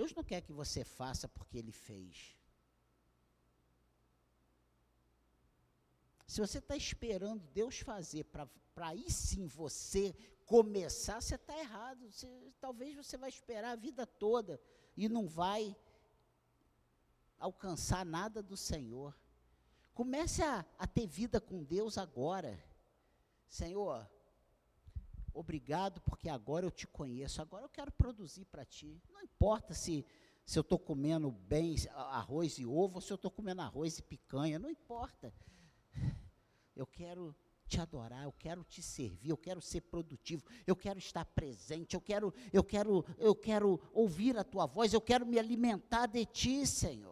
Deus 0.00 0.14
não 0.14 0.24
quer 0.24 0.40
que 0.40 0.50
você 0.50 0.82
faça 0.82 1.28
porque 1.28 1.58
Ele 1.58 1.72
fez. 1.72 2.34
Se 6.26 6.40
você 6.40 6.56
está 6.56 6.74
esperando 6.74 7.46
Deus 7.52 7.80
fazer 7.80 8.24
para 8.24 8.48
aí 8.76 9.10
sim 9.10 9.46
você 9.46 10.14
começar, 10.46 11.20
você 11.20 11.34
está 11.34 11.54
errado. 11.58 12.10
Você, 12.10 12.26
talvez 12.58 12.96
você 12.96 13.18
vai 13.18 13.28
esperar 13.28 13.72
a 13.72 13.76
vida 13.76 14.06
toda 14.06 14.58
e 14.96 15.06
não 15.06 15.28
vai 15.28 15.76
alcançar 17.38 18.02
nada 18.06 18.42
do 18.42 18.56
Senhor. 18.56 19.14
Comece 19.92 20.42
a, 20.42 20.64
a 20.78 20.86
ter 20.86 21.06
vida 21.06 21.42
com 21.42 21.62
Deus 21.62 21.98
agora. 21.98 22.58
Senhor, 23.46 24.10
obrigado 25.32 26.00
porque 26.02 26.28
agora 26.28 26.66
eu 26.66 26.70
te 26.70 26.86
conheço, 26.86 27.40
agora 27.40 27.64
eu 27.64 27.68
quero 27.68 27.90
produzir 27.92 28.44
para 28.44 28.64
ti. 28.64 29.02
Não 29.10 29.22
importa 29.22 29.74
se, 29.74 30.04
se 30.44 30.58
eu 30.58 30.62
estou 30.62 30.78
comendo 30.78 31.30
bem 31.30 31.76
arroz 31.94 32.58
e 32.58 32.66
ovo, 32.66 32.96
ou 32.96 33.00
se 33.00 33.12
eu 33.12 33.16
estou 33.16 33.30
comendo 33.30 33.62
arroz 33.62 33.98
e 33.98 34.02
picanha, 34.02 34.58
não 34.58 34.70
importa. 34.70 35.32
Eu 36.76 36.86
quero 36.86 37.36
te 37.70 37.80
adorar, 37.80 38.24
eu 38.24 38.32
quero 38.32 38.64
te 38.64 38.82
servir, 38.82 39.30
eu 39.30 39.36
quero 39.36 39.60
ser 39.60 39.82
produtivo, 39.82 40.44
eu 40.66 40.74
quero 40.74 40.98
estar 40.98 41.24
presente, 41.24 41.94
eu 41.94 42.00
quero, 42.00 42.34
eu 42.52 42.64
quero, 42.64 43.04
eu 43.16 43.34
quero 43.34 43.80
ouvir 43.92 44.36
a 44.36 44.42
tua 44.42 44.66
voz, 44.66 44.92
eu 44.92 45.00
quero 45.00 45.24
me 45.24 45.38
alimentar 45.38 46.06
de 46.06 46.26
ti, 46.26 46.66
Senhor. 46.66 47.09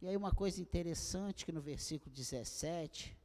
E 0.00 0.08
aí 0.08 0.16
uma 0.16 0.32
coisa 0.32 0.60
interessante 0.60 1.44
que 1.44 1.52
no 1.52 1.60
versículo 1.60 2.10
17, 2.14 3.16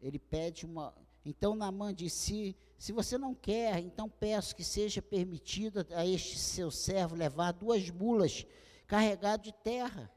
ele 0.00 0.18
pede 0.18 0.64
uma, 0.64 0.94
então 1.24 1.54
Naamã 1.54 1.94
disse, 1.94 2.56
se 2.78 2.92
você 2.92 3.18
não 3.18 3.34
quer, 3.34 3.78
então 3.78 4.08
peço 4.08 4.56
que 4.56 4.64
seja 4.64 5.02
permitido 5.02 5.86
a 5.94 6.06
este 6.06 6.38
seu 6.38 6.70
servo 6.70 7.14
levar 7.14 7.52
duas 7.52 7.90
mulas 7.90 8.46
carregadas 8.86 9.44
de 9.44 9.52
terra 9.52 10.10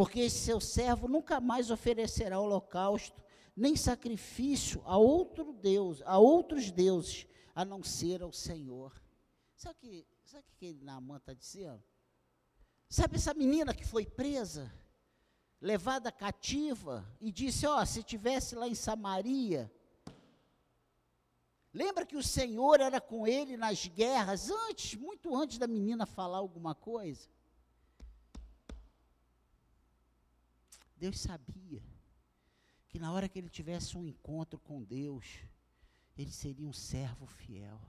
porque 0.00 0.20
esse 0.20 0.38
seu 0.38 0.58
servo 0.60 1.06
nunca 1.06 1.42
mais 1.42 1.70
oferecerá 1.70 2.40
holocausto, 2.40 3.22
nem 3.54 3.76
sacrifício 3.76 4.80
a 4.86 4.96
outro 4.96 5.52
Deus, 5.52 6.00
a 6.06 6.18
outros 6.18 6.70
deuses, 6.70 7.26
a 7.54 7.66
não 7.66 7.82
ser 7.82 8.22
ao 8.22 8.32
Senhor. 8.32 8.98
Sabe 9.54 9.74
o 9.74 9.78
que, 9.78 10.06
sabe 10.24 10.44
que 10.56 10.72
Naamã 10.72 11.18
está 11.18 11.34
dizendo? 11.34 11.82
Sabe 12.88 13.16
essa 13.16 13.34
menina 13.34 13.74
que 13.74 13.84
foi 13.84 14.06
presa, 14.06 14.72
levada 15.60 16.10
cativa, 16.10 17.06
e 17.20 17.30
disse: 17.30 17.66
Ó, 17.66 17.80
oh, 17.80 17.86
se 17.86 18.02
tivesse 18.02 18.54
lá 18.54 18.66
em 18.66 18.74
Samaria, 18.74 19.70
lembra 21.72 22.06
que 22.06 22.16
o 22.16 22.22
Senhor 22.22 22.80
era 22.80 23.00
com 23.00 23.26
ele 23.26 23.56
nas 23.56 23.86
guerras, 23.86 24.50
antes, 24.50 24.94
muito 24.94 25.36
antes 25.36 25.58
da 25.58 25.66
menina 25.66 26.06
falar 26.06 26.38
alguma 26.38 26.74
coisa? 26.74 27.28
Deus 30.96 31.18
sabia 31.18 31.82
que 32.88 32.98
na 32.98 33.12
hora 33.12 33.28
que 33.28 33.38
ele 33.38 33.48
tivesse 33.48 33.96
um 33.96 34.04
encontro 34.04 34.58
com 34.58 34.82
Deus, 34.82 35.38
ele 36.16 36.30
seria 36.30 36.66
um 36.66 36.72
servo 36.72 37.26
fiel. 37.26 37.80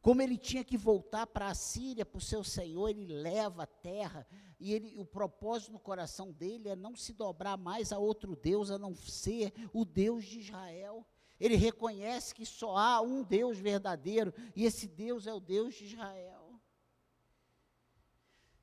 Como 0.00 0.22
ele 0.22 0.38
tinha 0.38 0.64
que 0.64 0.76
voltar 0.76 1.26
para 1.26 1.48
a 1.48 1.54
Síria, 1.54 2.06
para 2.06 2.18
o 2.18 2.20
seu 2.20 2.44
Senhor, 2.44 2.88
ele 2.88 3.06
leva 3.06 3.64
a 3.64 3.66
terra, 3.66 4.26
e 4.58 4.72
ele, 4.72 4.98
o 4.98 5.04
propósito 5.04 5.72
no 5.72 5.78
coração 5.78 6.32
dele 6.32 6.68
é 6.68 6.76
não 6.76 6.96
se 6.96 7.12
dobrar 7.12 7.56
mais 7.56 7.92
a 7.92 7.98
outro 7.98 8.36
Deus, 8.36 8.70
a 8.70 8.78
não 8.78 8.94
ser 8.94 9.52
o 9.72 9.84
Deus 9.84 10.24
de 10.24 10.40
Israel. 10.40 11.06
Ele 11.38 11.56
reconhece 11.56 12.34
que 12.34 12.46
só 12.46 12.76
há 12.76 13.00
um 13.00 13.22
Deus 13.22 13.58
verdadeiro, 13.58 14.32
e 14.54 14.64
esse 14.64 14.86
Deus 14.86 15.26
é 15.26 15.34
o 15.34 15.40
Deus 15.40 15.74
de 15.74 15.84
Israel. 15.84 16.60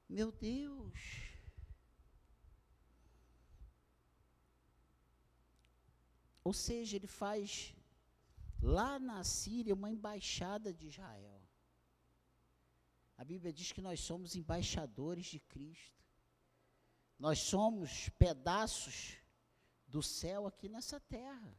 Meu 0.08 0.32
Deus, 0.32 1.26
Ou 6.46 6.54
seja, 6.54 6.96
ele 6.96 7.08
faz 7.08 7.75
lá 8.66 9.00
na 9.00 9.24
Síria 9.24 9.76
uma 9.76 9.92
embaixada 9.92 10.74
de 10.74 10.88
Israel. 10.88 11.40
A 13.16 13.24
Bíblia 13.24 13.54
diz 13.54 13.72
que 13.72 13.82
nós 13.82 14.00
somos 14.00 14.36
embaixadores 14.36 15.28
de 15.28 15.40
Cristo. 15.40 16.04
Nós 17.18 17.40
somos 17.40 18.10
pedaços 18.18 19.18
do 19.88 20.02
céu 20.02 20.48
aqui 20.48 20.68
nessa 20.68 21.00
terra. 21.00 21.58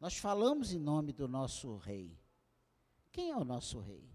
Nós 0.00 0.18
falamos 0.18 0.72
em 0.72 0.78
nome 0.78 1.12
do 1.12 1.28
nosso 1.28 1.76
rei. 1.76 2.18
Quem 3.12 3.30
é 3.30 3.36
o 3.36 3.44
nosso 3.44 3.78
rei? 3.78 4.10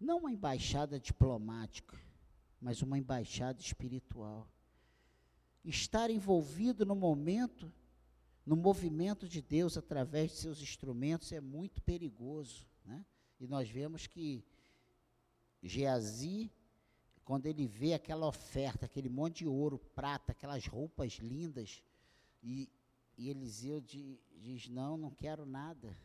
Não 0.00 0.18
uma 0.18 0.32
embaixada 0.32 0.98
diplomática, 0.98 2.00
mas 2.60 2.82
uma 2.82 2.98
embaixada 2.98 3.60
espiritual 3.60 4.50
estar 5.62 6.10
envolvido 6.10 6.86
no 6.86 6.94
momento, 6.94 7.72
no 8.46 8.54
movimento 8.54 9.28
de 9.28 9.42
Deus 9.42 9.76
através 9.76 10.30
de 10.30 10.36
seus 10.36 10.62
instrumentos 10.62 11.32
é 11.32 11.40
muito 11.40 11.82
perigoso. 11.82 12.64
Né? 12.84 13.04
E 13.40 13.46
nós 13.48 13.68
vemos 13.68 14.06
que 14.06 14.44
Geazi, 15.60 16.52
quando 17.24 17.46
ele 17.46 17.66
vê 17.66 17.92
aquela 17.92 18.24
oferta, 18.24 18.86
aquele 18.86 19.08
monte 19.08 19.38
de 19.38 19.48
ouro, 19.48 19.80
prata, 19.96 20.30
aquelas 20.30 20.64
roupas 20.64 21.14
lindas, 21.14 21.82
e, 22.40 22.70
e 23.18 23.28
Eliseu 23.28 23.80
de, 23.80 24.16
diz: 24.38 24.68
Não, 24.68 24.96
não 24.96 25.10
quero 25.10 25.44
nada. 25.44 25.98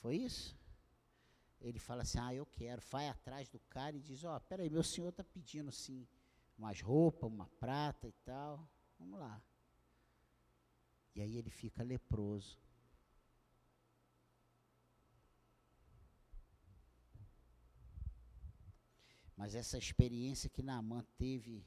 Foi 0.00 0.16
isso? 0.16 0.56
Ele 1.60 1.80
fala 1.80 2.02
assim: 2.02 2.18
Ah, 2.20 2.32
eu 2.32 2.46
quero. 2.46 2.80
Vai 2.88 3.08
atrás 3.08 3.48
do 3.48 3.58
cara 3.58 3.96
e 3.96 4.00
diz: 4.00 4.22
Ó, 4.22 4.36
oh, 4.36 4.40
peraí, 4.40 4.70
meu 4.70 4.84
senhor 4.84 5.08
está 5.08 5.24
pedindo 5.24 5.72
sim 5.72 6.06
umas 6.56 6.80
roupas, 6.80 7.28
uma 7.28 7.48
prata 7.58 8.06
e 8.06 8.12
tal. 8.24 8.68
Vamos 9.00 9.18
lá. 9.18 9.42
E 11.16 11.22
aí 11.22 11.36
ele 11.38 11.50
fica 11.50 11.82
leproso. 11.82 12.58
Mas 19.36 19.54
essa 19.54 19.76
experiência 19.78 20.48
que 20.50 20.62
Naamã 20.62 21.02
teve 21.16 21.64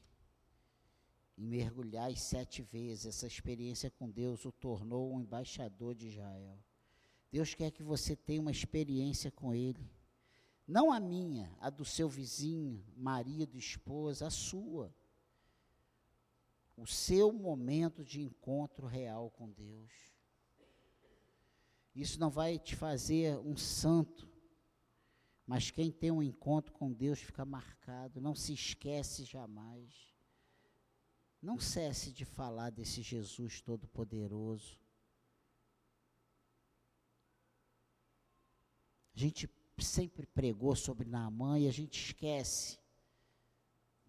e 1.35 1.43
mergulhar 1.43 2.15
sete 2.17 2.61
vezes. 2.61 3.07
Essa 3.07 3.25
experiência 3.25 3.89
com 3.89 4.09
Deus 4.09 4.45
o 4.45 4.51
tornou 4.51 5.13
um 5.13 5.21
embaixador 5.21 5.95
de 5.95 6.07
Israel. 6.07 6.59
Deus 7.31 7.55
quer 7.55 7.71
que 7.71 7.81
você 7.81 8.15
tenha 8.15 8.41
uma 8.41 8.51
experiência 8.51 9.31
com 9.31 9.53
Ele. 9.53 9.89
Não 10.67 10.91
a 10.91 10.99
minha, 10.99 11.51
a 11.59 11.69
do 11.69 11.85
seu 11.85 12.07
vizinho, 12.07 12.83
marido, 12.95 13.57
esposa, 13.57 14.27
a 14.27 14.29
sua. 14.29 14.93
O 16.79 16.87
seu 16.87 17.33
momento 17.33 18.05
de 18.05 18.21
encontro 18.21 18.87
real 18.87 19.29
com 19.31 19.51
Deus. 19.51 19.91
Isso 21.93 22.17
não 22.17 22.29
vai 22.29 22.57
te 22.57 22.73
fazer 22.73 23.37
um 23.39 23.57
santo, 23.57 24.31
mas 25.45 25.69
quem 25.69 25.91
tem 25.91 26.09
um 26.09 26.23
encontro 26.23 26.71
com 26.71 26.89
Deus 26.93 27.19
fica 27.19 27.43
marcado, 27.43 28.21
não 28.21 28.33
se 28.33 28.53
esquece 28.53 29.25
jamais. 29.25 29.93
Não 31.41 31.59
cesse 31.59 32.13
de 32.13 32.23
falar 32.23 32.69
desse 32.69 33.01
Jesus 33.01 33.59
Todo-Poderoso. 33.59 34.79
A 39.13 39.19
gente 39.19 39.49
sempre 39.77 40.25
pregou 40.25 40.77
sobre 40.77 41.09
Naamã 41.09 41.59
e 41.59 41.67
a 41.67 41.71
gente 41.73 41.99
esquece 42.01 42.78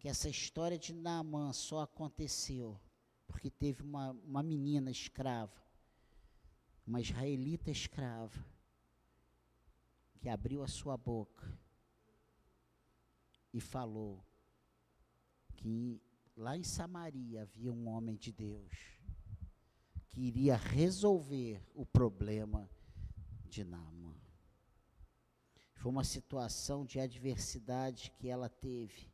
que 0.00 0.08
essa 0.08 0.30
história 0.30 0.78
de 0.78 0.94
Naamã 0.94 1.52
só 1.52 1.82
aconteceu 1.82 2.80
porque 3.26 3.50
teve 3.50 3.82
uma, 3.82 4.12
uma 4.24 4.42
menina 4.42 4.90
escrava, 4.90 5.62
uma 6.86 7.02
israelita 7.02 7.70
escrava, 7.70 8.44
que 10.18 10.28
abriu 10.28 10.62
a 10.62 10.68
sua 10.68 10.96
boca 10.96 11.46
e 13.52 13.60
falou 13.60 14.24
que 15.54 16.02
lá 16.34 16.56
em 16.56 16.64
Samaria 16.64 17.42
havia 17.42 17.70
um 17.70 17.86
homem 17.86 18.16
de 18.16 18.32
Deus 18.32 18.98
que 20.08 20.22
iria 20.22 20.56
resolver 20.56 21.62
o 21.74 21.84
problema 21.84 22.68
de 23.44 23.64
Naamã. 23.64 24.14
Foi 25.74 25.92
uma 25.92 26.04
situação 26.04 26.86
de 26.86 26.98
adversidade 26.98 28.10
que 28.18 28.28
ela 28.28 28.48
teve. 28.48 29.09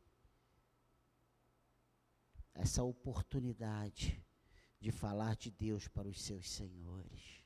Essa 2.57 2.83
oportunidade 2.83 4.23
de 4.79 4.91
falar 4.91 5.35
de 5.35 5.49
Deus 5.49 5.87
para 5.87 6.07
os 6.07 6.21
seus 6.21 6.49
senhores. 6.49 7.43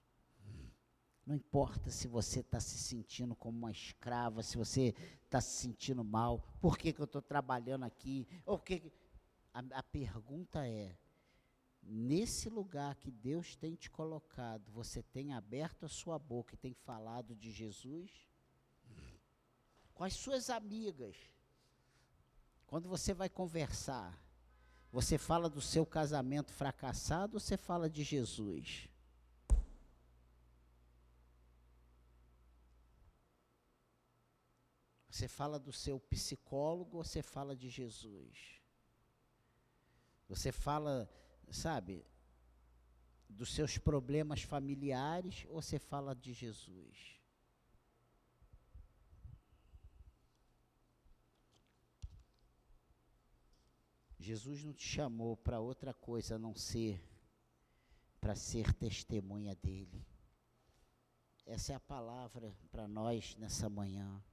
Não 1.26 1.36
importa 1.36 1.92
se 1.92 2.08
você 2.08 2.40
está 2.40 2.60
se 2.60 2.78
sentindo 2.78 3.36
como 3.36 3.58
uma 3.58 3.72
escrava, 3.72 4.42
se 4.42 4.58
você 4.58 4.96
está 5.24 5.40
se 5.40 5.62
sentindo 5.62 6.04
mal, 6.04 6.40
por 6.60 6.78
que, 6.78 6.92
que 6.92 7.00
eu 7.00 7.06
estou 7.06 7.22
trabalhando 7.22 7.84
aqui? 7.84 8.28
Ou 8.46 8.58
que... 8.58 8.92
A, 9.54 9.60
a 9.80 9.84
pergunta 9.84 10.66
é: 10.66 10.98
nesse 11.84 12.50
lugar 12.50 12.96
que 12.96 13.12
Deus 13.12 13.56
tem 13.56 13.76
te 13.76 13.90
colocado, 13.90 14.72
você 14.72 15.04
tem 15.04 15.34
aberto 15.34 15.86
a 15.86 15.90
sua 15.90 16.18
boca 16.18 16.56
e 16.56 16.58
tem 16.58 16.74
falado 16.74 17.36
de 17.36 17.52
Jesus? 17.52 18.32
com 20.02 20.06
as 20.06 20.14
suas 20.14 20.50
amigas, 20.50 21.16
quando 22.66 22.90
você 22.90 23.14
vai 23.14 23.30
conversar, 23.30 24.20
você 24.92 25.18
fala 25.18 25.50
do 25.50 25.62
seu 25.62 25.86
casamento 25.86 26.52
fracassado 26.52 27.36
ou 27.36 27.40
você 27.40 27.56
fala 27.56 27.90
de 27.90 28.04
Jesus? 28.04 28.90
Você 35.10 35.28
fala 35.28 35.58
do 35.58 35.72
seu 35.72 36.00
psicólogo 36.00 36.98
ou 36.98 37.04
você 37.04 37.22
fala 37.22 37.56
de 37.56 37.70
Jesus? 37.70 38.60
Você 40.28 40.52
fala, 40.52 41.10
sabe, 41.52 42.06
dos 43.30 43.54
seus 43.54 43.78
problemas 43.78 44.42
familiares 44.42 45.46
ou 45.50 45.62
você 45.62 45.80
fala 45.80 46.14
de 46.14 46.34
Jesus? 46.34 47.21
Jesus 54.22 54.64
não 54.64 54.72
te 54.72 54.88
chamou 54.88 55.36
para 55.36 55.60
outra 55.60 55.94
coisa 55.94 56.36
a 56.36 56.40
não 56.40 56.56
ser 56.56 57.04
para 58.20 58.36
ser 58.36 58.72
testemunha 58.76 59.56
dele. 59.56 60.06
Essa 61.44 61.74
é 61.74 61.76
a 61.76 61.80
palavra 61.80 62.56
para 62.72 62.88
nós 62.88 63.36
nessa 63.38 63.68
manhã. 63.68 64.24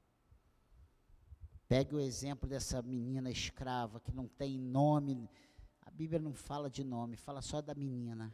Pegue 1.66 1.95
o 1.95 2.01
exemplo 2.01 2.47
dessa 2.47 2.82
menina 2.82 3.30
escrava 3.30 3.99
que 3.99 4.12
não 4.12 4.28
tem 4.28 4.59
nome. 4.59 5.28
A 5.80 5.91
Bíblia 5.91 6.20
não 6.20 6.34
fala 6.34 6.68
de 6.68 6.84
nome, 6.84 7.16
fala 7.16 7.41
só 7.41 7.62
da 7.62 7.74
menina. 7.74 8.32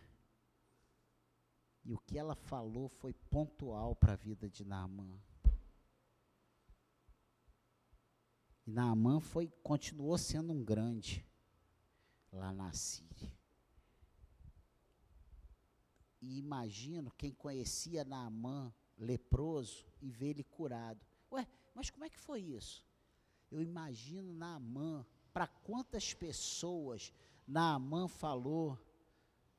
E 1.84 1.94
o 1.94 1.98
que 1.98 2.18
ela 2.18 2.34
falou 2.34 2.88
foi 2.88 3.12
pontual 3.12 3.94
para 3.94 4.14
a 4.14 4.16
vida 4.16 4.50
de 4.50 4.64
Naamã. 4.64 5.20
E 8.66 8.72
Naamã 8.72 9.20
foi, 9.20 9.48
continuou 9.62 10.18
sendo 10.18 10.52
um 10.52 10.64
grande 10.64 11.24
lá 12.34 12.52
na 12.52 12.72
Síria. 12.72 13.32
E 16.20 16.38
imagino 16.38 17.10
quem 17.12 17.32
conhecia 17.32 18.04
Naamã 18.04 18.72
leproso 18.96 19.86
e 20.00 20.10
vê 20.10 20.28
ele 20.28 20.44
curado. 20.44 21.04
Ué, 21.30 21.46
mas 21.74 21.90
como 21.90 22.04
é 22.04 22.10
que 22.10 22.18
foi 22.18 22.40
isso? 22.40 22.84
Eu 23.50 23.60
imagino 23.60 24.32
Naamã, 24.32 25.06
para 25.32 25.46
quantas 25.46 26.14
pessoas 26.14 27.12
Naamã 27.46 28.08
falou 28.08 28.78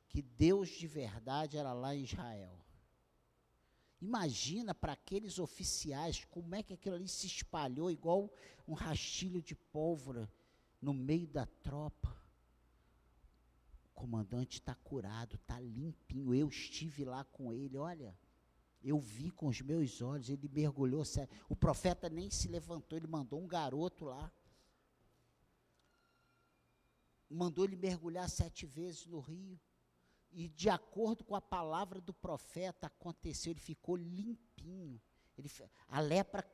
que 0.07 0.21
Deus 0.21 0.69
de 0.69 0.87
verdade 0.87 1.57
era 1.57 1.71
lá 1.73 1.95
em 1.95 2.03
Israel. 2.03 2.59
Imagina 4.01 4.73
para 4.73 4.93
aqueles 4.93 5.39
oficiais 5.39 6.25
como 6.25 6.55
é 6.55 6.63
que 6.63 6.73
aquilo 6.73 6.95
ali 6.95 7.07
se 7.07 7.27
espalhou 7.27 7.89
igual 7.91 8.31
um 8.67 8.73
rastilho 8.73 9.41
de 9.41 9.55
pólvora 9.55 10.31
no 10.81 10.93
meio 10.93 11.27
da 11.27 11.45
tropa 11.45 12.14
comandante 13.95 14.59
está 14.59 14.75
curado, 14.75 15.35
está 15.35 15.59
limpinho. 15.59 16.35
Eu 16.35 16.49
estive 16.49 17.05
lá 17.05 17.23
com 17.23 17.51
ele, 17.51 17.77
olha. 17.77 18.15
Eu 18.83 18.99
vi 18.99 19.31
com 19.31 19.47
os 19.47 19.61
meus 19.61 19.99
olhos, 20.01 20.29
ele 20.29 20.47
mergulhou. 20.47 21.03
O 21.49 21.55
profeta 21.55 22.07
nem 22.07 22.29
se 22.29 22.47
levantou, 22.47 22.97
ele 22.97 23.07
mandou 23.07 23.41
um 23.41 23.47
garoto 23.47 24.05
lá. 24.05 24.31
Mandou 27.27 27.65
ele 27.65 27.75
mergulhar 27.75 28.29
sete 28.29 28.65
vezes 28.67 29.07
no 29.07 29.19
rio. 29.19 29.59
E 30.31 30.49
de 30.49 30.69
acordo 30.69 31.23
com 31.23 31.33
a 31.33 31.41
palavra 31.41 31.99
do 31.99 32.13
profeta, 32.13 32.87
aconteceu, 32.87 33.51
ele 33.51 33.59
ficou 33.59 33.95
limpinho. 33.95 35.01
Ele, 35.37 35.49
a 35.87 35.99
lepra 35.99 36.45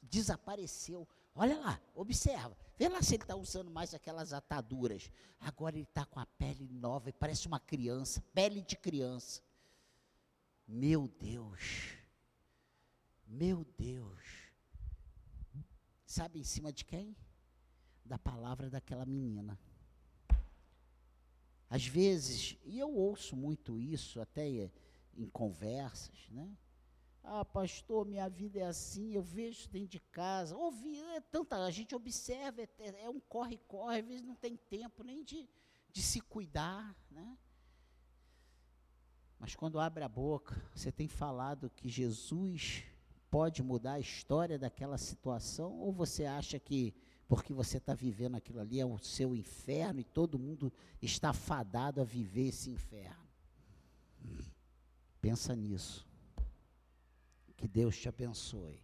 desapareceu. 0.00 1.08
Olha 1.34 1.58
lá, 1.58 1.80
observa. 1.94 2.56
Vê 2.76 2.88
lá 2.88 3.02
se 3.02 3.14
ele 3.14 3.24
está 3.24 3.34
usando 3.34 3.70
mais 3.70 3.92
aquelas 3.92 4.32
ataduras. 4.32 5.10
Agora 5.40 5.74
ele 5.74 5.84
está 5.84 6.04
com 6.04 6.20
a 6.20 6.26
pele 6.26 6.68
nova 6.68 7.08
e 7.08 7.12
parece 7.12 7.46
uma 7.46 7.58
criança, 7.58 8.22
pele 8.32 8.62
de 8.62 8.76
criança. 8.76 9.42
Meu 10.66 11.08
Deus. 11.08 11.96
Meu 13.26 13.64
Deus. 13.76 14.22
Sabe 16.06 16.38
em 16.38 16.44
cima 16.44 16.72
de 16.72 16.84
quem? 16.84 17.16
Da 18.04 18.18
palavra 18.18 18.70
daquela 18.70 19.04
menina. 19.04 19.58
Às 21.68 21.86
vezes, 21.86 22.56
e 22.64 22.78
eu 22.78 22.94
ouço 22.94 23.34
muito 23.34 23.80
isso 23.80 24.20
até 24.20 24.70
em 25.16 25.28
conversas, 25.28 26.28
né? 26.30 26.56
Ah, 27.26 27.44
pastor, 27.44 28.04
minha 28.04 28.28
vida 28.28 28.60
é 28.60 28.66
assim, 28.66 29.14
eu 29.14 29.22
vejo 29.22 29.66
dentro 29.70 29.88
de 29.88 30.00
casa. 30.00 30.54
Ouvi, 30.54 31.00
é 31.00 31.20
tanta, 31.20 31.56
a 31.64 31.70
gente 31.70 31.94
observa, 31.94 32.60
é, 32.60 32.68
é 33.04 33.08
um 33.08 33.18
corre-corre, 33.18 34.00
às 34.00 34.06
vezes 34.06 34.22
não 34.22 34.34
tem 34.34 34.56
tempo 34.56 35.02
nem 35.02 35.24
de, 35.24 35.48
de 35.90 36.02
se 36.02 36.20
cuidar, 36.20 36.94
né? 37.10 37.38
Mas 39.38 39.56
quando 39.56 39.80
abre 39.80 40.04
a 40.04 40.08
boca, 40.08 40.62
você 40.74 40.92
tem 40.92 41.08
falado 41.08 41.70
que 41.70 41.88
Jesus 41.88 42.84
pode 43.30 43.62
mudar 43.62 43.94
a 43.94 44.00
história 44.00 44.58
daquela 44.58 44.98
situação, 44.98 45.78
ou 45.80 45.92
você 45.92 46.26
acha 46.26 46.60
que 46.60 46.94
porque 47.26 47.54
você 47.54 47.78
está 47.78 47.94
vivendo 47.94 48.36
aquilo 48.36 48.60
ali 48.60 48.78
é 48.78 48.84
o 48.84 48.98
seu 48.98 49.34
inferno 49.34 49.98
e 49.98 50.04
todo 50.04 50.38
mundo 50.38 50.70
está 51.00 51.32
fadado 51.32 52.02
a 52.02 52.04
viver 52.04 52.48
esse 52.48 52.70
inferno? 52.70 53.24
Pensa 55.22 55.56
nisso. 55.56 56.06
Que 57.64 57.68
Deus 57.68 57.96
te 57.96 58.10
abençoe. 58.10 58.78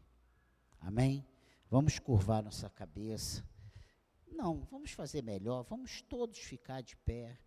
Amém? 0.81 1.23
Vamos 1.69 1.99
curvar 1.99 2.43
nossa 2.43 2.71
cabeça. 2.71 3.47
Não, 4.27 4.65
vamos 4.71 4.93
fazer 4.93 5.23
melhor. 5.23 5.65
Vamos 5.65 6.01
todos 6.01 6.39
ficar 6.39 6.81
de 6.81 6.97
pé. 6.97 7.39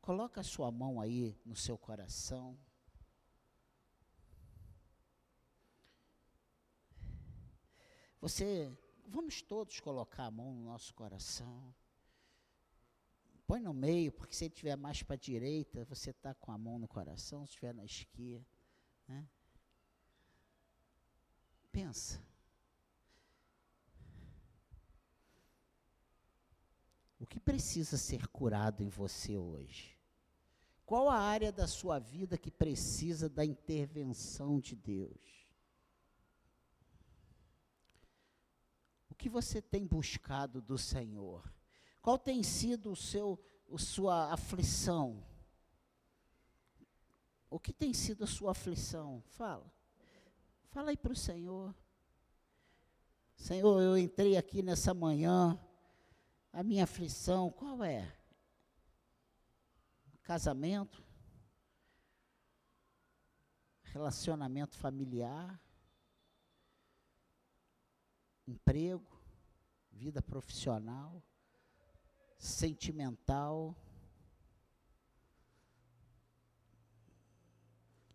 Coloca 0.00 0.40
a 0.40 0.42
sua 0.42 0.68
mão 0.72 1.00
aí 1.00 1.38
no 1.46 1.54
seu 1.54 1.78
coração. 1.78 2.58
Você, 8.20 8.76
vamos 9.06 9.40
todos 9.42 9.78
colocar 9.78 10.24
a 10.24 10.30
mão 10.32 10.52
no 10.52 10.64
nosso 10.64 10.92
coração. 10.92 11.72
Põe 13.46 13.60
no 13.60 13.72
meio, 13.72 14.10
porque 14.10 14.34
se 14.34 14.46
ele 14.46 14.54
estiver 14.54 14.74
mais 14.74 15.04
para 15.04 15.14
a 15.14 15.16
direita, 15.16 15.84
você 15.84 16.10
está 16.10 16.34
com 16.34 16.50
a 16.50 16.58
mão 16.58 16.80
no 16.80 16.88
coração, 16.88 17.46
se 17.46 17.50
estiver 17.50 17.72
na 17.72 17.84
esquerda. 17.84 18.44
Né? 19.06 19.28
Pensa. 21.72 22.20
O 27.18 27.26
que 27.26 27.38
precisa 27.38 27.96
ser 27.96 28.26
curado 28.28 28.82
em 28.82 28.88
você 28.88 29.36
hoje? 29.36 29.96
Qual 30.86 31.08
a 31.08 31.18
área 31.18 31.52
da 31.52 31.68
sua 31.68 31.98
vida 31.98 32.36
que 32.36 32.50
precisa 32.50 33.28
da 33.28 33.44
intervenção 33.44 34.58
de 34.58 34.74
Deus? 34.74 35.46
O 39.08 39.14
que 39.14 39.28
você 39.28 39.62
tem 39.62 39.86
buscado 39.86 40.60
do 40.62 40.78
Senhor? 40.78 41.48
Qual 42.00 42.18
tem 42.18 42.42
sido 42.42 42.90
o 42.90 42.96
seu, 42.96 43.38
a 43.72 43.78
sua 43.78 44.32
aflição? 44.32 45.22
O 47.50 47.60
que 47.60 47.72
tem 47.72 47.92
sido 47.92 48.24
a 48.24 48.26
sua 48.26 48.52
aflição? 48.52 49.22
Fala. 49.28 49.70
Fala 50.70 50.90
aí 50.90 50.96
para 50.96 51.12
o 51.12 51.16
Senhor. 51.16 51.74
Senhor, 53.34 53.82
eu 53.82 53.98
entrei 53.98 54.36
aqui 54.36 54.62
nessa 54.62 54.94
manhã 54.94 55.58
a 56.52 56.62
minha 56.62 56.84
aflição, 56.84 57.50
qual 57.50 57.82
é? 57.82 58.16
Casamento, 60.22 61.02
relacionamento 63.82 64.76
familiar, 64.76 65.60
emprego, 68.46 69.20
vida 69.90 70.22
profissional, 70.22 71.20
sentimental, 72.38 73.76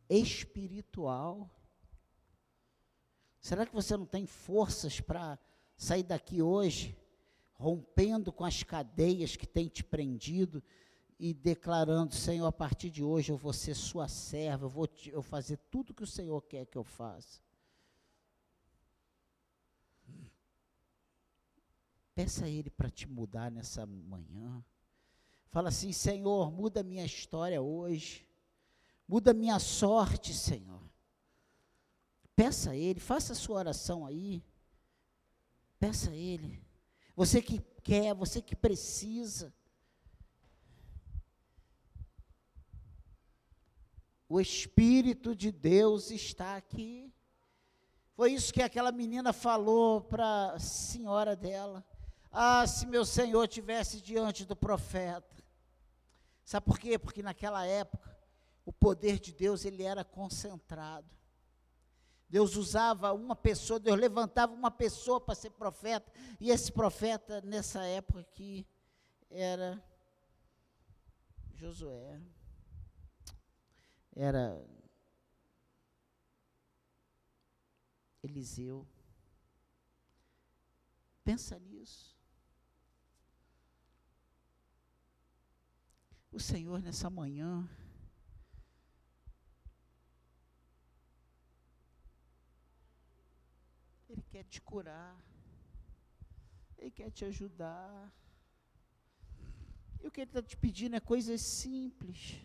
espiritual. 0.09 1.49
Será 3.45 3.65
que 3.65 3.73
você 3.73 3.95
não 3.95 4.05
tem 4.05 4.25
forças 4.25 4.99
para 4.99 5.37
sair 5.77 6.03
daqui 6.03 6.41
hoje? 6.41 6.97
rompendo 7.57 8.31
com 8.31 8.43
as 8.43 8.63
cadeias 8.63 9.35
que 9.35 9.47
tem 9.47 9.67
te 9.67 9.83
prendido 9.83 10.63
e 11.17 11.33
declarando: 11.33 12.13
Senhor, 12.13 12.45
a 12.45 12.51
partir 12.51 12.89
de 12.89 13.03
hoje 13.03 13.31
eu 13.31 13.37
vou 13.37 13.53
ser 13.53 13.75
sua 13.75 14.07
serva, 14.07 14.65
eu 14.65 14.69
vou 14.69 14.87
te, 14.87 15.09
eu 15.09 15.21
fazer 15.21 15.57
tudo 15.71 15.93
que 15.93 16.03
o 16.03 16.07
Senhor 16.07 16.41
quer 16.41 16.65
que 16.65 16.77
eu 16.77 16.83
faça. 16.83 17.41
Peça 22.13 22.45
a 22.45 22.49
Ele 22.49 22.69
para 22.69 22.89
te 22.89 23.07
mudar 23.07 23.51
nessa 23.51 23.85
manhã. 23.85 24.63
Fala 25.49 25.69
assim: 25.69 25.91
Senhor, 25.91 26.51
muda 26.51 26.83
minha 26.83 27.05
história 27.05 27.61
hoje. 27.61 28.27
Muda 29.07 29.33
minha 29.33 29.59
sorte, 29.59 30.33
Senhor. 30.33 30.81
Peça 32.35 32.71
a 32.71 32.75
Ele, 32.75 32.99
faça 32.99 33.33
a 33.33 33.35
sua 33.35 33.57
oração 33.57 34.05
aí. 34.05 34.43
Peça 35.79 36.11
a 36.11 36.15
Ele. 36.15 36.61
Você 37.15 37.41
que 37.41 37.59
quer, 37.81 38.13
você 38.13 38.41
que 38.41 38.55
precisa. 38.55 39.53
O 44.27 44.41
Espírito 44.41 45.35
de 45.35 45.51
Deus 45.51 46.11
está 46.11 46.57
aqui. 46.57 47.13
Foi 48.15 48.33
isso 48.33 48.53
que 48.53 48.61
aquela 48.61 48.91
menina 48.91 49.31
falou 49.31 50.01
para 50.01 50.53
a 50.53 50.59
senhora 50.59 51.35
dela. 51.35 51.85
Ah, 52.31 52.65
se 52.67 52.85
meu 52.85 53.05
Senhor 53.05 53.47
tivesse 53.47 54.01
diante 54.01 54.45
do 54.45 54.55
profeta. 54.55 55.43
Sabe 56.43 56.65
por 56.65 56.77
quê? 56.77 56.99
Porque 56.99 57.23
naquela 57.23 57.65
época 57.65 58.17
o 58.65 58.73
poder 58.73 59.19
de 59.19 59.31
Deus 59.31 59.63
ele 59.63 59.83
era 59.83 60.03
concentrado. 60.03 61.07
Deus 62.27 62.55
usava 62.55 63.13
uma 63.13 63.35
pessoa, 63.35 63.79
Deus 63.79 63.99
levantava 63.99 64.53
uma 64.53 64.71
pessoa 64.71 65.21
para 65.21 65.35
ser 65.35 65.51
profeta, 65.51 66.11
e 66.39 66.49
esse 66.49 66.71
profeta, 66.71 67.41
nessa 67.41 67.83
época 67.83 68.21
aqui, 68.21 68.67
era 69.29 69.81
Josué. 71.55 72.21
Era 74.15 74.65
Eliseu. 78.23 78.87
Pensa 81.23 81.59
nisso. 81.59 82.15
O 86.31 86.39
Senhor, 86.39 86.81
nessa 86.81 87.09
manhã, 87.09 87.67
Ele 94.09 94.21
quer 94.35 94.43
te 94.43 94.59
curar. 94.59 95.15
Ele 96.77 96.91
quer 96.91 97.09
te 97.09 97.23
ajudar. 97.23 98.13
E 100.01 100.07
o 100.07 100.11
que 100.11 100.19
Ele 100.19 100.29
está 100.29 100.43
te 100.43 100.57
pedindo 100.57 100.93
é 100.93 100.99
coisas 100.99 101.39
simples. 101.39 102.41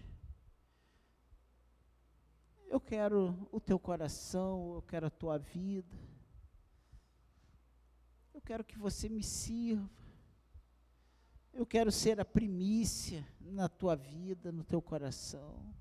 Eu 2.68 2.80
quero 2.80 3.36
o 3.50 3.58
teu 3.58 3.76
coração, 3.76 4.74
eu 4.74 4.82
quero 4.82 5.08
a 5.08 5.10
tua 5.10 5.36
vida. 5.36 5.98
Eu 8.32 8.40
quero 8.40 8.62
que 8.62 8.78
você 8.78 9.08
me 9.08 9.24
sirva. 9.24 9.90
Eu 11.52 11.66
quero 11.66 11.90
ser 11.90 12.20
a 12.20 12.24
primícia 12.24 13.26
na 13.40 13.68
tua 13.68 13.96
vida, 13.96 14.52
no 14.52 14.62
teu 14.62 14.80
coração. 14.80 15.74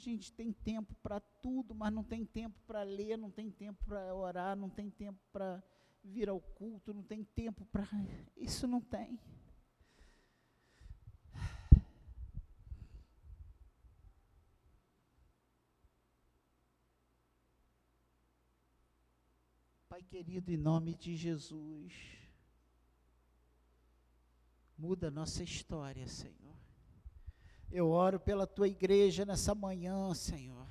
Gente 0.00 0.32
tem 0.32 0.52
tempo 0.52 0.94
para 1.02 1.20
tudo, 1.20 1.74
mas 1.74 1.92
não 1.92 2.02
tem 2.02 2.24
tempo 2.24 2.58
para 2.66 2.82
ler, 2.82 3.16
não 3.16 3.30
tem 3.30 3.50
tempo 3.50 3.84
para 3.84 4.14
orar, 4.14 4.56
não 4.56 4.68
tem 4.68 4.90
tempo 4.90 5.20
para 5.32 5.62
vir 6.02 6.28
ao 6.28 6.40
culto, 6.40 6.92
não 6.94 7.02
tem 7.02 7.22
tempo 7.22 7.64
para. 7.66 7.86
Isso 8.36 8.66
não 8.66 8.80
tem. 8.80 9.20
Pai 19.88 20.02
querido, 20.02 20.50
em 20.50 20.56
nome 20.56 20.94
de 20.94 21.16
Jesus, 21.16 21.92
muda 24.78 25.10
nossa 25.10 25.42
história, 25.42 26.06
Senhor. 26.06 26.69
Eu 27.72 27.88
oro 27.90 28.18
pela 28.18 28.48
tua 28.48 28.66
igreja 28.66 29.24
nessa 29.24 29.54
manhã, 29.54 30.12
Senhor. 30.12 30.66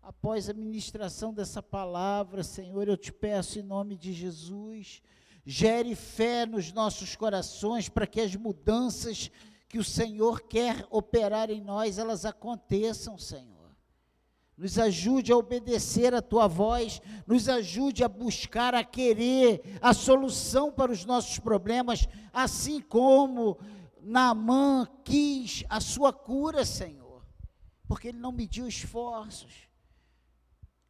Após 0.00 0.48
a 0.48 0.52
ministração 0.52 1.34
dessa 1.34 1.60
palavra, 1.60 2.44
Senhor, 2.44 2.86
eu 2.86 2.96
te 2.96 3.12
peço 3.12 3.58
em 3.58 3.62
nome 3.62 3.96
de 3.96 4.12
Jesus, 4.12 5.02
gere 5.44 5.96
fé 5.96 6.46
nos 6.46 6.72
nossos 6.72 7.16
corações 7.16 7.88
para 7.88 8.06
que 8.06 8.20
as 8.20 8.36
mudanças 8.36 9.28
que 9.68 9.78
o 9.78 9.84
Senhor 9.84 10.42
quer 10.42 10.86
operar 10.88 11.50
em 11.50 11.60
nós, 11.60 11.98
elas 11.98 12.24
aconteçam, 12.24 13.18
Senhor. 13.18 13.52
Nos 14.56 14.78
ajude 14.78 15.32
a 15.32 15.36
obedecer 15.36 16.14
a 16.14 16.22
tua 16.22 16.46
voz, 16.46 17.02
nos 17.26 17.48
ajude 17.48 18.04
a 18.04 18.08
buscar, 18.08 18.72
a 18.72 18.84
querer 18.84 19.62
a 19.80 19.92
solução 19.92 20.70
para 20.70 20.92
os 20.92 21.04
nossos 21.04 21.40
problemas, 21.40 22.06
assim 22.32 22.80
como 22.80 23.58
Naamã 24.04 24.86
quis 25.04 25.64
a 25.68 25.80
sua 25.80 26.12
cura, 26.12 26.64
Senhor, 26.64 27.24
porque 27.86 28.08
ele 28.08 28.18
não 28.18 28.32
mediu 28.32 28.66
esforços. 28.66 29.68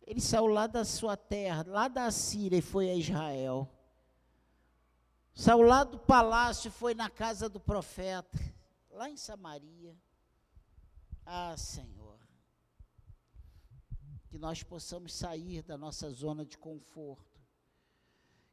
Ele 0.07 0.21
saiu 0.21 0.47
lá 0.47 0.67
da 0.67 0.85
sua 0.85 1.17
terra, 1.17 1.65
lá 1.67 1.89
da 1.89 2.11
Síria 2.11 2.59
e 2.59 2.63
foi 2.63 2.91
a 2.91 2.95
Israel. 2.95 3.71
Saiu 5.35 5.63
lá 5.63 5.85
do 5.85 5.99
palácio 5.99 6.69
e 6.69 6.73
foi 6.73 6.95
na 6.95 7.09
casa 7.09 7.49
do 7.49 7.61
profeta, 7.61 8.39
lá 8.91 9.09
em 9.09 9.17
Samaria. 9.17 9.97
Ah, 11.25 11.57
Senhor, 11.57 12.19
que 14.29 14.39
nós 14.39 14.63
possamos 14.63 15.15
sair 15.15 15.63
da 15.63 15.77
nossa 15.77 16.11
zona 16.11 16.45
de 16.45 16.59
conforto 16.59 17.32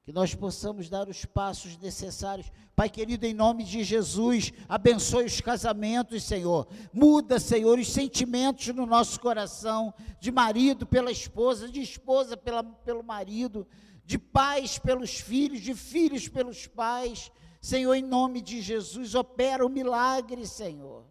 que 0.09 0.13
nós 0.13 0.33
possamos 0.33 0.89
dar 0.89 1.07
os 1.07 1.23
passos 1.23 1.77
necessários. 1.77 2.51
Pai 2.75 2.89
querido, 2.89 3.27
em 3.27 3.33
nome 3.33 3.63
de 3.63 3.83
Jesus, 3.83 4.51
abençoe 4.67 5.25
os 5.25 5.39
casamentos, 5.39 6.23
Senhor. 6.23 6.67
Muda, 6.91 7.39
Senhor, 7.39 7.77
os 7.77 7.93
sentimentos 7.93 8.69
no 8.69 8.87
nosso 8.87 9.19
coração, 9.19 9.93
de 10.19 10.31
marido 10.31 10.87
pela 10.87 11.11
esposa, 11.11 11.69
de 11.69 11.79
esposa 11.79 12.35
pela, 12.35 12.63
pelo 12.63 13.03
marido, 13.03 13.67
de 14.03 14.17
pais 14.17 14.79
pelos 14.79 15.19
filhos, 15.19 15.61
de 15.61 15.75
filhos 15.75 16.27
pelos 16.27 16.65
pais. 16.65 17.31
Senhor, 17.61 17.93
em 17.93 18.01
nome 18.01 18.41
de 18.41 18.61
Jesus, 18.63 19.13
opera 19.13 19.63
o 19.63 19.69
milagre, 19.69 20.47
Senhor. 20.47 21.05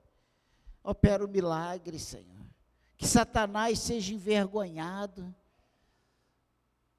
Opera 0.82 1.24
o 1.24 1.28
milagre, 1.28 2.00
Senhor. 2.00 2.44
Que 2.96 3.06
Satanás 3.06 3.78
seja 3.78 4.12
envergonhado. 4.12 5.32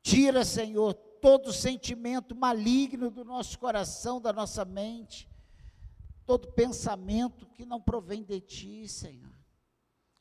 Tira, 0.01 0.45
Senhor, 0.45 0.97
todo 1.21 1.53
sentimento 1.53 2.35
maligno 2.35 3.09
do 3.09 3.23
nosso 3.23 3.57
coração, 3.59 4.19
da 4.19 4.33
nossa 4.33 4.65
mente, 4.65 5.29
todo 6.25 6.51
pensamento 6.51 7.45
que 7.47 7.65
não 7.65 7.81
provém 7.81 8.23
de 8.23 8.39
Ti, 8.39 8.87
Senhor. 8.87 9.33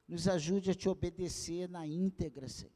Nos 0.07 0.27
ajude 0.27 0.71
a 0.71 0.75
Te 0.75 0.89
obedecer 0.89 1.69
na 1.69 1.87
íntegra, 1.87 2.49
Senhor. 2.49 2.73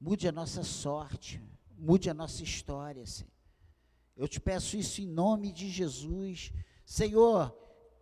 Mude 0.00 0.28
a 0.28 0.32
nossa 0.32 0.62
sorte, 0.62 1.42
mude 1.76 2.08
a 2.08 2.14
nossa 2.14 2.42
história, 2.42 3.04
Senhor. 3.04 3.32
Eu 4.16 4.28
te 4.28 4.40
peço 4.40 4.76
isso 4.76 5.00
em 5.00 5.06
nome 5.06 5.52
de 5.52 5.68
Jesus. 5.68 6.52
Senhor, 6.84 7.56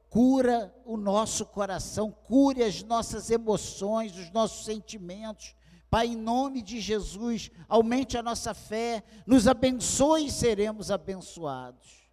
cura 0.09 0.75
o 0.85 0.97
nosso 0.97 1.45
coração, 1.47 2.11
cure 2.11 2.63
as 2.63 2.83
nossas 2.83 3.31
emoções, 3.31 4.17
os 4.17 4.31
nossos 4.31 4.65
sentimentos. 4.65 5.56
Pai, 5.89 6.09
em 6.09 6.17
nome 6.17 6.63
de 6.63 6.81
Jesus, 6.81 7.51
aumente 7.69 8.19
a 8.19 8.23
nossa 8.23 8.53
fé, 8.53 9.05
nos 9.27 9.47
abençoe 9.47 10.27
e 10.27 10.31
seremos 10.31 10.91
abençoados. 10.91 12.11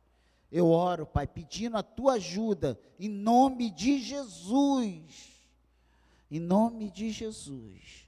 Eu 0.51 0.69
oro, 0.69 1.05
Pai, 1.05 1.25
pedindo 1.25 1.77
a 1.77 1.83
tua 1.83 2.13
ajuda, 2.13 2.79
em 2.99 3.09
nome 3.09 3.71
de 3.71 3.99
Jesus. 3.99 5.41
Em 6.29 6.39
nome 6.39 6.91
de 6.91 7.09
Jesus. 7.09 8.07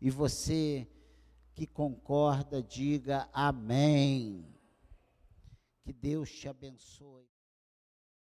E 0.00 0.10
você 0.10 0.88
que 1.54 1.66
concorda, 1.66 2.62
diga 2.62 3.28
amém. 3.32 4.44
Que 5.84 5.92
Deus 5.92 6.30
te 6.30 6.48
abençoe. 6.48 7.35